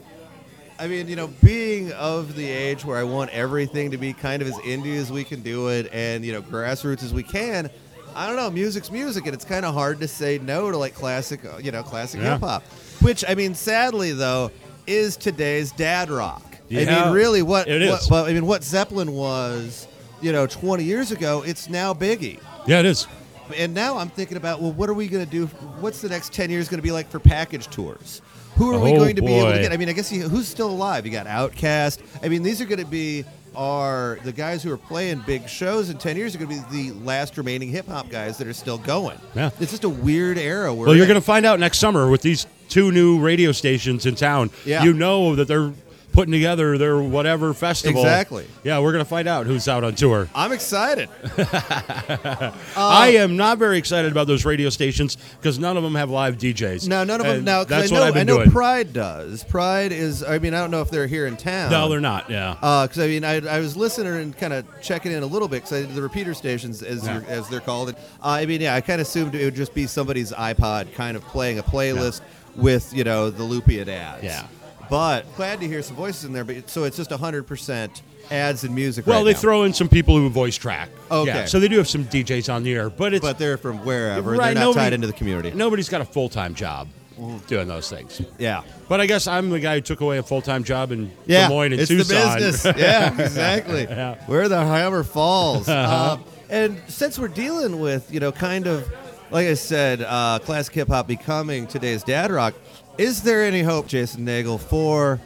I 0.77 0.87
mean, 0.87 1.07
you 1.07 1.15
know, 1.15 1.27
being 1.43 1.91
of 1.93 2.35
the 2.35 2.49
age 2.49 2.83
where 2.83 2.97
I 2.97 3.03
want 3.03 3.29
everything 3.31 3.91
to 3.91 3.97
be 3.97 4.13
kind 4.13 4.41
of 4.41 4.47
as 4.47 4.55
indie 4.55 4.97
as 4.97 5.11
we 5.11 5.23
can 5.23 5.41
do 5.41 5.67
it 5.67 5.89
and, 5.93 6.25
you 6.25 6.33
know, 6.33 6.41
grassroots 6.41 7.03
as 7.03 7.13
we 7.13 7.21
can, 7.21 7.69
I 8.15 8.25
don't 8.25 8.35
know, 8.35 8.49
music's 8.49 8.89
music 8.89 9.25
and 9.27 9.33
it's 9.35 9.45
kind 9.45 9.63
of 9.63 9.75
hard 9.75 9.99
to 9.99 10.07
say 10.07 10.39
no 10.39 10.71
to 10.71 10.77
like 10.77 10.95
classic, 10.95 11.45
uh, 11.45 11.59
you 11.61 11.71
know, 11.71 11.83
classic 11.83 12.19
Yeah. 12.19 12.31
hip 12.33 12.41
hop. 12.41 12.63
Which, 13.01 13.23
I 13.27 13.35
mean, 13.35 13.55
sadly 13.55 14.11
though, 14.13 14.51
is 14.87 15.17
today's 15.17 15.71
dad 15.71 16.09
rock. 16.09 16.57
I 16.69 16.85
mean, 16.85 17.13
really 17.13 17.41
what 17.41 17.67
it 17.67 17.81
is. 17.81 18.09
what 18.09 18.29
I 18.29 18.33
mean, 18.33 18.45
what 18.45 18.63
Zeppelin 18.63 19.11
was, 19.11 19.87
you 20.21 20.31
know, 20.31 20.47
20 20.47 20.83
years 20.83 21.11
ago, 21.11 21.43
it's 21.45 21.69
now 21.69 21.93
Biggie. 21.93 22.39
Yeah, 22.65 22.79
it 22.79 22.85
is. 22.85 23.07
And 23.57 23.73
now 23.73 23.97
I'm 23.97 24.09
thinking 24.09 24.37
about, 24.37 24.61
well, 24.61 24.71
what 24.71 24.89
are 24.89 24.93
we 24.93 25.09
going 25.09 25.25
to 25.25 25.29
do? 25.29 25.47
What's 25.81 25.99
the 25.99 26.07
next 26.07 26.31
10 26.31 26.49
years 26.49 26.69
going 26.69 26.77
to 26.77 26.83
be 26.83 26.91
like 26.91 27.09
for 27.09 27.19
package 27.19 27.67
tours? 27.67 28.21
Who 28.55 28.71
are 28.73 28.79
we 28.79 28.91
Oh, 28.93 28.97
going 28.97 29.15
to 29.17 29.21
be 29.21 29.33
able 29.33 29.51
to 29.51 29.59
get? 29.59 29.73
I 29.73 29.77
mean, 29.77 29.89
I 29.89 29.93
guess 29.93 30.11
you, 30.11 30.29
who's 30.29 30.47
still 30.47 30.69
alive? 30.69 31.05
You 31.05 31.11
got 31.11 31.25
OutKast. 31.25 31.99
I 32.23 32.29
mean, 32.29 32.43
these 32.43 32.61
are 32.61 32.65
going 32.65 32.79
to 32.79 32.85
be 32.85 33.25
are 33.53 34.17
the 34.23 34.31
guys 34.31 34.63
who 34.63 34.71
are 34.71 34.77
playing 34.77 35.21
big 35.27 35.49
shows 35.49 35.89
in 35.89 35.97
10 35.97 36.15
years 36.15 36.33
are 36.33 36.37
going 36.37 36.57
to 36.57 36.69
be 36.71 36.89
the 36.89 36.97
last 36.99 37.37
remaining 37.37 37.67
hip 37.67 37.85
hop 37.87 38.09
guys 38.09 38.37
that 38.37 38.47
are 38.47 38.53
still 38.53 38.77
going. 38.77 39.17
Yeah. 39.35 39.49
It's 39.59 39.71
just 39.71 39.83
a 39.83 39.89
weird 39.89 40.37
era 40.37 40.73
where 40.73 40.87
Well, 40.87 40.95
you're 40.95 41.07
going 41.07 41.19
to 41.19 41.25
find 41.25 41.45
out 41.45 41.59
next 41.59 41.79
summer 41.79 42.09
with 42.09 42.21
these 42.21 42.47
two 42.71 42.91
new 42.91 43.19
radio 43.19 43.51
stations 43.51 44.05
in 44.07 44.15
town. 44.15 44.49
Yeah. 44.65 44.83
You 44.83 44.93
know 44.93 45.35
that 45.35 45.47
they're 45.47 45.71
putting 46.13 46.33
together 46.33 46.77
their 46.77 46.97
whatever 47.01 47.53
festival. 47.53 48.01
Exactly. 48.01 48.45
Yeah, 48.65 48.79
we're 48.79 48.91
going 48.91 49.03
to 49.03 49.09
find 49.09 49.29
out 49.29 49.45
who's 49.45 49.69
out 49.69 49.85
on 49.85 49.95
tour. 49.95 50.27
I'm 50.35 50.51
excited. 50.51 51.07
I 52.75 53.13
am 53.17 53.37
not 53.37 53.57
very 53.57 53.77
excited 53.77 54.11
about 54.11 54.27
those 54.27 54.43
radio 54.43 54.69
stations 54.69 55.15
because 55.39 55.57
none 55.59 55.77
of 55.77 55.83
them 55.83 55.95
have 55.95 56.09
live 56.09 56.37
DJs. 56.37 56.87
No, 56.87 57.03
none 57.05 57.21
of 57.21 57.27
them 57.27 57.37
And 57.37 57.45
now. 57.45 57.59
'cause 57.59 57.67
That's 57.69 57.91
I 57.91 57.95
know, 57.95 58.01
what 58.01 58.07
I've 58.09 58.13
been 58.13 58.21
I 58.29 58.31
know 58.33 58.37
doing. 58.39 58.51
Pride 58.51 58.91
does. 58.93 59.43
Pride 59.45 59.91
is. 59.93 60.21
I 60.23 60.37
mean, 60.39 60.53
I 60.53 60.59
don't 60.59 60.71
know 60.71 60.81
if 60.81 60.89
they're 60.89 61.07
here 61.07 61.27
in 61.27 61.37
town. 61.37 61.71
no, 61.71 61.87
they're 61.89 61.99
not. 62.01 62.29
Yeah. 62.29 62.55
Because 62.55 62.99
I 62.99 63.07
mean, 63.07 63.23
I, 63.23 63.35
I 63.47 63.59
was 63.59 63.77
listening 63.77 64.13
and 64.13 64.37
kind 64.37 64.51
of 64.53 64.65
checking 64.81 65.11
in 65.11 65.23
a 65.23 65.27
little 65.27 65.47
bit 65.47 65.63
because 65.63 65.93
the 65.95 66.01
repeater 66.01 66.33
stations 66.33 66.83
as 66.83 67.05
Yeah. 67.05 67.21
as 67.27 67.47
they're 67.49 67.59
called. 67.61 67.89
Uh, 67.91 67.93
I 68.21 68.45
mean, 68.45 68.61
yeah, 68.61 68.75
I 68.75 68.81
kind 68.81 68.99
of 69.01 69.07
assumed 69.07 69.33
it 69.35 69.45
would 69.45 69.55
just 69.55 69.73
be 69.73 69.87
somebody's 69.87 70.31
iPod 70.31 70.93
kind 70.93 71.15
of 71.15 71.23
playing 71.23 71.57
a 71.59 71.63
playlist 71.63 72.21
with 72.55 72.93
you 72.93 73.03
know 73.03 73.29
the 73.29 73.43
Lupia 73.43 73.87
ads. 73.87 74.23
Yeah. 74.23 74.47
But 74.89 75.25
glad 75.37 75.61
to 75.61 75.67
hear 75.67 75.81
some 75.81 75.95
voices 75.95 76.25
in 76.25 76.33
there. 76.33 76.43
But 76.43 76.69
so 76.69 76.83
it's 76.83 76.97
just 76.97 77.11
hundred 77.11 77.43
percent 77.47 78.01
ads 78.29 78.63
and 78.63 78.73
music. 78.75 79.07
well, 79.07 79.19
right 79.19 79.23
they 79.25 79.33
now. 79.33 79.39
throw 79.39 79.63
in 79.63 79.73
some 79.73 79.87
people 79.89 80.17
who 80.17 80.29
voice 80.29 80.55
track. 80.55 80.89
Okay. 81.09 81.27
Yeah, 81.31 81.45
so 81.45 81.59
they 81.59 81.67
do 81.67 81.77
have 81.77 81.87
some 81.87 82.05
DJs 82.05 82.53
on 82.53 82.63
the 82.63 82.73
air, 82.73 82.89
but 82.89 83.13
it's 83.13 83.21
but 83.25 83.37
they're 83.37 83.57
from 83.57 83.79
wherever. 83.85 84.31
Right, 84.31 84.53
they're 84.53 84.53
not 84.55 84.59
nobody- 84.61 84.79
tied 84.85 84.93
into 84.93 85.07
the 85.07 85.13
community. 85.13 85.51
nobody's 85.55 85.89
got 85.89 86.01
a 86.01 86.05
full 86.05 86.29
time 86.29 86.53
job 86.55 86.87
doing 87.47 87.67
those 87.67 87.87
things. 87.89 88.21
Yeah. 88.39 88.63
But 88.89 88.99
I 88.99 89.05
guess 89.05 89.27
I'm 89.27 89.49
the 89.51 89.59
guy 89.59 89.75
who 89.75 89.81
took 89.81 90.01
away 90.01 90.17
a 90.17 90.23
full 90.23 90.41
time 90.41 90.63
job 90.63 90.91
in 90.91 91.11
Yeah, 91.27 91.47
Des 91.47 91.53
Moines 91.53 91.71
and 91.73 91.81
it's 91.81 91.89
Tucson. 91.89 92.17
the 92.39 92.45
business. 92.45 92.77
Yeah, 92.77 93.21
exactly. 93.21 93.83
Yeah. 93.83 94.15
Where 94.25 94.49
the 94.49 94.59
hammer 94.59 95.03
falls. 95.03 95.69
Um, 95.69 96.23
and 96.49 96.81
since 96.87 97.17
we're 97.19 97.27
dealing 97.29 97.79
with, 97.79 98.11
you 98.13 98.19
know, 98.19 98.31
kind 98.31 98.65
of, 98.67 98.91
like 99.31 99.47
I 99.47 99.53
said, 99.53 100.01
uh, 100.01 100.39
classic 100.43 100.75
hip 100.75 100.89
hop 100.89 101.07
becoming 101.07 101.65
today's 101.65 102.03
dad 102.03 102.31
rock, 102.31 102.53
is 102.97 103.23
there 103.23 103.43
any 103.43 103.61
hope, 103.61 103.87
Jason 103.87 104.25
Nagel, 104.25 104.57
for 104.57 105.19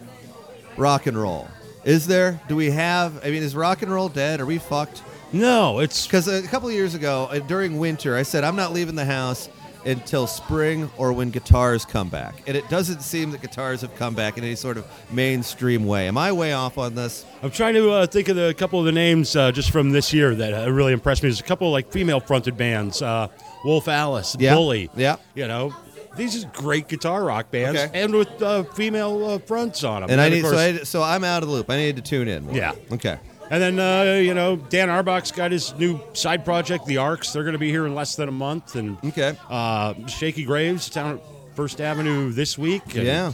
rock 0.78 1.08
and 1.08 1.20
roll? 1.20 1.48
Is 1.84 2.08
there? 2.08 2.40
Do 2.48 2.56
we 2.56 2.72
have? 2.72 3.24
I 3.26 3.32
mean, 3.32 3.44
is 3.44 3.56
rock 3.56 3.82
and 3.82 3.92
roll 3.92 4.10
dead? 4.10 4.40
Are 4.40 4.46
we 4.46 4.58
fucked? 4.58 5.04
no, 5.34 5.80
it's 5.80 6.06
Because 6.06 6.28
a 6.28 6.44
couple 6.44 6.70
of 6.70 6.76
years 6.76 6.94
ago, 6.96 7.28
uh, 7.32 7.40
during 7.40 7.78
winter, 7.78 8.16
I 8.16 8.24
said 8.24 8.44
I'm 8.44 8.56
not 8.56 8.72
leaving 8.72 8.96
the 8.96 9.06
house 9.06 9.50
until 9.86 10.26
spring 10.28 10.90
or 10.98 11.14
when 11.14 11.30
guitars 11.30 11.86
come 11.86 12.10
back, 12.10 12.42
and 12.48 12.58
it 12.58 12.68
doesn't 12.70 13.02
seem 13.02 13.32
that 13.32 13.42
guitars 13.42 13.82
have 13.82 13.94
come 13.96 14.16
back 14.16 14.38
in 14.38 14.44
any 14.44 14.56
sort 14.56 14.78
of 14.78 14.86
mainstream 15.12 15.86
way. 15.86 16.08
Am 16.08 16.18
I 16.18 16.32
way 16.32 16.54
off 16.54 16.78
on 16.78 16.96
this? 16.96 17.26
I'm 17.44 17.52
trying 17.52 17.76
to 17.76 17.92
uh, 17.92 18.08
think 18.08 18.30
of 18.30 18.36
the, 18.36 18.50
a 18.50 18.54
couple 18.54 18.80
of 18.80 18.86
the 18.86 18.92
names 18.92 19.36
uh, 19.36 19.52
just 19.52 19.72
from 19.72 19.92
this 19.92 20.12
year 20.12 20.34
that 20.36 20.54
uh, 20.68 20.72
really 20.72 20.94
impressed 20.94 21.22
me. 21.22 21.30
There's 21.30 21.40
a 21.40 21.44
couple 21.44 21.68
of, 21.68 21.74
like 21.74 21.92
female 21.92 22.20
fronted 22.20 22.58
bands, 22.58 23.02
uh, 23.02 23.28
Wolf 23.64 23.88
Alice, 23.88 24.36
Yeah. 24.40 24.54
Bully. 24.56 24.90
Yeah. 24.96 25.16
You 25.34 25.48
know, 25.48 25.74
these 26.18 26.44
are 26.44 26.48
great 26.50 26.88
guitar 26.88 27.24
rock 27.24 27.52
bands, 27.52 27.80
Okay. 27.80 28.02
and 28.04 28.14
with 28.14 28.42
uh, 28.42 28.64
female 28.64 29.26
uh, 29.32 29.40
fronts 29.40 29.84
on 29.84 30.02
them. 30.02 30.10
And 30.12 30.22
I 30.22 30.28
of 30.28 30.34
need 30.34 30.42
so, 30.44 30.52
course- 30.52 30.62
I, 30.62 30.84
so 30.84 31.04
I'm 31.04 31.24
out 31.24 31.44
of 31.44 31.50
the 31.50 31.56
loop. 31.56 31.70
I 31.70 31.78
need 31.78 31.96
to 31.98 32.02
tune 32.02 32.28
in. 32.28 32.46
More. 32.46 32.56
Yeah. 32.56 32.74
Okay. 32.92 33.18
And 33.52 33.62
then 33.62 33.80
uh, 33.80 34.14
you 34.20 34.34
know 34.34 34.56
Dan 34.56 34.90
Auerbach's 34.90 35.32
got 35.32 35.52
his 35.52 35.74
new 35.78 36.00
side 36.14 36.44
project, 36.46 36.86
The 36.88 36.98
Arcs. 36.98 37.32
They're 37.34 37.44
going 37.44 37.54
to 37.54 37.60
be 37.60 37.70
here 37.70 37.86
in 37.86 37.94
less 37.94 38.16
than 38.16 38.28
a 38.28 38.32
month, 38.32 38.76
and 38.76 38.98
Okay. 39.06 39.36
uh, 39.50 39.94
Shakey 40.08 40.46
Graves 40.46 40.90
down 40.90 41.16
at 41.18 41.22
First 41.56 41.80
Avenue 41.82 42.32
this 42.32 42.58
week. 42.58 42.84
and- 42.96 43.06
Yeah. 43.06 43.32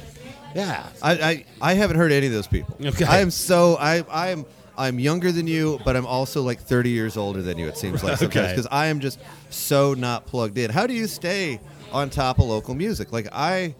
yeah. 0.55 0.87
I, 1.01 1.11
I 1.13 1.45
I 1.61 1.73
haven't 1.75 1.95
heard 1.97 2.11
any 2.11 2.27
of 2.27 2.33
those 2.33 2.47
people. 2.47 2.75
Okay. 2.83 3.05
I 3.05 3.19
am 3.19 3.31
so 3.31 3.77
I 3.79 4.03
I'm 4.11 4.45
I'm 4.77 4.99
younger 4.99 5.31
than 5.31 5.47
you, 5.47 5.79
but 5.85 5.95
I'm 5.95 6.05
also 6.07 6.41
like 6.41 6.59
30 6.59 6.89
years 6.89 7.15
older 7.15 7.41
than 7.41 7.57
you. 7.57 7.67
It 7.67 7.77
seems 7.77 8.03
like 8.03 8.17
sometimes 8.17 8.35
Okay. 8.45 8.51
because 8.53 8.67
I 8.71 8.87
am 8.87 8.99
just 8.99 9.17
so 9.53 9.93
not 9.93 10.25
plugged 10.25 10.57
in. 10.57 10.69
How 10.71 10.87
do 10.87 10.93
you 10.93 11.07
stay 11.07 11.59
on 11.91 12.09
top 12.09 12.39
of 12.39 12.45
local 12.45 12.73
music? 12.73 13.11
Like 13.11 13.27
I 13.31 13.75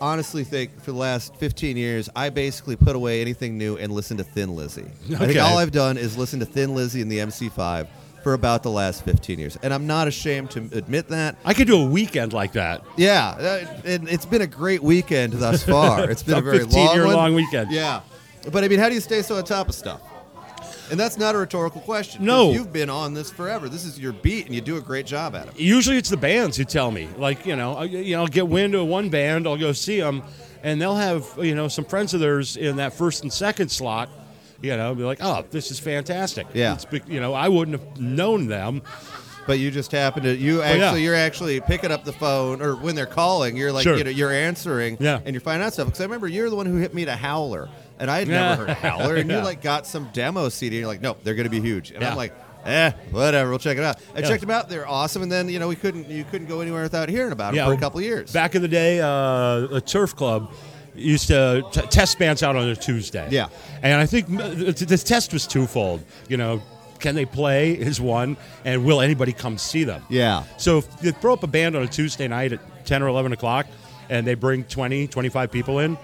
honestly 0.00 0.44
think 0.44 0.80
for 0.82 0.92
the 0.92 0.98
last 0.98 1.34
15 1.36 1.76
years, 1.76 2.08
I 2.14 2.30
basically 2.30 2.76
put 2.76 2.96
away 2.96 3.20
anything 3.20 3.56
new 3.58 3.76
and 3.76 3.92
listen 3.92 4.16
to 4.18 4.24
Thin 4.24 4.54
Lizzy. 4.54 4.86
Okay. 5.06 5.14
I 5.16 5.26
think 5.26 5.38
all 5.40 5.58
I've 5.58 5.72
done 5.72 5.96
is 5.96 6.16
listen 6.16 6.40
to 6.40 6.46
Thin 6.46 6.74
Lizzy 6.74 7.00
and 7.02 7.10
the 7.10 7.18
MC5 7.18 7.88
for 8.22 8.34
about 8.34 8.62
the 8.64 8.70
last 8.70 9.04
15 9.04 9.38
years, 9.38 9.56
and 9.62 9.72
I'm 9.72 9.86
not 9.86 10.08
ashamed 10.08 10.50
to 10.50 10.58
admit 10.72 11.08
that. 11.08 11.36
I 11.44 11.54
could 11.54 11.68
do 11.68 11.80
a 11.80 11.86
weekend 11.86 12.32
like 12.32 12.52
that. 12.54 12.82
Yeah, 12.96 13.28
uh, 13.38 13.80
and 13.84 14.08
it's 14.08 14.26
been 14.26 14.42
a 14.42 14.48
great 14.48 14.82
weekend 14.82 15.34
thus 15.34 15.62
far. 15.62 16.10
It's 16.10 16.24
been 16.24 16.34
a, 16.34 16.38
A 16.38 16.42
very 16.42 16.58
15 16.58 16.86
long 16.86 16.94
year 16.96 17.04
one. 17.06 17.14
long 17.14 17.34
weekend. 17.36 17.70
Yeah, 17.70 18.00
but 18.50 18.64
I 18.64 18.68
mean, 18.68 18.80
how 18.80 18.88
do 18.88 18.96
you 18.96 19.00
stay 19.00 19.22
so 19.22 19.36
on 19.36 19.44
top 19.44 19.68
of 19.68 19.76
stuff? 19.76 20.00
And 20.90 20.98
that's 21.00 21.18
not 21.18 21.34
a 21.34 21.38
rhetorical 21.38 21.80
question. 21.80 22.24
No. 22.24 22.52
you've 22.52 22.72
been 22.72 22.90
on 22.90 23.12
this 23.14 23.30
forever. 23.30 23.68
This 23.68 23.84
is 23.84 23.98
your 23.98 24.12
beat, 24.12 24.46
and 24.46 24.54
you 24.54 24.60
do 24.60 24.76
a 24.76 24.80
great 24.80 25.06
job 25.06 25.34
at 25.34 25.48
it. 25.48 25.58
Usually 25.58 25.96
it's 25.96 26.10
the 26.10 26.16
bands 26.16 26.56
who 26.56 26.64
tell 26.64 26.90
me. 26.90 27.08
Like, 27.18 27.44
you 27.46 27.56
know, 27.56 27.74
I, 27.74 27.84
you 27.84 28.14
know, 28.16 28.22
I'll 28.22 28.28
get 28.28 28.46
wind 28.46 28.74
of 28.74 28.86
one 28.86 29.08
band, 29.08 29.46
I'll 29.46 29.56
go 29.56 29.72
see 29.72 30.00
them, 30.00 30.22
and 30.62 30.80
they'll 30.80 30.94
have, 30.96 31.26
you 31.40 31.54
know, 31.54 31.68
some 31.68 31.84
friends 31.84 32.14
of 32.14 32.20
theirs 32.20 32.56
in 32.56 32.76
that 32.76 32.92
first 32.92 33.22
and 33.22 33.32
second 33.32 33.70
slot, 33.70 34.08
you 34.62 34.76
know, 34.76 34.94
be 34.94 35.02
like, 35.02 35.18
oh, 35.20 35.44
this 35.50 35.70
is 35.70 35.78
fantastic. 35.78 36.46
Yeah. 36.54 36.74
It's, 36.74 36.86
you 37.08 37.20
know, 37.20 37.34
I 37.34 37.48
wouldn't 37.48 37.80
have 37.80 38.00
known 38.00 38.46
them. 38.46 38.82
But 39.46 39.60
you 39.60 39.70
just 39.70 39.92
happen 39.92 40.24
to 40.24 40.34
you 40.34 40.60
Oh, 40.60 40.64
yeah. 40.64 40.86
actually 40.86 41.04
you're 41.04 41.14
actually 41.14 41.60
picking 41.60 41.92
up 41.92 42.04
the 42.04 42.12
phone, 42.12 42.60
or 42.60 42.74
when 42.74 42.96
they're 42.96 43.06
calling, 43.06 43.56
you're 43.56 43.70
like 43.70 43.84
Sure. 43.84 43.96
you 43.96 44.02
know 44.02 44.10
you're 44.10 44.32
answering, 44.32 44.96
Yeah. 44.98 45.20
and 45.24 45.34
you're 45.34 45.40
finding 45.40 45.64
out 45.64 45.72
stuff. 45.72 45.86
Because 45.86 46.00
I 46.00 46.04
remember 46.04 46.26
you're 46.26 46.50
the 46.50 46.56
one 46.56 46.66
who 46.66 46.78
hit 46.78 46.92
me 46.94 47.04
to 47.04 47.14
Howler, 47.14 47.68
and 47.98 48.10
I 48.10 48.18
had 48.20 48.28
Yeah. 48.28 48.48
never 48.50 48.62
heard 48.62 48.70
of 48.70 48.78
Howler, 48.78 49.16
and 49.20 49.30
you 49.30 49.38
like 49.38 49.62
got 49.62 49.86
some 49.86 50.08
demo 50.12 50.48
CD, 50.48 50.76
and 50.76 50.80
you're 50.80 50.88
like, 50.88 51.00
nope, 51.00 51.18
they're 51.24 51.34
going 51.34 51.44
to 51.44 51.50
be 51.50 51.60
huge, 51.60 51.90
and 51.92 52.02
Yeah. 52.02 52.10
I'm 52.10 52.16
like. 52.16 52.34
Eh, 52.64 52.90
whatever. 53.12 53.50
We'll 53.50 53.60
check 53.60 53.78
it 53.78 53.84
out. 53.84 54.00
I 54.12 54.18
Yeah. 54.18 54.26
checked 54.28 54.40
them 54.40 54.50
out. 54.50 54.68
They're 54.68 54.88
awesome. 54.88 55.22
And 55.22 55.30
then 55.30 55.48
you 55.48 55.60
know 55.60 55.68
we 55.68 55.76
couldn't 55.76 56.08
you 56.10 56.24
couldn't 56.24 56.48
go 56.48 56.60
anywhere 56.62 56.82
without 56.82 57.08
hearing 57.08 57.30
about 57.30 57.54
them 57.54 57.64
for 57.64 57.72
a 57.72 57.76
couple 57.78 58.00
years. 58.00 58.32
Back 58.32 58.56
in 58.56 58.62
the 58.62 58.66
day, 58.66 58.98
uh, 59.00 59.68
a 59.76 59.80
turf 59.80 60.16
club 60.16 60.50
used 60.96 61.28
to 61.28 61.62
t- 61.70 61.80
test 61.82 62.18
bands 62.18 62.42
out 62.42 62.56
on 62.56 62.68
a 62.68 62.74
Tuesday. 62.74 63.28
Yeah. 63.30 63.46
And 63.84 64.00
I 64.00 64.04
think 64.06 64.26
the 64.36 64.72
the 64.84 64.98
test 64.98 65.32
was 65.32 65.46
twofold. 65.46 66.02
You 66.28 66.38
know, 66.38 66.60
can 66.98 67.14
they 67.14 67.24
play 67.24 67.70
is 67.74 68.00
one, 68.00 68.36
and 68.64 68.84
will 68.84 69.00
anybody 69.00 69.32
come 69.32 69.58
see 69.58 69.84
them? 69.84 70.02
yeah. 70.08 70.42
So 70.56 70.78
if 70.78 70.88
you 71.02 71.12
throw 71.12 71.34
up 71.34 71.44
a 71.44 71.46
band 71.46 71.76
on 71.76 71.84
a 71.84 71.86
Tuesday 71.88 72.26
night 72.26 72.52
at 72.52 72.84
10 72.84 73.00
or 73.00 73.06
11 73.06 73.32
o'clock 73.32 73.66
and 74.10 74.26
they 74.26 74.34
bring 74.34 74.64
20, 74.64 75.06
25 75.06 75.52
people 75.52 75.78
in, 75.78 75.96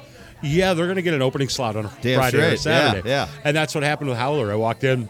yeah, 0.42 0.74
they're 0.74 0.86
going 0.86 0.96
to 0.96 1.02
get 1.02 1.14
an 1.14 1.22
opening 1.22 1.48
slot 1.48 1.76
on 1.76 1.88
Damn 2.00 2.18
Friday 2.18 2.36
or 2.36 2.56
straight. 2.56 2.72
Yeah, 2.72 2.88
Saturday. 2.88 3.08
yeah. 3.08 3.28
And 3.44 3.56
that's 3.56 3.74
what 3.74 3.84
happened 3.84 4.10
with 4.10 4.18
Howler. 4.18 4.50
I 4.50 4.54
walked 4.56 4.84
in, 4.84 5.08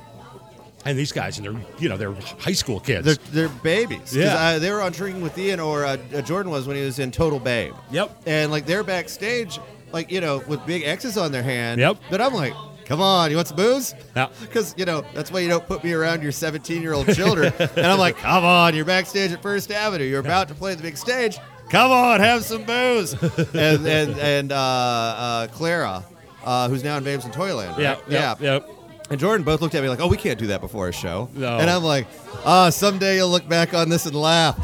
and 0.84 0.98
these 0.98 1.12
guys, 1.12 1.38
and 1.38 1.46
they're, 1.46 1.64
you 1.78 1.88
know, 1.88 1.96
they're 1.96 2.12
high 2.12 2.52
school 2.52 2.80
kids. 2.80 3.06
They're, 3.06 3.48
they're 3.48 3.48
babies. 3.62 4.14
Yeah. 4.14 4.36
I, 4.38 4.58
they 4.58 4.70
were 4.70 4.82
on 4.82 4.92
Drinking 4.92 5.22
with 5.22 5.36
Ian, 5.38 5.60
or 5.60 5.84
uh, 5.84 5.96
uh, 6.14 6.22
Jordan 6.22 6.50
was 6.50 6.66
when 6.66 6.76
he 6.76 6.84
was 6.84 6.98
in 6.98 7.10
Total 7.10 7.38
Babe. 7.38 7.74
Yep. 7.90 8.22
And 8.26 8.50
like 8.50 8.66
they're 8.66 8.84
backstage, 8.84 9.58
like 9.92 10.10
you 10.10 10.20
know, 10.20 10.42
with 10.48 10.64
big 10.66 10.82
X's 10.84 11.16
on 11.16 11.32
their 11.32 11.42
hand. 11.42 11.80
Yep. 11.80 11.98
But 12.10 12.20
I'm 12.20 12.34
like, 12.34 12.52
come 12.84 13.00
on, 13.00 13.30
you 13.30 13.36
want 13.36 13.48
some 13.48 13.56
booze? 13.56 13.94
Yeah. 14.16 14.28
Because 14.40 14.74
you 14.76 14.84
know 14.84 15.04
that's 15.14 15.30
why 15.30 15.40
you 15.40 15.48
don't 15.48 15.66
put 15.66 15.84
me 15.84 15.92
around 15.92 16.22
your 16.22 16.32
17 16.32 16.82
year 16.82 16.92
old 16.94 17.12
children. 17.14 17.52
and 17.58 17.86
I'm 17.86 17.98
like, 17.98 18.16
come 18.16 18.44
on, 18.44 18.74
you're 18.74 18.84
backstage 18.84 19.32
at 19.32 19.40
First 19.40 19.70
Avenue. 19.70 20.04
You're 20.04 20.20
about 20.20 20.48
to 20.48 20.54
play 20.54 20.74
the 20.74 20.82
big 20.82 20.96
stage. 20.96 21.38
Come 21.72 21.90
on, 21.90 22.20
have 22.20 22.44
some 22.44 22.64
booze. 22.64 23.14
and 23.54 23.86
and 23.86 24.18
and 24.18 24.52
uh, 24.52 24.56
uh, 24.56 25.46
Clara, 25.48 26.04
uh, 26.44 26.68
who's 26.68 26.84
now 26.84 26.98
in 26.98 27.04
Babes 27.04 27.24
in 27.24 27.32
Toyland. 27.32 27.78
Right? 27.78 27.98
yeah, 28.06 28.34
yeah. 28.38 28.58
And 29.08 29.18
Jordan 29.18 29.42
both 29.42 29.62
looked 29.62 29.74
at 29.74 29.82
me 29.82 29.88
like, 29.88 30.00
"Oh, 30.00 30.06
we 30.06 30.18
can't 30.18 30.38
do 30.38 30.48
that 30.48 30.60
before 30.60 30.88
a 30.88 30.92
show." 30.92 31.30
No. 31.34 31.58
And 31.58 31.70
I'm 31.70 31.82
like, 31.82 32.06
"Ah, 32.44 32.68
someday 32.68 33.16
you'll 33.16 33.30
look 33.30 33.48
back 33.48 33.72
on 33.72 33.88
this 33.88 34.04
and 34.04 34.14
laugh." 34.14 34.58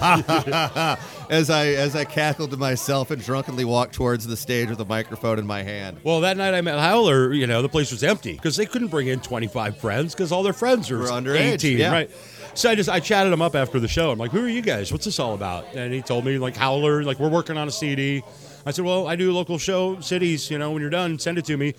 as 1.31 1.49
I 1.49 1.69
as 1.69 1.97
I 1.97 2.05
cackled 2.05 2.51
to 2.51 2.59
myself 2.59 3.11
and 3.11 3.23
drunkenly 3.23 3.65
walked 3.65 3.95
towards 3.95 4.27
the 4.27 4.37
stage 4.37 4.69
with 4.69 4.81
a 4.81 4.85
microphone 4.85 5.39
in 5.39 5.47
my 5.47 5.63
hand. 5.63 5.99
Well, 6.05 6.21
that 6.21 6.37
night 6.37 6.53
I 6.53 6.61
met 6.61 6.79
Howler, 6.79 7.33
you 7.33 7.47
know, 7.47 7.63
the 7.63 7.69
place 7.71 7.91
was 7.91 8.03
empty 8.05 8.33
because 8.33 8.57
they 8.57 8.67
couldn't 8.67 8.89
bring 8.89 9.09
in 9.09 9.21
25 9.21 9.79
friends 9.79 10.15
because 10.15 10.31
all 10.31 10.43
their 10.43 10.53
friends 10.53 10.91
were, 10.91 10.99
Were 10.99 11.07
underage, 11.07 11.55
18, 11.55 11.79
yeah. 11.79 11.91
right? 11.91 12.11
So 12.59 12.69
I 12.69 12.75
just 12.75 12.89
I 12.89 12.99
chatted 12.99 13.33
him 13.33 13.41
up 13.41 13.55
after 13.55 13.79
the 13.79 13.87
show. 13.87 14.11
I'm 14.11 14.19
like, 14.19 14.33
"Who 14.33 14.45
are 14.45 14.49
you 14.49 14.63
guys? 14.63 14.91
What's 14.91 15.05
this 15.05 15.21
all 15.21 15.35
about?" 15.35 15.75
And 15.77 15.95
he 15.95 16.03
told 16.03 16.25
me 16.25 16.39
like 16.39 16.57
Howler, 16.57 17.05
like 17.05 17.21
we're 17.21 17.29
working 17.29 17.57
on 17.57 17.69
a 17.69 17.71
CD. 17.71 18.21
I 18.67 18.73
said, 18.73 18.85
well, 18.85 19.07
I 19.07 19.15
do 19.15 19.33
local 19.33 19.59
show 19.59 20.01
cities. 20.01 20.51
You 20.51 20.59
know, 20.59 20.73
when 20.73 20.81
you're 20.83 20.91
done, 20.91 21.21
send 21.21 21.39
it 21.39 21.45
to 21.47 21.57
me. 21.57 21.75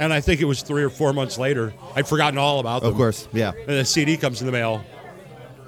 And 0.00 0.12
I 0.12 0.20
think 0.20 0.40
it 0.40 0.44
was 0.44 0.62
three 0.62 0.82
or 0.82 0.90
four 0.90 1.12
months 1.12 1.38
later. 1.38 1.72
I'd 1.94 2.08
forgotten 2.08 2.38
all 2.38 2.58
about 2.58 2.82
them. 2.82 2.90
Of 2.90 2.96
course, 2.96 3.28
yeah. 3.32 3.52
And 3.56 3.68
the 3.68 3.84
CD 3.84 4.16
comes 4.16 4.40
in 4.40 4.46
the 4.46 4.52
mail. 4.52 4.84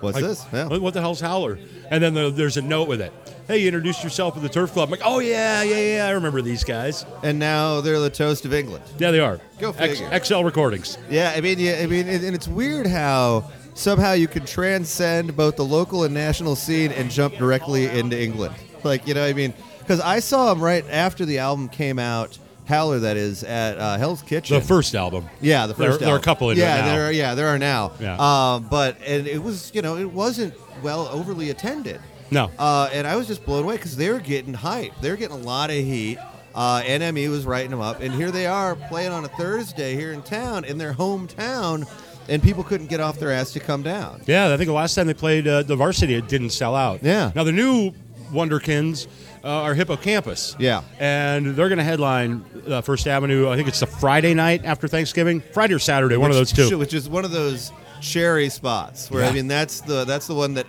What's 0.01 0.16
Like, 0.16 0.25
this? 0.25 0.44
Yeah. 0.53 0.66
What, 0.77 0.92
the 0.92 1.01
hell's 1.01 1.21
Howler? 1.21 1.59
And 1.90 2.03
then 2.03 2.14
the, 2.14 2.31
there's 2.31 2.57
a 2.57 2.62
note 2.62 2.88
with 2.88 3.01
it. 3.01 3.12
Hey, 3.47 3.59
you 3.59 3.68
introduced 3.68 4.03
yourself 4.05 4.37
at 4.37 4.42
the 4.42 4.49
Turf 4.49 4.73
Club. 4.73 4.88
I'm 4.88 4.90
like, 4.90 5.01
oh 5.05 5.21
yeah, 5.21 5.62
yeah, 5.62 5.97
yeah. 5.97 6.07
I 6.07 6.11
remember 6.11 6.42
these 6.42 6.64
guys. 6.64 7.07
And 7.23 7.38
now 7.38 7.81
they're 7.81 7.99
the 8.01 8.11
toast 8.11 8.44
of 8.44 8.53
England. 8.53 8.85
Yeah, 8.99 9.11
they 9.12 9.21
are. 9.21 9.40
Go 9.59 9.71
X, 9.71 10.01
figure. 10.01 10.21
XL 10.25 10.42
Recordings. 10.42 10.99
Yeah, 11.09 11.33
I 11.35 11.40
mean, 11.40 11.59
yeah, 11.59 11.79
I 11.83 11.87
mean, 11.87 12.09
and 12.09 12.35
it's 12.35 12.49
weird 12.49 12.87
how 12.87 13.51
somehow 13.79 14.12
you 14.12 14.27
can 14.29 14.45
transcend 14.45 15.37
both 15.37 15.57
the 15.57 15.64
local 15.64 16.05
and 16.05 16.12
national 16.12 16.57
scene 16.57 16.91
and 16.93 17.11
jump 17.11 17.37
directly 17.37 17.87
into 17.87 18.21
England. 18.21 18.55
Like, 18.83 19.07
you 19.07 19.14
know, 19.14 19.23
what 19.23 19.31
I 19.31 19.33
mean, 19.33 19.55
because 19.79 20.01
I 20.01 20.19
saw 20.21 20.53
them 20.53 20.62
right 20.62 20.85
after 20.91 21.25
the 21.25 21.38
album 21.38 21.69
came 21.69 21.99
out. 21.99 22.38
Howler, 22.67 22.99
that 22.99 23.17
is, 23.17 23.45
at 23.45 23.79
uh, 23.79 23.97
Hell's 23.97 24.21
Kitchen. 24.21 24.59
The 24.61 24.64
first 24.67 24.95
album. 24.95 25.27
Yeah, 25.41 25.67
the 25.67 25.73
There- 25.73 25.88
first. 25.93 26.01
there 26.01 26.11
are 26.12 26.19
a 26.19 26.21
couple 26.21 26.51
in 26.51 26.59
yeah, 26.59 26.85
there 26.85 27.07
are. 27.07 27.12
Yeah, 27.12 27.35
there 27.35 27.47
are 27.49 27.59
now. 27.59 27.93
Yeah. 27.99 28.17
Um, 28.19 28.67
but 28.69 28.99
and 29.07 29.27
it 29.27 29.43
was, 29.43 29.71
you 29.75 29.81
know, 29.81 29.97
it 29.97 30.12
wasn't 30.12 30.53
well 30.83 31.09
overly 31.09 31.49
attended. 31.49 31.99
No. 32.31 32.51
Uh, 32.59 32.91
and 32.93 33.07
I 33.07 33.17
was 33.17 33.27
just 33.27 33.47
blown 33.47 33.64
away 33.64 33.77
because 33.77 33.97
they 33.97 34.11
were 34.11 34.19
getting 34.19 34.53
hype. 34.53 34.93
They 35.01 35.09
were 35.09 35.17
getting 35.17 35.37
a 35.37 35.41
lot 35.41 35.71
of 35.71 35.77
heat. 35.77 36.19
Uh, 36.55 36.83
NME 36.83 37.31
was 37.31 37.47
writing 37.47 37.71
them 37.71 37.81
up, 37.81 38.01
and 38.03 38.12
here 38.12 38.31
they 38.31 38.45
are 38.45 38.75
playing 38.75 39.12
on 39.12 39.25
a 39.25 39.29
Thursday 39.29 39.95
here 39.95 40.12
in 40.12 40.21
town, 40.23 40.64
in 40.67 40.77
their 40.77 40.93
hometown, 40.93 41.87
and 42.29 42.43
people 42.43 42.62
couldn't 42.62 42.88
get 42.88 43.01
off 43.01 43.19
their 43.19 43.33
ass 43.33 43.53
to 43.53 43.61
come 43.61 43.83
down. 43.83 44.23
Yeah, 44.27 44.53
I 44.53 44.57
think 44.57 44.67
the 44.67 44.73
last 44.73 44.95
time 44.95 45.07
they 45.07 45.14
played 45.14 45.47
uh, 45.49 45.62
the 45.62 45.77
varsity, 45.77 46.14
it 46.14 46.29
didn't 46.29 46.51
sell 46.51 46.75
out. 46.75 47.03
Yeah. 47.03 47.33
Now 47.35 47.45
the 47.45 47.53
new 47.53 47.93
Wonderkins 48.31 49.07
uh, 49.45 49.49
are 49.49 49.75
Hippocampus. 49.75 50.57
Yeah. 50.59 50.83
And 50.99 51.55
they're 51.55 51.69
going 51.69 51.79
to 51.79 51.85
headline 51.85 52.45
uh, 52.67 52.81
First 52.81 53.07
Avenue. 53.07 53.49
I 53.49 53.57
think 53.57 53.69
it's 53.69 53.81
the 53.81 53.87
Friday 53.87 54.35
night 54.35 54.64
after 54.64 54.88
Thanksgiving, 54.88 55.41
Friday 55.41 55.75
or 55.75 55.79
Saturday, 55.79 56.17
one 56.17 56.31
of 56.31 56.37
those 56.37 56.53
two. 56.53 56.79
Which 56.79 56.95
is 56.95 57.09
one 57.09 57.25
of 57.25 57.31
those 57.31 57.73
cherry 58.01 58.49
spots 58.49 59.11
where 59.11 59.25
I 59.25 59.33
mean 59.33 59.49
that's 59.49 59.81
the 59.81 60.05
that's 60.05 60.29
the 60.29 60.35
one 60.35 60.55
that 60.55 60.69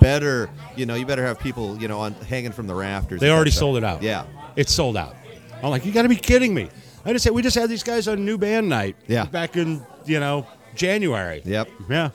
better 0.00 0.48
you 0.76 0.86
know 0.86 0.94
you 0.94 1.04
better 1.04 1.26
have 1.26 1.40
people 1.40 1.76
you 1.82 1.88
know 1.88 1.98
on 1.98 2.12
hanging 2.14 2.52
from 2.52 2.66
the 2.66 2.74
rafters. 2.74 3.20
They 3.20 3.30
already 3.30 3.50
sold 3.50 3.76
it 3.76 3.84
out. 3.84 4.02
Yeah. 4.02 4.24
It's 4.56 4.72
sold 4.72 4.96
out. 4.96 5.16
I'm 5.62 5.70
like, 5.70 5.84
you 5.84 5.92
got 5.92 6.02
to 6.02 6.08
be 6.08 6.16
kidding 6.16 6.54
me. 6.54 6.68
I 7.04 7.12
just 7.12 7.24
said 7.24 7.32
we 7.32 7.42
just 7.42 7.56
had 7.56 7.68
these 7.68 7.82
guys 7.82 8.06
on 8.06 8.24
new 8.24 8.38
band 8.38 8.68
night. 8.68 8.96
Yeah. 9.06 9.24
Back 9.24 9.56
in 9.56 9.84
you 10.04 10.20
know 10.20 10.46
January. 10.74 11.42
Yep. 11.44 11.68
Yeah. 11.88 12.10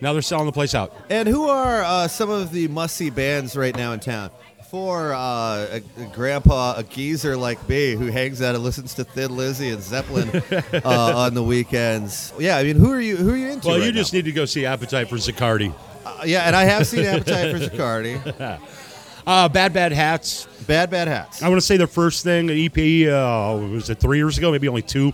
Now 0.00 0.12
they're 0.12 0.22
selling 0.22 0.46
the 0.46 0.52
place 0.52 0.74
out. 0.74 0.94
And 1.10 1.28
who 1.28 1.48
are 1.48 1.82
uh, 1.82 2.08
some 2.08 2.30
of 2.30 2.52
the 2.52 2.68
must 2.68 2.96
see 2.96 3.10
bands 3.10 3.56
right 3.56 3.76
now 3.76 3.92
in 3.92 4.00
town? 4.00 4.30
For 4.70 5.14
uh, 5.14 5.18
a, 5.18 5.82
a 5.96 6.04
grandpa, 6.12 6.74
a 6.76 6.82
geezer 6.82 7.38
like 7.38 7.66
me 7.70 7.92
who 7.94 8.06
hangs 8.08 8.42
out 8.42 8.54
and 8.54 8.62
listens 8.62 8.92
to 8.94 9.04
Thin 9.04 9.34
Lizzy 9.34 9.70
and 9.70 9.82
Zeppelin 9.82 10.28
uh, 10.84 11.16
on 11.16 11.32
the 11.32 11.42
weekends. 11.42 12.34
Yeah, 12.38 12.58
I 12.58 12.64
mean, 12.64 12.76
who 12.76 12.92
are 12.92 13.00
you? 13.00 13.16
Who 13.16 13.32
are 13.32 13.36
you 13.36 13.48
into? 13.48 13.66
Well, 13.66 13.78
right 13.78 13.86
you 13.86 13.92
just 13.92 14.12
now? 14.12 14.18
need 14.18 14.26
to 14.26 14.32
go 14.32 14.44
see 14.44 14.66
Appetite 14.66 15.08
for 15.08 15.16
Zaccardi. 15.16 15.74
Uh, 16.04 16.22
yeah, 16.26 16.42
and 16.42 16.54
I 16.54 16.64
have 16.64 16.86
seen 16.86 17.06
Appetite 17.06 17.56
for 17.56 17.58
Zaccardi. 17.58 18.60
Uh, 19.26 19.46
Bad 19.46 19.74
Bad 19.74 19.92
Hats. 19.92 20.46
Bad 20.66 20.88
Bad 20.88 21.06
Hats. 21.06 21.42
I 21.42 21.50
want 21.50 21.60
to 21.60 21.66
say 21.66 21.76
their 21.76 21.86
first 21.86 22.24
thing, 22.24 22.48
an 22.48 22.56
EP, 22.56 23.12
uh, 23.12 23.58
was 23.58 23.90
it 23.90 24.00
three 24.00 24.16
years 24.16 24.38
ago, 24.38 24.50
maybe 24.50 24.68
only 24.68 24.80
two, 24.80 25.12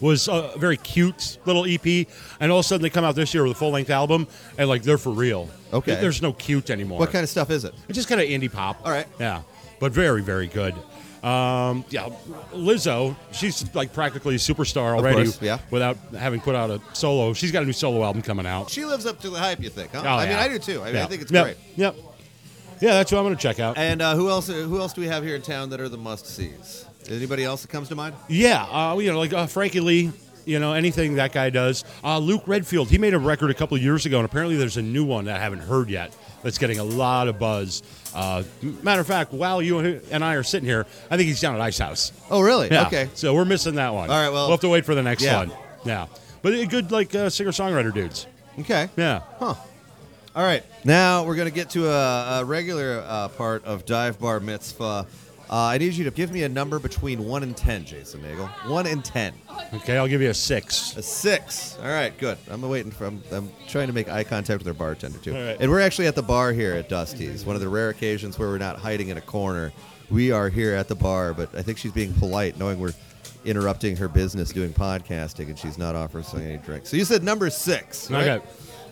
was 0.00 0.28
a 0.28 0.52
very 0.56 0.76
cute 0.76 1.38
little 1.44 1.64
EP. 1.66 2.06
And 2.40 2.50
all 2.52 2.58
of 2.60 2.64
a 2.64 2.68
sudden 2.68 2.82
they 2.82 2.90
come 2.90 3.04
out 3.04 3.14
this 3.14 3.34
year 3.34 3.42
with 3.42 3.52
a 3.52 3.54
full 3.54 3.70
length 3.70 3.90
album, 3.90 4.26
and 4.56 4.68
like 4.68 4.82
they're 4.82 4.98
for 4.98 5.10
real. 5.12 5.48
Okay. 5.72 5.94
There's 6.00 6.22
no 6.22 6.32
cute 6.32 6.70
anymore. 6.70 6.98
What 6.98 7.10
kind 7.12 7.22
of 7.22 7.28
stuff 7.28 7.50
is 7.50 7.64
it? 7.64 7.74
It's 7.88 7.96
just 7.96 8.08
kind 8.08 8.20
of 8.20 8.26
indie 8.28 8.52
pop. 8.52 8.80
All 8.84 8.92
right. 8.92 9.06
Yeah. 9.20 9.42
But 9.80 9.92
very, 9.92 10.22
very 10.22 10.46
good. 10.46 10.74
Um, 11.22 11.84
yeah, 11.90 12.08
Lizzo, 12.52 13.16
she's 13.32 13.74
like 13.74 13.92
practically 13.92 14.36
a 14.36 14.38
superstar 14.38 14.92
Of 14.96 15.00
already 15.00 15.24
course, 15.24 15.42
yeah. 15.42 15.58
without 15.70 15.96
having 16.16 16.40
put 16.40 16.54
out 16.54 16.70
a 16.70 16.80
solo. 16.92 17.32
She's 17.32 17.50
got 17.50 17.64
a 17.64 17.66
new 17.66 17.72
solo 17.72 18.04
album 18.04 18.22
coming 18.22 18.46
out. 18.46 18.70
She 18.70 18.84
lives 18.84 19.04
up 19.04 19.20
to 19.22 19.30
the 19.30 19.38
hype, 19.38 19.60
you 19.60 19.68
think? 19.68 19.92
Huh? 19.92 20.02
Oh, 20.04 20.08
I 20.10 20.26
mean, 20.26 20.36
yeah. 20.36 20.40
I 20.42 20.48
do 20.48 20.58
too. 20.60 20.80
I 20.80 20.86
mean, 20.86 20.96
I 20.96 20.98
Yeah. 21.00 21.06
think 21.06 21.22
it's 21.22 21.32
Yep. 21.32 21.44
great. 21.44 21.56
Yep. 21.74 21.96
Yeah, 22.80 22.92
that's 22.94 23.10
what 23.10 23.18
I'm 23.18 23.24
going 23.24 23.34
to 23.36 23.42
check 23.42 23.58
out. 23.58 23.76
And 23.76 24.00
uh, 24.00 24.14
who 24.14 24.28
else? 24.30 24.46
Who 24.46 24.78
else 24.78 24.92
do 24.92 25.00
we 25.00 25.08
have 25.08 25.24
here 25.24 25.34
in 25.34 25.42
town 25.42 25.70
that 25.70 25.80
are 25.80 25.88
the 25.88 25.98
must 25.98 26.26
sees? 26.26 26.84
Anybody 27.10 27.44
else 27.44 27.62
that 27.62 27.68
comes 27.68 27.88
to 27.88 27.94
mind? 27.94 28.14
Yeah, 28.28 28.62
uh, 28.64 28.98
you 28.98 29.10
know, 29.12 29.18
like 29.18 29.32
uh, 29.32 29.46
Frankie 29.46 29.80
Lee, 29.80 30.12
you 30.44 30.58
know, 30.58 30.72
anything 30.72 31.14
that 31.14 31.32
guy 31.32 31.50
does. 31.50 31.84
Uh, 32.04 32.18
Luke 32.18 32.42
Redfield, 32.46 32.88
he 32.90 32.98
made 32.98 33.14
a 33.14 33.18
record 33.18 33.50
a 33.50 33.54
couple 33.54 33.76
of 33.76 33.82
years 33.82 34.06
ago, 34.06 34.18
and 34.18 34.24
apparently 34.24 34.56
there's 34.56 34.76
a 34.76 34.82
new 34.82 35.04
one 35.04 35.26
that 35.26 35.36
I 35.36 35.40
haven't 35.40 35.60
heard 35.60 35.90
yet 35.90 36.14
that's 36.42 36.58
getting 36.58 36.78
a 36.78 36.84
lot 36.84 37.28
of 37.28 37.38
buzz. 37.38 37.82
Uh, 38.14 38.42
matter 38.82 39.00
of 39.00 39.06
fact, 39.06 39.32
while 39.32 39.60
you 39.60 39.78
and 40.10 40.24
I 40.24 40.34
are 40.34 40.42
sitting 40.42 40.68
here, 40.68 40.86
I 41.10 41.16
think 41.16 41.28
he's 41.28 41.40
down 41.40 41.54
at 41.54 41.60
Ice 41.60 41.78
House. 41.78 42.12
Oh, 42.30 42.40
really? 42.40 42.68
Yeah. 42.70 42.86
Okay. 42.86 43.08
So 43.14 43.34
we're 43.34 43.44
missing 43.44 43.74
that 43.76 43.92
one. 43.92 44.08
All 44.10 44.16
right, 44.16 44.30
well- 44.32 44.44
we'll 44.46 44.52
have 44.56 44.60
to 44.60 44.68
wait 44.68 44.84
for 44.84 44.94
the 44.94 45.02
next 45.02 45.22
Yeah. 45.22 45.38
one. 45.38 45.52
Yeah. 45.84 46.06
But 46.42 46.54
uh, 46.54 46.64
good, 46.66 46.90
like 46.92 47.14
uh, 47.14 47.28
singer 47.30 47.50
songwriter 47.50 47.92
dudes. 47.92 48.26
Okay. 48.60 48.88
Yeah. 48.96 49.20
Huh. 49.38 49.54
All 50.36 50.44
right. 50.44 50.62
Now 50.84 51.24
we're 51.24 51.34
going 51.34 51.48
to 51.48 51.54
get 51.54 51.70
to 51.70 51.88
a, 51.88 52.40
a 52.40 52.44
regular 52.44 53.02
uh, 53.06 53.28
part 53.28 53.64
of 53.64 53.84
Dive 53.84 54.20
Bar 54.20 54.38
Mitzvah. 54.40 55.06
Uh, 55.50 55.56
I 55.56 55.78
need 55.78 55.94
you 55.94 56.04
to 56.04 56.10
give 56.10 56.30
me 56.30 56.42
a 56.42 56.48
number 56.48 56.78
between 56.78 57.24
1 57.24 57.42
and 57.42 57.56
10, 57.56 57.84
Jason 57.86 58.20
Nagel. 58.22 58.46
1 58.66 58.86
and 58.86 59.02
10. 59.02 59.32
Okay, 59.74 59.96
I'll 59.96 60.06
give 60.08 60.20
you 60.20 60.28
a 60.28 60.34
six. 60.34 60.94
A 60.96 61.02
6. 61.02 61.78
All 61.80 61.88
right, 61.88 62.16
good. 62.18 62.36
I'm 62.50 62.60
waiting 62.62 62.90
for, 62.90 63.06
I'm, 63.06 63.22
I'm 63.32 63.50
trying 63.66 63.86
to 63.86 63.94
make 63.94 64.10
eye 64.10 64.24
contact 64.24 64.58
with 64.58 64.68
our 64.68 64.74
bartender, 64.74 65.18
too. 65.18 65.34
All 65.34 65.42
right. 65.42 65.56
And 65.58 65.70
we're 65.70 65.80
actually 65.80 66.06
at 66.06 66.14
the 66.14 66.22
bar 66.22 66.52
here 66.52 66.74
at 66.74 66.90
Dusty's, 66.90 67.46
one 67.46 67.56
of 67.56 67.62
the 67.62 67.68
rare 67.68 67.88
occasions 67.88 68.38
where 68.38 68.48
we're 68.48 68.58
not 68.58 68.78
hiding 68.78 69.08
in 69.08 69.16
a 69.16 69.22
corner. 69.22 69.72
We 70.10 70.32
are 70.32 70.50
here 70.50 70.74
at 70.74 70.88
the 70.88 70.94
bar, 70.94 71.32
but 71.32 71.54
I 71.54 71.62
think 71.62 71.78
she's 71.78 71.92
being 71.92 72.12
polite, 72.14 72.58
knowing 72.58 72.78
we're 72.78 72.94
interrupting 73.44 73.96
her 73.96 74.08
business 74.08 74.50
doing 74.50 74.72
podcasting, 74.72 75.46
and 75.46 75.58
she's 75.58 75.78
not 75.78 75.94
offering 75.94 76.24
us 76.24 76.34
any 76.34 76.58
drinks. 76.58 76.90
So 76.90 76.96
you 76.98 77.04
said 77.06 77.22
number 77.22 77.48
6. 77.48 78.10
Right? 78.10 78.28
Okay. 78.28 78.46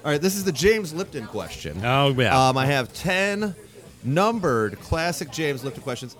All 0.04 0.12
right, 0.12 0.20
this 0.20 0.36
is 0.36 0.44
the 0.44 0.52
James 0.52 0.94
Lipton 0.94 1.26
question. 1.26 1.84
Oh, 1.84 2.14
yeah. 2.16 2.48
Um, 2.48 2.56
I 2.56 2.64
have 2.66 2.92
10 2.94 3.54
numbered 4.04 4.78
classic 4.80 5.30
James 5.32 5.64
Lipton 5.64 5.82
questions. 5.82 6.16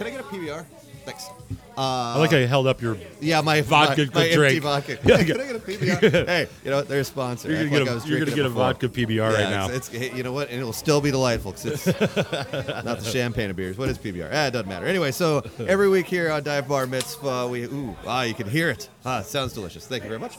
Can 0.00 0.06
I 0.06 0.10
get 0.12 0.20
a 0.20 0.22
PBR? 0.22 0.64
Thanks. 1.04 1.28
I 1.76 2.16
like 2.18 2.30
how 2.30 2.38
you 2.38 2.46
held 2.46 2.66
up 2.66 2.80
your. 2.80 2.96
Yeah, 3.20 3.42
my 3.42 3.60
Vodka 3.60 4.06
my, 4.14 4.20
my 4.20 4.28
empty 4.28 4.58
vodka. 4.58 4.98
Yeah, 5.04 5.22
Can 5.22 5.38
I 5.38 5.44
get 5.44 5.56
a 5.56 5.58
PBR? 5.58 6.26
hey, 6.26 6.46
you 6.64 6.70
know 6.70 6.78
what? 6.78 6.88
They're 6.88 7.00
a 7.00 7.04
sponsor. 7.04 7.50
You're 7.50 7.64
gonna 7.64 7.80
like 7.80 7.84
get 7.84 7.88
I 7.92 8.04
a, 8.06 8.08
you're 8.08 8.18
gonna 8.20 8.34
get 8.34 8.46
a 8.46 8.48
vodka 8.48 8.88
PBR 8.88 9.10
Yeah, 9.16 9.28
right 9.28 9.50
now. 9.50 9.68
It's, 9.68 9.88
hey, 9.88 10.16
you 10.16 10.22
know 10.22 10.32
what? 10.32 10.48
And 10.48 10.58
it 10.58 10.64
will 10.64 10.72
still 10.72 11.02
be 11.02 11.10
delightful 11.10 11.52
'cause 11.52 11.66
it's 11.66 11.86
not 12.82 13.00
the 13.00 13.10
champagne 13.12 13.50
of 13.50 13.56
beers. 13.56 13.76
What 13.76 13.90
is 13.90 13.98
PBR? 13.98 14.30
Ah, 14.32 14.46
it 14.46 14.52
doesn't 14.52 14.70
matter. 14.70 14.86
Anyway, 14.86 15.10
so 15.10 15.42
every 15.68 15.90
week 15.90 16.06
here 16.06 16.30
on 16.30 16.44
Dive 16.44 16.66
Bar 16.66 16.86
Mitzvah, 16.86 17.46
we 17.48 17.64
ooh 17.64 17.94
ah, 18.06 18.22
you 18.22 18.32
can 18.32 18.48
hear 18.48 18.70
it. 18.70 18.88
Ah, 19.04 19.20
it 19.20 19.26
sounds 19.26 19.52
delicious. 19.52 19.86
Thank 19.86 20.04
you 20.04 20.08
very 20.08 20.20
much. 20.20 20.38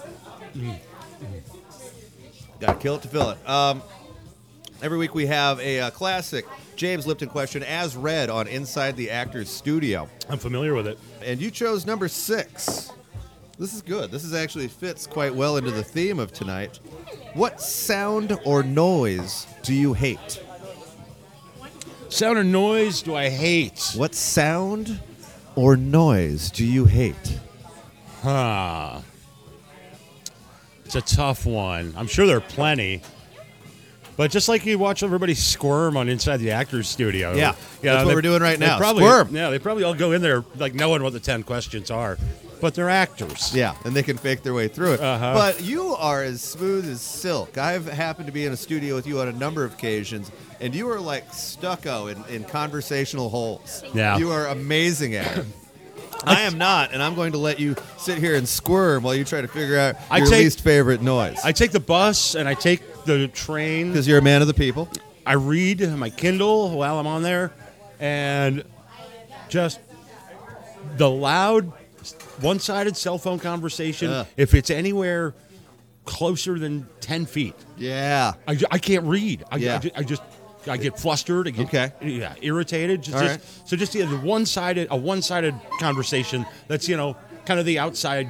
Got 2.59 2.73
to 2.73 2.79
kill 2.79 2.95
it 2.95 3.03
to 3.03 3.07
fill 3.07 3.29
it. 3.29 3.47
Um, 3.47 3.83
every 4.81 4.97
week 4.97 5.13
we 5.15 5.25
have 5.27 5.59
a 5.59 5.79
uh, 5.81 5.89
classic 5.91 6.45
James 6.75 7.05
Lipton 7.05 7.29
question 7.29 7.63
as 7.63 7.95
read 7.95 8.29
on 8.29 8.47
Inside 8.47 8.95
the 8.97 9.09
Actors 9.11 9.49
Studio, 9.49 10.09
I'm 10.29 10.37
familiar 10.37 10.73
with 10.73 10.87
it. 10.87 10.97
and 11.23 11.41
you 11.41 11.51
chose 11.51 11.85
number 11.85 12.07
six. 12.07 12.91
This 13.59 13.73
is 13.75 13.81
good. 13.83 14.09
This 14.09 14.23
is 14.23 14.33
actually 14.33 14.67
fits 14.67 15.05
quite 15.05 15.35
well 15.35 15.57
into 15.57 15.69
the 15.69 15.83
theme 15.83 16.17
of 16.17 16.33
tonight. 16.33 16.79
What 17.33 17.61
sound 17.61 18.37
or 18.43 18.63
noise 18.63 19.45
do 19.61 19.73
you 19.73 19.93
hate? 19.93 20.41
Sound 22.09 22.39
or 22.39 22.43
noise 22.43 23.01
do 23.03 23.15
I 23.15 23.29
hate? 23.29 23.93
What 23.95 24.15
sound 24.15 24.99
or 25.55 25.77
noise 25.77 26.49
do 26.49 26.65
you 26.65 26.85
hate? 26.85 27.39
Huh. 28.23 29.01
It's 30.85 30.95
a 30.95 31.01
tough 31.01 31.45
one. 31.45 31.93
I'm 31.95 32.07
sure 32.07 32.25
there 32.25 32.37
are 32.37 32.41
plenty. 32.41 33.01
But 34.21 34.29
just 34.29 34.47
like 34.47 34.67
you 34.67 34.77
watch 34.77 35.01
everybody 35.01 35.33
squirm 35.33 35.97
on 35.97 36.07
Inside 36.07 36.37
the 36.37 36.51
Actors 36.51 36.87
Studio. 36.87 37.33
Yeah, 37.33 37.53
you 37.53 37.55
that's 37.81 38.03
what 38.03 38.09
they- 38.09 38.13
we're 38.13 38.21
doing 38.21 38.43
right 38.43 38.59
now. 38.59 38.77
Probably, 38.77 39.03
Squirm. 39.03 39.35
Yeah, 39.35 39.49
they 39.49 39.57
probably 39.57 39.83
all 39.83 39.95
go 39.95 40.11
in 40.11 40.21
there 40.21 40.45
like 40.57 40.75
knowing 40.75 41.01
what 41.01 41.13
the 41.13 41.19
10 41.19 41.41
questions 41.41 41.89
are. 41.89 42.19
But 42.61 42.75
they're 42.75 42.87
actors. 42.91 43.51
Yeah, 43.55 43.73
and 43.83 43.95
they 43.95 44.03
can 44.03 44.17
fake 44.17 44.43
their 44.43 44.53
way 44.53 44.67
through 44.67 44.93
it. 44.93 45.01
Uh-huh. 45.01 45.33
But 45.33 45.63
you 45.63 45.95
are 45.95 46.21
as 46.21 46.39
smooth 46.43 46.87
as 46.87 47.01
silk. 47.01 47.57
I've 47.57 47.87
happened 47.87 48.27
to 48.27 48.31
be 48.31 48.45
in 48.45 48.53
a 48.53 48.57
studio 48.57 48.93
with 48.93 49.07
you 49.07 49.21
on 49.21 49.27
a 49.27 49.31
number 49.31 49.63
of 49.63 49.73
occasions, 49.73 50.31
and 50.59 50.75
you 50.75 50.87
are 50.91 50.99
like 50.99 51.33
stucco 51.33 52.05
in, 52.05 52.23
in 52.25 52.43
conversational 52.43 53.27
holes. 53.27 53.83
Yeah. 53.95 54.19
You 54.19 54.29
are 54.29 54.49
amazing 54.49 55.15
at 55.15 55.35
it. 55.39 55.45
I 56.23 56.41
am 56.41 56.59
not, 56.59 56.93
and 56.93 57.01
I'm 57.01 57.15
going 57.15 57.31
to 57.31 57.39
let 57.39 57.59
you 57.59 57.75
sit 57.97 58.19
here 58.19 58.35
and 58.35 58.47
squirm 58.47 59.01
while 59.01 59.15
you 59.15 59.23
try 59.25 59.41
to 59.41 59.47
figure 59.47 59.79
out 59.79 59.95
your 60.15 60.27
take- 60.27 60.43
least 60.43 60.61
favorite 60.61 61.01
noise. 61.01 61.39
I 61.43 61.51
take 61.53 61.71
the 61.71 61.79
bus 61.79 62.35
and 62.35 62.47
I 62.47 62.53
take 62.53 62.90
the 63.05 63.27
train. 63.27 63.89
Because 63.89 64.07
you're 64.07 64.19
a 64.19 64.21
man 64.23 64.41
of 64.41 64.47
the 64.47 64.53
people. 64.53 64.89
I 65.25 65.33
read 65.33 65.81
my 65.97 66.09
Kindle 66.09 66.71
while 66.77 66.97
I'm 66.99 67.07
on 67.07 67.21
there, 67.23 67.51
and 67.99 68.63
just 69.49 69.79
the 70.97 71.09
loud, 71.09 71.71
one-sided 72.41 72.97
cell 72.97 73.17
phone 73.17 73.39
conversation. 73.39 74.09
Ugh. 74.11 74.27
If 74.37 74.53
it's 74.53 74.69
anywhere 74.71 75.35
closer 76.05 76.57
than 76.57 76.87
ten 76.99 77.25
feet, 77.25 77.53
Yeah. 77.77 78.33
I, 78.47 78.57
I 78.71 78.77
can't 78.79 79.05
read. 79.05 79.43
I, 79.51 79.57
Yeah. 79.57 79.75
I, 79.75 79.77
ju- 79.79 79.91
I 79.97 80.03
just 80.03 80.23
I 80.67 80.77
get 80.77 80.99
flustered. 80.99 81.47
I 81.47 81.51
get, 81.51 81.67
Okay. 81.67 81.91
Yeah, 82.01 82.33
irritated. 82.41 83.03
Just, 83.03 83.17
just- 83.17 83.23
right. 83.31 83.67
So 83.67 83.75
just 83.77 83.93
yeah, 83.95 84.05
the 84.05 84.17
one-sided, 84.17 84.87
a 84.91 84.97
one-sided 84.97 85.53
conversation. 85.79 86.45
That's 86.67 86.89
you 86.89 86.97
know 86.97 87.15
kind 87.45 87.59
of 87.59 87.65
the 87.67 87.77
outside 87.79 88.27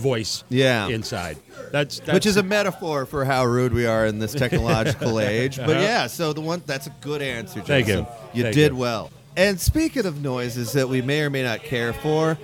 voice. 0.00 0.42
Yeah. 0.48 0.88
Inside. 0.88 1.38
That's, 1.70 2.00
that's 2.00 2.12
Which 2.12 2.26
is 2.26 2.36
a 2.36 2.42
metaphor 2.42 3.06
for 3.06 3.24
how 3.24 3.44
rude 3.44 3.72
we 3.72 3.86
are 3.86 4.06
in 4.06 4.18
this 4.18 4.32
technological 4.32 5.20
age. 5.20 5.56
But 5.58 5.70
Uh-huh. 5.70 5.80
yeah, 5.80 6.06
so 6.08 6.32
the 6.32 6.40
one 6.40 6.62
that's 6.66 6.86
a 6.88 6.94
good 7.00 7.22
answer, 7.22 7.60
Jason. 7.60 7.66
Thank 7.66 7.88
you. 7.88 8.06
You 8.34 8.42
Thank 8.44 8.54
did 8.54 8.72
you. 8.72 8.76
well. 8.78 9.10
And 9.36 9.60
speaking 9.60 10.06
of 10.06 10.20
noises 10.22 10.72
that 10.72 10.88
we 10.88 11.02
may 11.02 11.20
or 11.22 11.30
may 11.30 11.44
not 11.44 11.62
care 11.62 11.92
for, 11.92 12.36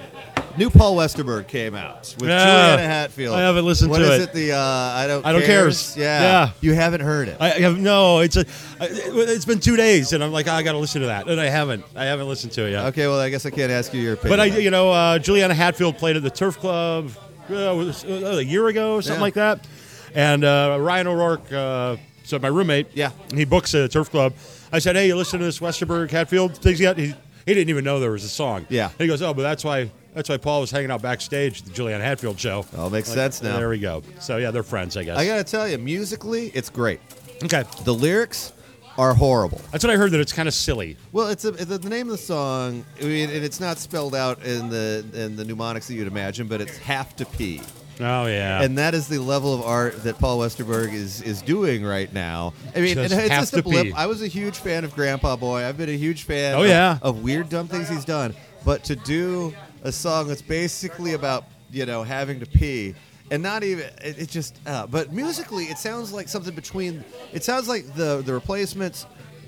new 0.56 0.70
Paul 0.70 0.94
Westerberg 0.96 1.48
came 1.48 1.74
out 1.74 2.14
with 2.20 2.30
Yeah. 2.30 2.44
Juliana 2.46 2.82
Hatfield. 2.88 3.34
I 3.34 3.40
haven't 3.40 3.64
listened 3.66 3.90
What 3.90 3.98
to 3.98 4.04
it. 4.04 4.08
What 4.08 4.20
is 4.20 4.26
it? 4.26 4.32
The 4.32 4.52
uh, 4.52 4.58
I 4.60 5.06
don't 5.08 5.26
I 5.26 5.32
don't 5.32 5.42
cares? 5.42 5.94
cares. 5.94 5.96
Yeah. 5.96 6.20
Yeah. 6.22 6.50
You 6.60 6.74
haven't 6.74 7.00
heard 7.00 7.26
it. 7.28 7.38
I 7.40 7.48
have 7.48 7.78
no. 7.78 8.20
It's 8.20 8.36
a. 8.36 8.44
It's 8.80 9.44
been 9.44 9.58
two 9.58 9.76
days, 9.76 10.12
and 10.12 10.22
I'm 10.22 10.32
like, 10.32 10.46
I 10.46 10.62
got 10.62 10.72
to 10.72 10.78
listen 10.78 11.00
to 11.00 11.08
that, 11.08 11.28
and 11.28 11.40
I 11.40 11.46
haven't. 11.46 11.84
I 11.96 12.04
haven't 12.04 12.28
listened 12.28 12.52
to 12.52 12.66
it 12.66 12.70
yet. 12.70 12.86
okay, 12.86 13.08
well 13.08 13.18
I 13.18 13.30
guess 13.30 13.44
I 13.46 13.50
can't 13.50 13.72
ask 13.72 13.92
you 13.92 14.00
your 14.00 14.14
opinion. 14.14 14.38
But 14.38 14.40
I, 14.40 14.56
you 14.56 14.70
know, 14.70 14.92
uh, 14.92 15.18
Juliana 15.18 15.54
Hatfield 15.54 15.98
played 15.98 16.16
at 16.16 16.22
the 16.22 16.30
Turf 16.30 16.56
Club 16.58 17.10
uh, 17.50 17.76
uh, 17.76 18.36
a 18.38 18.42
year 18.42 18.66
ago, 18.68 18.94
or 18.96 19.02
something 19.02 19.18
Yeah. 19.18 19.22
like 19.22 19.34
that. 19.34 19.66
And 20.14 20.44
uh, 20.44 20.78
Ryan 20.80 21.06
O'Rourke, 21.08 21.52
uh, 21.52 21.96
so 22.24 22.38
my 22.38 22.48
roommate, 22.48 22.86
Yeah. 22.94 23.10
he 23.34 23.44
books 23.44 23.74
a 23.74 23.88
Turf 23.88 24.10
Club. 24.10 24.32
I 24.72 24.78
said, 24.78 24.96
"Hey, 24.96 25.06
you 25.08 25.16
listen 25.16 25.38
to 25.40 25.44
this 25.44 25.58
Westerberg 25.60 26.10
Hatfield 26.10 26.56
things 26.56 26.80
yet?" 26.80 26.96
He, 26.98 27.06
he 27.46 27.54
didn't 27.54 27.68
even 27.70 27.84
know 27.84 28.00
there 28.00 28.10
was 28.10 28.24
a 28.24 28.28
song. 28.28 28.66
Yeah. 28.68 28.86
And 28.86 28.98
he 29.00 29.06
goes, 29.06 29.22
"Oh, 29.22 29.32
but 29.34 29.42
that's 29.42 29.64
why 29.64 29.90
that's 30.14 30.28
why 30.28 30.36
Paul 30.38 30.62
was 30.62 30.70
hanging 30.70 30.90
out 30.90 31.02
backstage 31.02 31.60
at 31.60 31.66
the 31.66 31.72
Juliana 31.72 32.02
Hatfield 32.02 32.40
show." 32.40 32.64
All 32.76 32.90
makes 32.90 33.08
sense 33.08 33.42
now. 33.42 33.58
There 33.58 33.68
we 33.68 33.78
go. 33.78 34.02
So 34.20 34.38
yeah, 34.38 34.50
they're 34.50 34.62
friends, 34.62 34.96
I 34.96 35.04
guess. 35.04 35.18
I 35.18 35.26
gotta 35.26 35.44
tell 35.44 35.68
you, 35.68 35.78
musically, 35.78 36.50
it's 36.54 36.70
great. 36.70 37.00
okay, 37.44 37.64
The 37.84 37.92
lyrics 37.94 38.52
are 38.98 39.14
horrible. 39.14 39.60
that's 39.72 39.84
what 39.84 39.92
I 39.92 39.96
heard. 39.96 40.10
That 40.12 40.20
it's 40.20 40.32
kind 40.32 40.48
of 40.48 40.54
silly. 40.54 40.96
Well, 41.12 41.28
it's 41.28 41.44
a, 41.44 41.50
the, 41.50 41.78
the 41.78 41.88
name 41.88 42.06
of 42.08 42.12
the 42.12 42.18
song. 42.18 42.84
I 43.00 43.04
mean, 43.04 43.30
and 43.30 43.44
it's 43.44 43.60
not 43.60 43.78
spelled 43.78 44.14
out 44.14 44.44
in 44.44 44.68
the 44.68 45.04
in 45.14 45.36
the 45.36 45.44
mnemonics 45.44 45.88
that 45.88 45.94
you'd 45.94 46.06
imagine, 46.06 46.46
but 46.46 46.60
it's 46.60 46.76
"have 46.78 47.14
to 47.16 47.26
pee," 47.26 47.60
Oh 48.00 48.26
yeah. 48.26 48.62
and 48.62 48.78
that 48.78 48.94
is 48.94 49.08
the 49.08 49.18
level 49.18 49.52
of 49.54 49.62
art 49.62 50.02
that 50.04 50.18
Paul 50.18 50.38
Westerberg 50.38 50.92
is 50.92 51.20
is 51.22 51.42
doing 51.42 51.84
right 51.84 52.12
now. 52.12 52.54
I 52.74 52.80
mean, 52.80 52.94
Just 52.94 53.14
it's 53.14 53.28
just 53.28 53.54
a 53.54 53.62
blip. 53.62 53.86
pee. 53.86 53.92
I 53.92 54.06
was 54.06 54.22
a 54.22 54.26
huge 54.28 54.56
fan 54.58 54.84
of 54.84 54.94
Grandpaboy. 54.94 55.64
I've 55.64 55.76
been 55.76 55.88
a 55.90 55.96
huge 55.98 56.22
fan. 56.24 56.54
Oh, 56.54 56.62
of, 56.62 56.68
yeah. 56.68 56.98
of 57.02 57.22
weird 57.22 57.48
dumb 57.48 57.68
things 57.68 57.88
he's 57.88 58.04
done, 58.04 58.34
but 58.64 58.82
to 58.84 58.96
do 58.96 59.54
a 59.82 59.92
song 59.92 60.26
that's 60.28 60.42
basically 60.42 61.12
about 61.12 61.44
you 61.70 61.84
know 61.86 62.02
having 62.02 62.40
to 62.40 62.46
pee. 62.46 62.94
And 63.30 63.42
not 63.42 63.64
even 63.64 63.86
it, 64.02 64.18
it 64.18 64.28
just, 64.28 64.58
uh, 64.66 64.86
but 64.86 65.12
musically, 65.12 65.64
it 65.64 65.78
sounds 65.78 66.12
like 66.12 66.28
something 66.28 66.54
between. 66.54 67.04
It 67.32 67.42
sounds 67.42 67.68
like 67.68 67.94
the 67.94 68.22
the 68.24 68.32
replacements 68.32 69.06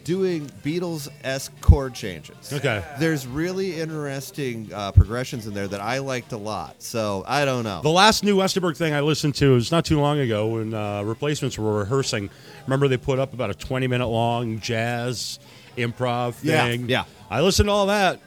doing 0.08 0.46
Beatles 0.64 1.06
esque 1.22 1.52
chord 1.60 1.92
changes. 1.92 2.50
Okay. 2.50 2.82
There's 2.98 3.26
really 3.26 3.78
interesting 3.78 4.70
uh, 4.72 4.90
progressions 4.90 5.46
in 5.46 5.52
there 5.52 5.68
that 5.68 5.82
I 5.82 5.98
liked 5.98 6.32
a 6.32 6.38
lot. 6.38 6.82
So 6.82 7.24
I 7.26 7.44
don't 7.44 7.62
know. 7.62 7.82
The 7.82 7.90
last 7.90 8.24
new 8.24 8.34
Westerberg 8.34 8.74
thing 8.74 8.94
I 8.94 9.00
listened 9.00 9.34
to 9.34 9.52
was 9.52 9.70
not 9.70 9.84
too 9.84 10.00
long 10.00 10.18
ago 10.18 10.46
when 10.46 10.72
uh, 10.72 11.02
replacements 11.02 11.58
were 11.58 11.80
rehearsing. 11.80 12.30
Remember 12.66 12.88
they 12.88 12.96
put 12.96 13.18
up 13.18 13.34
about 13.34 13.50
a 13.50 13.54
20 13.54 13.86
minute 13.86 14.06
long 14.06 14.60
jazz 14.60 15.38
improv 15.76 16.36
thing? 16.36 16.88
yeah. 16.88 17.04
I 17.30 17.42
listened 17.42 17.68
to 17.68 17.72
all 17.72 17.88
that. 17.88 18.18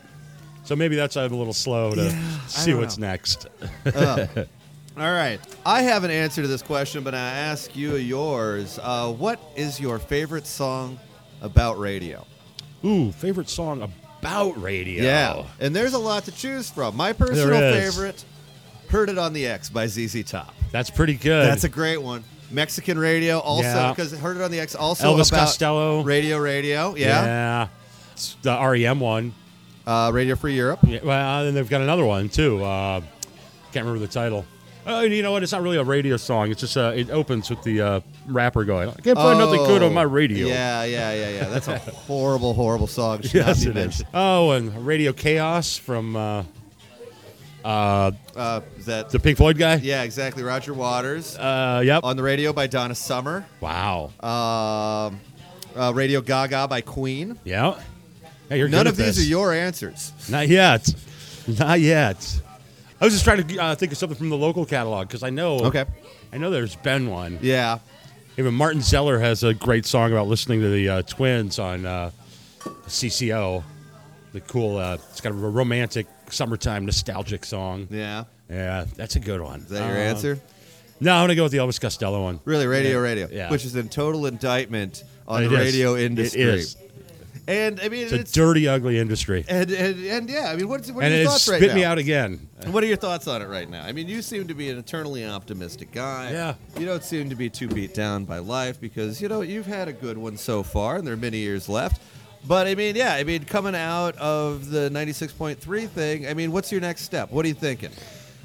So 0.64 0.76
maybe 0.76 0.96
that's 0.96 1.18
I'm 1.18 1.34
a 1.34 1.36
little 1.36 1.52
slow 1.52 1.96
to 1.96 2.12
see 2.48 2.76
what's 2.76 3.00
know. 3.00 3.08
next. 3.08 3.48
All 4.98 5.12
right. 5.12 5.40
I 5.66 5.84
have 5.84 6.04
an 6.04 6.12
answer 6.12 6.42
to 6.42 6.48
this 6.48 6.62
question, 6.62 7.04
but 7.04 7.16
I 7.16 7.18
ask 7.20 7.76
you 7.76 7.96
yours. 7.96 8.78
Uh, 8.82 9.12
what 9.14 9.40
is 9.56 9.80
your 9.80 10.00
favorite 10.00 10.46
song 10.46 11.00
about 11.42 11.80
radio? 11.80 12.26
Ooh, 12.84 13.12
favorite 13.14 13.50
song 13.50 13.82
about 14.20 14.62
radio. 14.62 15.04
Yeah. 15.04 15.46
And 15.60 15.76
there's 15.76 15.94
a 15.94 16.00
lot 16.00 16.26
to 16.26 16.32
choose 16.32 16.70
from. 16.70 16.96
My 16.98 17.14
personal 17.14 17.54
is. 17.54 17.96
favorite, 17.96 18.26
Heard 18.90 19.10
It 19.10 19.18
on 19.18 19.32
the 19.32 19.48
X 19.48 19.70
by 19.70 19.88
ZZ 19.88 20.24
Top. 20.30 20.54
That's 20.72 20.90
pretty 20.90 21.16
good. 21.16 21.46
That's 21.48 21.64
a 21.64 21.70
great 21.70 22.02
one. 22.02 22.24
Mexican 22.50 23.00
radio 23.00 23.40
also 23.40 23.70
Yeah. 23.70 23.92
because 23.94 24.12
Heard 24.12 24.36
It 24.38 24.44
on 24.44 24.52
the 24.52 24.60
X 24.60 24.76
also 24.76 25.16
Elvis 25.16 25.30
about 25.30 25.46
Costello. 25.46 26.04
Radio 26.04 26.38
Radio, 26.38 26.96
yeah. 26.96 27.24
Yeah. 27.26 27.68
It's 28.12 28.36
the 28.42 28.52
REM 28.60 29.00
one. 29.00 29.34
Uh, 29.88 30.12
radio 30.14 30.36
Free 30.36 30.54
Europe. 30.54 30.80
Yeah, 30.86 31.00
well, 31.02 31.46
and 31.48 31.56
they've 31.56 31.68
got 31.70 31.82
another 31.82 32.06
one 32.06 32.28
too. 32.30 32.62
Uh, 32.64 33.00
can't 33.72 33.86
remember 33.86 34.00
the 34.06 34.12
title. 34.12 34.46
Oh, 34.88 35.02
you 35.02 35.22
know 35.22 35.32
what? 35.32 35.44
It's 35.44 35.52
not 35.52 35.62
really 35.62 35.78
a 35.78 35.84
radio 35.84 36.18
song. 36.18 36.50
It's 36.52 36.62
just 36.62 36.76
uh, 36.76 36.92
it 36.96 37.10
opens 37.12 37.50
with 37.50 37.62
the 37.64 37.82
uh, 37.82 38.00
rapper 38.28 38.64
going, 38.66 38.90
"I 38.90 38.94
can't 38.94 39.18
find 39.18 39.38
nothing 39.38 39.64
good 39.66 39.84
on 39.84 39.94
my 39.94 40.02
radio." 40.02 40.48
Oh, 40.48 40.50
Yeah, 40.50 40.84
yeah, 40.86 41.14
yeah, 41.14 41.30
yeah. 41.30 41.44
That's 41.50 41.68
a 41.68 41.78
horrible, 42.08 42.54
horrible 42.54 42.88
song. 42.88 43.22
Should 43.22 43.36
not 43.36 43.48
Yes, 43.48 43.64
be 43.66 43.70
it 43.72 43.78
is. 43.78 44.04
Oh, 44.14 44.52
and 44.52 44.86
Radio 44.86 45.14
K.A.O.S. 45.14 45.78
from 45.78 46.16
uh, 46.16 46.44
Uh, 47.64 48.12
is 48.78 48.86
that 48.88 49.10
the 49.12 49.20
Pink 49.20 49.38
Floyd 49.38 49.58
guy. 49.58 49.76
Yeah, 49.76 50.02
exactly. 50.04 50.42
Roger 50.44 50.74
Waters 50.74 51.38
Uh, 51.38 51.82
yep. 51.86 52.04
on 52.04 52.18
the 52.18 52.24
radio 52.24 52.52
by 52.54 52.66
Donna 52.68 52.96
Summer. 52.96 53.46
Wow. 53.60 54.12
Um, 54.20 55.20
uh, 55.76 55.92
radio 55.94 56.22
Gaga 56.22 56.68
by 56.68 56.82
Queen. 56.82 57.38
Yeah. 57.44 57.80
Hey, 58.50 58.58
you're 58.58 58.68
None 58.68 58.86
good 58.86 58.88
of 58.94 59.00
at 59.00 59.06
these 59.06 59.16
this. 59.18 59.26
are 59.26 59.30
your 59.30 59.54
answers. 59.54 60.12
Not 60.28 60.48
yet. 60.48 60.94
Not 61.48 61.80
yet. 61.80 62.42
I 63.02 63.06
was 63.06 63.14
just 63.14 63.24
trying 63.26 63.46
to 63.46 63.58
uh, 63.58 63.76
think 63.76 63.92
of 63.92 63.98
something 63.98 64.18
from 64.18 64.30
the 64.30 64.38
local 64.38 64.64
catalog 64.66 65.08
because 65.08 65.24
I 65.24 65.32
know. 65.32 65.58
Okay. 65.62 65.86
I 66.32 66.38
know 66.38 66.52
there's 66.52 66.76
been 66.76 67.10
one. 67.10 67.40
Yeah. 67.42 67.80
Even 68.38 68.54
Martin 68.54 68.82
Zellar 68.82 69.20
has 69.20 69.44
a 69.44 69.54
great 69.56 69.86
song 69.88 70.12
about 70.12 70.28
listening 70.28 70.62
to 70.62 70.70
the 70.70 70.88
uh, 70.90 71.02
Twins 71.02 71.58
on 71.60 71.86
uh, 71.86 72.12
CCO. 72.88 73.64
The 74.34 74.42
cool. 74.42 74.78
Uh, 74.78 74.98
it's 75.10 75.20
got 75.22 75.32
a 75.32 75.36
romantic 75.36 76.08
summertime 76.30 76.86
nostalgic 76.86 77.44
song. 77.44 77.88
Yeah. 77.90 78.26
Yeah, 78.50 78.86
that's 78.96 79.16
a 79.16 79.20
good 79.20 79.42
one. 79.42 79.62
Is 79.62 79.70
that 79.70 79.88
your 79.88 79.98
Uh, 79.98 80.02
answer? 80.02 80.40
No, 81.00 81.14
I'm 81.16 81.24
gonna 81.24 81.36
go 81.36 81.44
with 81.44 81.52
the 81.52 81.58
Elvis 81.58 81.80
Costello 81.82 82.22
one. 82.24 82.40
Really, 82.46 82.68
radio, 82.68 82.92
Yeah. 82.92 82.98
radio, 82.98 83.28
Yeah. 83.32 83.50
which 83.50 83.66
is 83.66 83.76
in 83.76 83.90
total 83.90 84.26
indictment 84.28 85.04
on 85.28 85.44
It 85.44 85.48
the 85.50 85.56
is. 85.56 85.60
radio 85.74 85.96
It 85.96 86.04
industry. 86.06 86.42
is. 86.42 86.76
And 87.48 87.80
I 87.82 87.90
mean, 87.90 88.08
It's 88.12 88.32
a 88.32 88.34
dirty, 88.34 88.68
ugly 88.68 89.00
industry. 89.00 89.44
and, 89.50 89.72
and 89.72 90.06
and 90.06 90.30
yeah, 90.30 90.52
I 90.52 90.56
mean, 90.56 90.70
what's 90.70 90.92
what 90.92 91.04
are 91.04 91.08
and 91.08 91.16
your 91.16 91.26
thoughts 91.30 91.44
spit 91.44 91.62
right 91.62 91.74
me 91.76 91.84
out 91.84 91.98
again. 91.98 92.48
What 92.68 92.84
are 92.84 92.88
your 92.88 92.98
thoughts 92.98 93.28
on 93.28 93.42
it 93.42 93.48
right 93.48 93.70
now? 93.70 93.84
I 93.84 93.92
mean, 93.92 94.08
you 94.08 94.22
seem 94.22 94.48
to 94.48 94.54
be 94.54 94.70
an 94.70 94.78
eternally 94.78 95.26
optimistic 95.26 95.92
guy. 95.92 96.32
Yeah. 96.32 96.54
You 96.80 96.86
don't 96.86 97.04
seem 97.04 97.30
to 97.30 97.36
be 97.36 97.50
too 97.50 97.68
beat 97.68 97.94
down 97.96 98.26
by 98.26 98.38
life 98.38 98.80
because, 98.80 99.20
you 99.22 99.28
know, 99.28 99.42
you've 99.42 99.66
had 99.66 99.88
a 99.88 99.94
good 99.94 100.18
one 100.18 100.38
so 100.38 100.62
far 100.62 100.98
and 100.98 101.06
there 101.08 101.16
are 101.16 101.18
many 101.18 101.40
years 101.40 101.68
left. 101.68 102.02
But 102.48 102.68
I 102.68 102.76
mean, 102.76 102.96
yeah, 102.96 103.14
I 103.14 103.24
mean, 103.24 103.44
coming 103.46 103.76
out 103.76 104.16
of 104.18 104.70
the 104.70 104.90
96.3 104.90 105.88
thing, 105.90 106.28
I 106.28 106.34
mean, 106.34 106.52
what's 106.52 106.72
your 106.72 106.82
next 106.82 107.02
step? 107.04 107.32
What 107.32 107.46
are 107.46 107.48
you 107.48 107.54
thinking? 107.56 107.92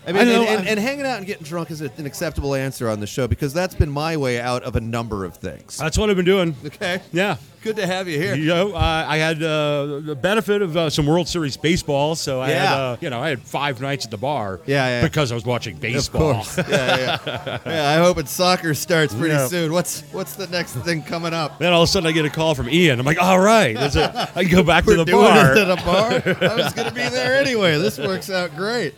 I 0.07 0.13
mean, 0.13 0.23
I 0.23 0.25
know, 0.25 0.43
and, 0.43 0.61
and, 0.61 0.69
and 0.69 0.81
hanging 0.81 1.05
out 1.07 1.19
and 1.19 1.27
getting 1.27 1.45
drunk 1.45 1.71
is 1.71 1.81
an 1.81 2.07
acceptable 2.07 2.55
answer 2.55 2.89
on 2.89 3.01
the 3.01 3.07
show 3.07 3.27
because 3.27 3.53
that's 3.53 3.75
been 3.75 3.91
my 3.91 4.17
way 4.17 4.41
out 4.41 4.63
of 4.63 4.77
a 4.77 4.81
number 4.81 5.25
of 5.25 5.37
things. 5.37 5.77
That's 5.79 5.99
what 5.99 6.11
I've 6.11 6.17
been 6.17 6.25
doing. 6.25 6.55
Okay. 6.65 7.01
Yeah. 7.13 7.37
Good 7.63 7.77
to 7.77 7.87
have 7.89 8.07
you 8.07 8.17
here. 8.17 8.37
You 8.37 8.47
know, 8.47 8.75
uh, 8.77 9.05
I 9.09 9.17
had 9.17 9.43
uh, 9.43 9.99
the 10.01 10.15
benefit 10.15 10.63
of 10.63 10.77
uh, 10.77 10.89
some 10.89 11.05
World 11.05 11.27
Series 11.27 11.57
baseball, 11.57 12.15
so 12.15 12.41
I 12.41 12.51
had, 12.51 12.67
uh, 12.73 12.97
you 13.01 13.11
know, 13.11 13.21
I 13.21 13.29
had 13.29 13.41
five 13.43 13.81
nights 13.81 14.05
at 14.05 14.13
the 14.13 14.17
bar. 14.17 14.61
Yeah, 14.67 14.87
yeah. 14.87 15.03
because 15.03 15.33
I 15.33 15.35
was 15.35 15.45
watching 15.45 15.75
Of 15.75 15.81
baseball. 15.81 16.35
course. 16.35 16.57
yeah, 16.59 17.19
yeah. 17.27 17.59
yeah, 17.67 17.89
I 17.89 17.97
hope 17.97 18.19
it 18.19 18.29
soccer 18.29 18.73
starts 18.73 19.13
pretty 19.13 19.35
Yeah. 19.35 19.49
soon. 19.49 19.73
What's 19.73 20.03
what's 20.13 20.37
the 20.37 20.47
next 20.47 20.75
thing 20.75 21.03
coming 21.03 21.35
up? 21.35 21.59
Then 21.59 21.73
all 21.73 21.83
of 21.83 21.89
a 21.89 21.91
sudden 21.91 22.07
I 22.07 22.13
get 22.13 22.25
a 22.25 22.31
call 22.31 22.55
from 22.55 22.69
Ian. 22.71 23.01
I'm 23.01 23.07
like, 23.07 23.21
all 23.21 23.41
right, 23.41 23.75
there's 23.77 23.97
a, 23.97 24.31
I 24.37 24.45
can 24.45 24.53
go 24.53 24.63
back 24.63 24.85
to 24.85 24.95
the 24.95 25.05
bar. 25.11 25.57
it 25.57 25.59
at 25.69 25.71
a 25.81 25.85
bar. 25.85 26.49
I 26.51 26.55
was 26.55 26.73
going 26.73 26.87
to 26.89 26.95
be 26.95 27.09
there 27.09 27.35
anyway. 27.41 27.79
This 27.79 27.99
works 27.99 28.31
out 28.31 28.55
great. 28.55 28.95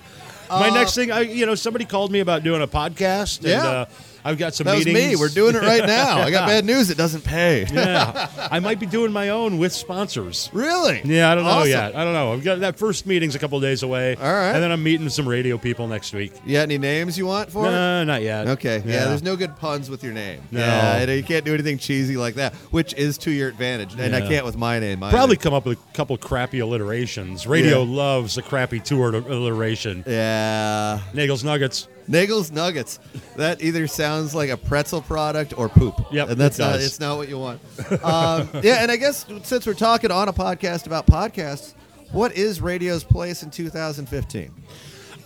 My 0.50 0.68
Uh, 0.68 0.74
next 0.74 0.94
thing, 0.94 1.10
I, 1.10 1.20
you 1.22 1.46
know, 1.46 1.54
somebody 1.54 1.84
called 1.84 2.10
me 2.10 2.20
about 2.20 2.42
doing 2.42 2.62
a 2.62 2.66
podcast. 2.68 3.38
And, 3.40 3.48
Yeah. 3.48 3.64
uh, 3.66 3.84
I've 4.24 4.38
got 4.38 4.54
some 4.54 4.64
That 4.66 4.78
meetings. 4.78 4.94
me. 4.94 5.16
We're 5.16 5.28
doing 5.28 5.54
it 5.54 5.62
right 5.62 5.86
now. 5.86 6.18
I 6.18 6.30
got 6.30 6.46
bad 6.48 6.64
news. 6.64 6.90
It 6.90 6.96
doesn't 6.98 7.24
pay. 7.24 7.66
yeah, 7.72 8.28
I 8.50 8.60
might 8.60 8.78
be 8.80 8.86
doing 8.86 9.12
my 9.12 9.28
own 9.30 9.58
with 9.58 9.72
sponsors. 9.72 10.50
Really? 10.52 11.00
Yeah, 11.04 11.30
I 11.30 11.34
don't 11.34 11.44
know 11.44 11.50
Awesome. 11.50 11.70
yet. 11.70 11.96
I 11.96 12.04
don't 12.04 12.12
know. 12.12 12.32
I've 12.32 12.44
got 12.44 12.60
that 12.60 12.78
first 12.78 13.06
meeting's 13.06 13.34
a 13.34 13.38
couple 13.38 13.58
days 13.60 13.82
away. 13.82 14.16
All 14.16 14.22
right. 14.22 14.52
and 14.52 14.62
then 14.62 14.70
I'm 14.72 14.82
meeting 14.82 15.08
some 15.08 15.28
radio 15.28 15.56
people 15.58 15.86
next 15.86 16.12
week. 16.12 16.32
You 16.44 16.54
got 16.54 16.62
any 16.62 16.78
names 16.78 17.16
you 17.16 17.26
want 17.26 17.50
for 17.50 17.66
it? 17.66 17.70
No, 17.70 18.04
not 18.04 18.22
yet. 18.22 18.48
Okay. 18.48 18.76
Yeah. 18.84 19.06
There's 19.06 19.22
no 19.22 19.36
good 19.36 19.56
puns 19.56 19.88
with 19.90 20.02
your 20.02 20.12
name. 20.12 20.42
No. 20.50 20.60
Yeah. 20.60 21.04
you 21.10 21.22
can't 21.22 21.44
do 21.44 21.54
anything 21.54 21.78
cheesy 21.78 22.16
like 22.16 22.34
that, 22.34 22.54
which 22.70 22.94
is 22.94 23.18
to 23.18 23.30
your 23.30 23.48
advantage. 23.48 23.94
And 23.98 24.14
I 24.14 24.20
can't 24.20 24.44
with 24.44 24.56
my 24.56 24.78
name. 24.78 25.02
either. 25.02 25.16
Probably 25.16 25.36
come 25.36 25.54
up 25.54 25.64
with 25.66 25.78
a 25.78 25.92
couple 25.94 26.16
crappy 26.18 26.58
alliterations. 26.60 27.46
Radio 27.46 27.82
Yeah. 27.82 27.96
loves 27.96 28.36
a 28.38 28.42
crappy 28.42 28.80
two-word 28.80 29.14
alliteration. 29.14 30.04
Yeah. 30.06 31.00
Nagels 31.12 31.44
Nuggets. 31.44 31.88
Nagel's 32.08 32.50
Nuggets. 32.50 32.98
That 33.36 33.62
either 33.62 33.86
sounds 33.86 34.34
like 34.34 34.50
a 34.50 34.56
pretzel 34.56 35.02
product 35.02 35.56
or 35.56 35.68
poop. 35.68 35.94
Yep, 36.10 36.30
and 36.30 36.40
that's 36.40 36.58
it 36.58 36.62
not. 36.62 36.72
does. 36.72 36.86
It's 36.86 37.00
not 37.00 37.16
what 37.18 37.28
you 37.28 37.38
want. 37.38 37.60
um, 38.02 38.48
yeah, 38.62 38.82
and 38.82 38.90
I 38.90 38.96
guess 38.96 39.26
since 39.42 39.66
we're 39.66 39.74
talking 39.74 40.10
on 40.10 40.28
a 40.28 40.32
podcast 40.32 40.86
about 40.86 41.06
podcasts, 41.06 41.74
what 42.12 42.32
is 42.32 42.60
radio's 42.60 43.04
place 43.04 43.42
in 43.42 43.50
2015? 43.50 44.50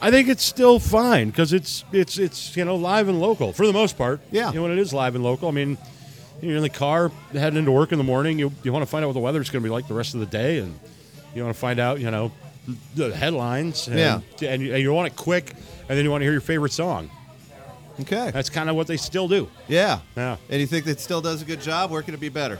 I 0.00 0.10
think 0.10 0.28
it's 0.28 0.42
still 0.42 0.80
fine 0.80 1.30
because 1.30 1.52
it's 1.52 1.84
it's 1.92 2.18
it's 2.18 2.56
you 2.56 2.64
know 2.64 2.74
live 2.74 3.06
and 3.08 3.20
local 3.20 3.52
for 3.52 3.66
the 3.66 3.72
most 3.72 3.96
part. 3.96 4.20
Yeah. 4.32 4.48
You 4.48 4.56
know 4.56 4.62
when 4.62 4.72
it 4.72 4.78
is 4.78 4.92
live 4.92 5.14
and 5.14 5.22
local. 5.22 5.48
I 5.48 5.52
mean, 5.52 5.78
You're 6.40 6.56
in 6.56 6.62
the 6.64 6.68
car 6.68 7.12
heading 7.32 7.56
into 7.60 7.70
work 7.70 7.92
in 7.92 7.98
the 7.98 8.04
morning. 8.04 8.36
You, 8.36 8.50
you 8.64 8.72
want 8.72 8.82
to 8.82 8.90
find 8.90 9.04
out 9.04 9.08
what 9.08 9.14
the 9.14 9.20
weather's 9.20 9.48
going 9.48 9.62
to 9.62 9.66
be 9.66 9.70
like 9.72 9.86
the 9.86 9.94
rest 9.94 10.14
of 10.14 10.20
the 10.20 10.26
day, 10.26 10.58
and 10.58 10.76
you 11.36 11.44
want 11.44 11.54
to 11.54 11.60
find 11.60 11.78
out, 11.78 12.00
you 12.00 12.10
know, 12.10 12.32
the 12.96 13.14
headlines. 13.14 13.86
And, 13.86 13.96
Yeah. 13.96 14.20
And 14.44 14.60
you, 14.60 14.74
and 14.74 14.82
you 14.82 14.92
want 14.92 15.06
it 15.06 15.14
quick, 15.16 15.54
and 15.88 15.98
then 15.98 16.04
you 16.04 16.10
want 16.10 16.20
to 16.22 16.24
hear 16.24 16.32
your 16.32 16.40
favorite 16.40 16.72
song. 16.72 17.10
Okay. 18.00 18.30
That's 18.30 18.48
kind 18.50 18.70
of 18.70 18.76
what 18.76 18.86
they 18.86 18.96
still 18.96 19.28
do. 19.28 19.48
Yeah. 19.68 20.00
Yeah. 20.16 20.36
And 20.48 20.60
you 20.60 20.66
think 20.66 20.84
that 20.86 20.98
still 21.00 21.20
does 21.20 21.42
a 21.42 21.44
good 21.44 21.60
job? 21.60 21.90
Where 21.90 22.02
can 22.02 22.14
it 22.14 22.20
be 22.20 22.30
better? 22.30 22.58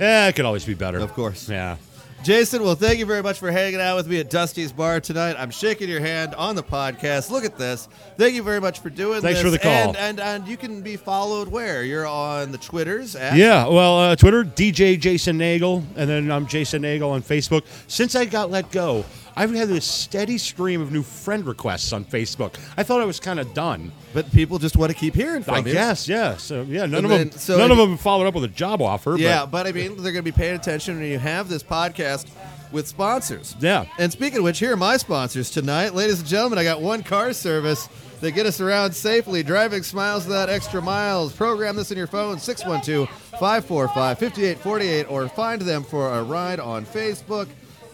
Yeah, 0.00 0.28
it 0.28 0.34
could 0.34 0.44
always 0.46 0.64
be 0.64 0.74
better. 0.74 0.98
Of 0.98 1.12
course. 1.12 1.48
Yeah. 1.48 1.76
Jason, 2.24 2.62
well, 2.62 2.76
thank 2.76 3.00
you 3.00 3.06
very 3.06 3.22
much 3.22 3.40
for 3.40 3.50
hanging 3.50 3.80
out 3.80 3.96
with 3.96 4.06
me 4.06 4.20
at 4.20 4.30
Dusty's 4.30 4.70
Bar 4.70 5.00
tonight. 5.00 5.34
I'm 5.36 5.50
shaking 5.50 5.88
your 5.88 5.98
hand 5.98 6.36
on 6.36 6.54
the 6.54 6.62
podcast. 6.62 7.30
Look 7.30 7.44
at 7.44 7.58
this. 7.58 7.88
Thank 8.16 8.34
you 8.34 8.44
very 8.44 8.60
much 8.60 8.78
for 8.78 8.90
doing 8.90 9.20
Thanks 9.20 9.40
this. 9.40 9.42
for 9.42 9.50
the 9.50 9.58
call. 9.58 9.72
And, 9.72 9.96
and 9.96 10.20
and 10.20 10.46
you 10.46 10.56
can 10.56 10.82
be 10.82 10.96
followed 10.96 11.48
where? 11.48 11.82
You're 11.82 12.06
on 12.06 12.52
the 12.52 12.58
Twitters 12.58 13.16
at 13.16 13.36
Yeah, 13.36 13.66
well, 13.66 13.98
uh, 13.98 14.14
Twitter, 14.16 14.44
DJ 14.44 14.98
Jason 15.00 15.36
Nagel, 15.36 15.82
and 15.96 16.08
then 16.08 16.30
I'm 16.30 16.46
Jason 16.46 16.82
Nagel 16.82 17.10
on 17.10 17.22
Facebook. 17.22 17.64
Since 17.88 18.14
I 18.14 18.24
got 18.24 18.52
let 18.52 18.70
go, 18.70 19.04
I've 19.36 19.52
had 19.54 19.68
this 19.68 19.84
steady 19.86 20.36
stream 20.38 20.80
of 20.80 20.92
new 20.92 21.02
friend 21.02 21.46
requests 21.46 21.92
on 21.92 22.04
Facebook. 22.04 22.54
I 22.76 22.82
thought 22.82 23.00
I 23.00 23.04
was 23.04 23.18
kind 23.20 23.40
of 23.40 23.54
done. 23.54 23.92
But 24.12 24.30
people 24.32 24.58
just 24.58 24.76
want 24.76 24.92
to 24.92 24.96
keep 24.98 25.14
hearing 25.14 25.42
from 25.42 25.54
I 25.54 25.58
you. 25.58 25.72
guess, 25.72 26.06
yeah. 26.08 26.36
So 26.36 26.62
yeah, 26.62 26.86
none 26.86 26.96
And 26.96 27.04
of 27.06 27.10
then- 27.10 27.28
them, 27.30 27.38
so 27.38 27.56
none 27.56 27.70
if- 27.70 27.78
of 27.78 27.88
them 27.88 27.96
followed 27.96 28.26
up 28.26 28.34
with 28.34 28.44
a 28.44 28.48
job 28.48 28.82
offer. 28.82 29.16
Yeah, 29.18 29.46
but 29.46 29.66
I 29.66 29.72
mean, 29.72 29.96
they're 30.02 30.12
going 30.12 30.16
to 30.16 30.22
be 30.22 30.32
paying 30.32 30.54
attention 30.54 30.98
when 31.00 31.06
you 31.10 31.18
have 31.18 31.48
this 31.48 31.62
podcast 31.62 32.26
with 32.72 32.86
sponsors. 32.88 33.54
yeah. 33.60 33.84
And 33.98 34.10
speaking 34.12 34.38
of 34.38 34.44
which, 34.44 34.58
here 34.58 34.72
are 34.72 34.76
my 34.76 34.96
sponsors 34.96 35.50
tonight. 35.50 35.94
Ladies 35.94 36.20
and 36.20 36.28
gentlemen, 36.28 36.58
I 36.58 36.64
got 36.64 36.80
one 36.80 37.02
car 37.02 37.32
service 37.34 37.88
that 38.22 38.30
get 38.32 38.46
us 38.46 38.60
around 38.60 38.92
safely, 38.94 39.42
driving 39.42 39.82
smiles 39.82 40.26
without 40.26 40.48
extra 40.48 40.80
miles. 40.80 41.32
Program 41.34 41.76
this 41.76 41.90
in 41.90 41.98
your 41.98 42.06
phone, 42.06 42.38
612 42.38 43.08
545 43.38 44.18
5848, 44.18 45.10
or 45.10 45.28
find 45.28 45.60
them 45.62 45.82
for 45.84 46.08
a 46.14 46.22
ride 46.22 46.60
on 46.60 46.86
Facebook. 46.86 47.48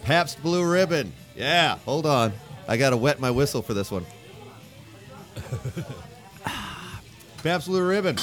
Pabst 0.04 0.40
Blue 0.42 0.64
Ribbon. 0.70 1.12
Yeah, 1.38 1.78
hold 1.84 2.04
on. 2.04 2.32
I 2.66 2.76
got 2.76 2.90
to 2.90 2.96
wet 2.96 3.20
my 3.20 3.30
whistle 3.30 3.62
for 3.62 3.72
this 3.72 3.92
one. 3.92 4.04
Pabst 7.44 7.68
Blue 7.68 7.86
Ribbon. 7.86 8.16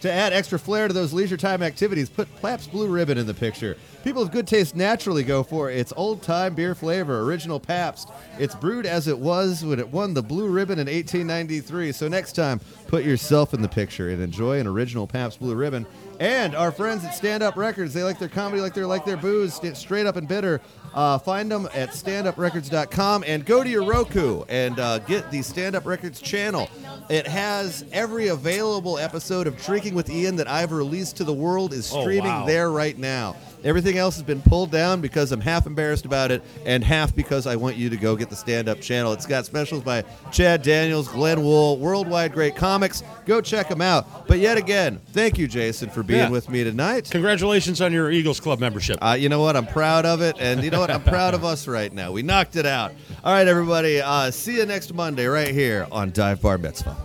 To 0.00 0.12
add 0.12 0.32
extra 0.32 0.58
flair 0.58 0.88
to 0.88 0.94
those 0.94 1.12
leisure 1.12 1.36
time 1.36 1.62
activities, 1.62 2.10
put 2.10 2.28
Pabst 2.42 2.70
Blue 2.70 2.88
Ribbon 2.88 3.18
in 3.18 3.26
the 3.26 3.34
picture. 3.34 3.76
People 4.04 4.20
of 4.20 4.30
good 4.30 4.46
taste 4.46 4.76
naturally 4.76 5.22
go 5.22 5.42
for 5.42 5.70
its 5.70 5.92
old 5.96 6.22
time 6.22 6.54
beer 6.54 6.74
flavor, 6.74 7.20
original 7.22 7.58
Pabst. 7.58 8.10
It's 8.38 8.54
brewed 8.54 8.84
as 8.84 9.08
it 9.08 9.18
was 9.18 9.64
when 9.64 9.78
it 9.78 9.88
won 9.88 10.12
the 10.12 10.22
Blue 10.22 10.48
Ribbon 10.48 10.78
in 10.78 10.86
1893. 10.86 11.92
So 11.92 12.08
next 12.08 12.32
time, 12.32 12.60
put 12.88 13.04
yourself 13.04 13.54
in 13.54 13.62
the 13.62 13.68
picture 13.68 14.10
and 14.10 14.20
enjoy 14.20 14.58
an 14.58 14.66
original 14.66 15.06
Pabst 15.06 15.38
Blue 15.38 15.54
Ribbon. 15.54 15.86
And 16.18 16.54
our 16.54 16.72
friends 16.72 17.04
at 17.04 17.14
Stand 17.14 17.42
Up 17.42 17.56
Records, 17.56 17.92
they 17.92 18.02
like 18.02 18.18
their 18.18 18.28
comedy 18.28 18.62
like 18.62 18.74
they 18.74 18.84
like 18.84 19.04
their 19.04 19.16
booze, 19.16 19.60
straight 19.74 20.06
up 20.06 20.16
and 20.16 20.26
bitter. 20.26 20.60
Uh, 20.94 21.18
find 21.18 21.50
them 21.50 21.68
at 21.74 21.90
standuprecords.com 21.90 23.24
and 23.26 23.44
go 23.44 23.62
to 23.62 23.68
your 23.68 23.84
Roku 23.84 24.44
and 24.48 24.78
uh, 24.80 24.98
get 25.00 25.30
the 25.30 25.42
Stand 25.42 25.74
Up 25.76 25.84
Records 25.84 26.20
channel. 26.22 26.70
It 27.10 27.26
has 27.26 27.84
every 27.92 28.28
available 28.28 28.98
episode 28.98 29.46
of 29.46 29.56
Drinking 29.62 29.94
with 29.94 30.08
Ian 30.08 30.36
that 30.36 30.48
I've 30.48 30.72
released 30.72 31.18
to 31.18 31.24
the 31.24 31.34
world 31.34 31.72
is 31.74 31.92
Oh, 31.92 32.00
streaming 32.00 32.24
wow. 32.32 32.46
there 32.46 32.70
right 32.70 32.96
now. 32.96 33.36
Everything 33.66 33.98
else 33.98 34.14
has 34.14 34.22
been 34.22 34.40
pulled 34.40 34.70
down 34.70 35.00
because 35.00 35.32
I'm 35.32 35.40
half 35.40 35.66
embarrassed 35.66 36.04
about 36.04 36.30
it 36.30 36.42
and 36.64 36.84
half 36.84 37.14
because 37.14 37.46
I 37.48 37.56
want 37.56 37.76
you 37.76 37.90
to 37.90 37.96
go 37.96 38.14
get 38.14 38.30
the 38.30 38.36
stand 38.36 38.68
up 38.68 38.80
channel. 38.80 39.12
It's 39.12 39.26
got 39.26 39.44
specials 39.44 39.82
by 39.82 40.04
Chad 40.30 40.62
Daniels, 40.62 41.08
Glenn 41.08 41.42
Wool, 41.42 41.76
Worldwide 41.78 42.32
Great 42.32 42.54
Comics. 42.54 43.02
Go 43.26 43.40
check 43.40 43.68
them 43.68 43.82
out. 43.82 44.28
But 44.28 44.38
yet 44.38 44.56
again, 44.56 45.00
thank 45.12 45.36
you, 45.36 45.48
Jason, 45.48 45.90
for 45.90 46.02
being 46.04 46.20
Yeah. 46.20 46.28
with 46.30 46.48
me 46.48 46.62
tonight. 46.62 47.08
Congratulations 47.10 47.80
on 47.80 47.92
your 47.92 48.10
Eagles 48.10 48.38
Club 48.38 48.60
membership. 48.60 48.98
Uh, 49.02 49.16
you 49.18 49.28
know 49.28 49.40
what? 49.40 49.56
I'm 49.56 49.66
proud 49.66 50.06
of 50.06 50.22
it, 50.22 50.36
and 50.38 50.62
you 50.62 50.70
know 50.70 50.78
what? 50.80 50.90
I'm 50.92 51.02
proud 51.02 51.34
of 51.34 51.44
us 51.44 51.66
right 51.66 51.92
now. 51.92 52.12
We 52.12 52.22
knocked 52.22 52.54
it 52.54 52.66
out. 52.66 52.92
All 53.24 53.32
right, 53.32 53.48
everybody. 53.48 54.00
Uh, 54.00 54.30
see 54.30 54.56
you 54.58 54.66
next 54.66 54.94
Monday 54.94 55.26
right 55.26 55.52
here 55.52 55.88
on 55.90 56.12
Dive 56.12 56.40
Bar 56.40 56.58
Mitzvah. 56.58 56.96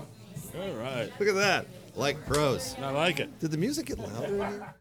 All 0.60 0.72
right. 0.74 1.12
Look 1.20 1.28
at 1.28 1.36
that. 1.36 1.66
Like 1.96 2.24
pros. 2.28 2.76
I 2.82 2.92
like 2.92 3.20
it. 3.20 3.40
Did 3.40 3.50
the 3.52 3.58
music 3.58 3.88
get 3.88 3.98
louder? 4.00 4.74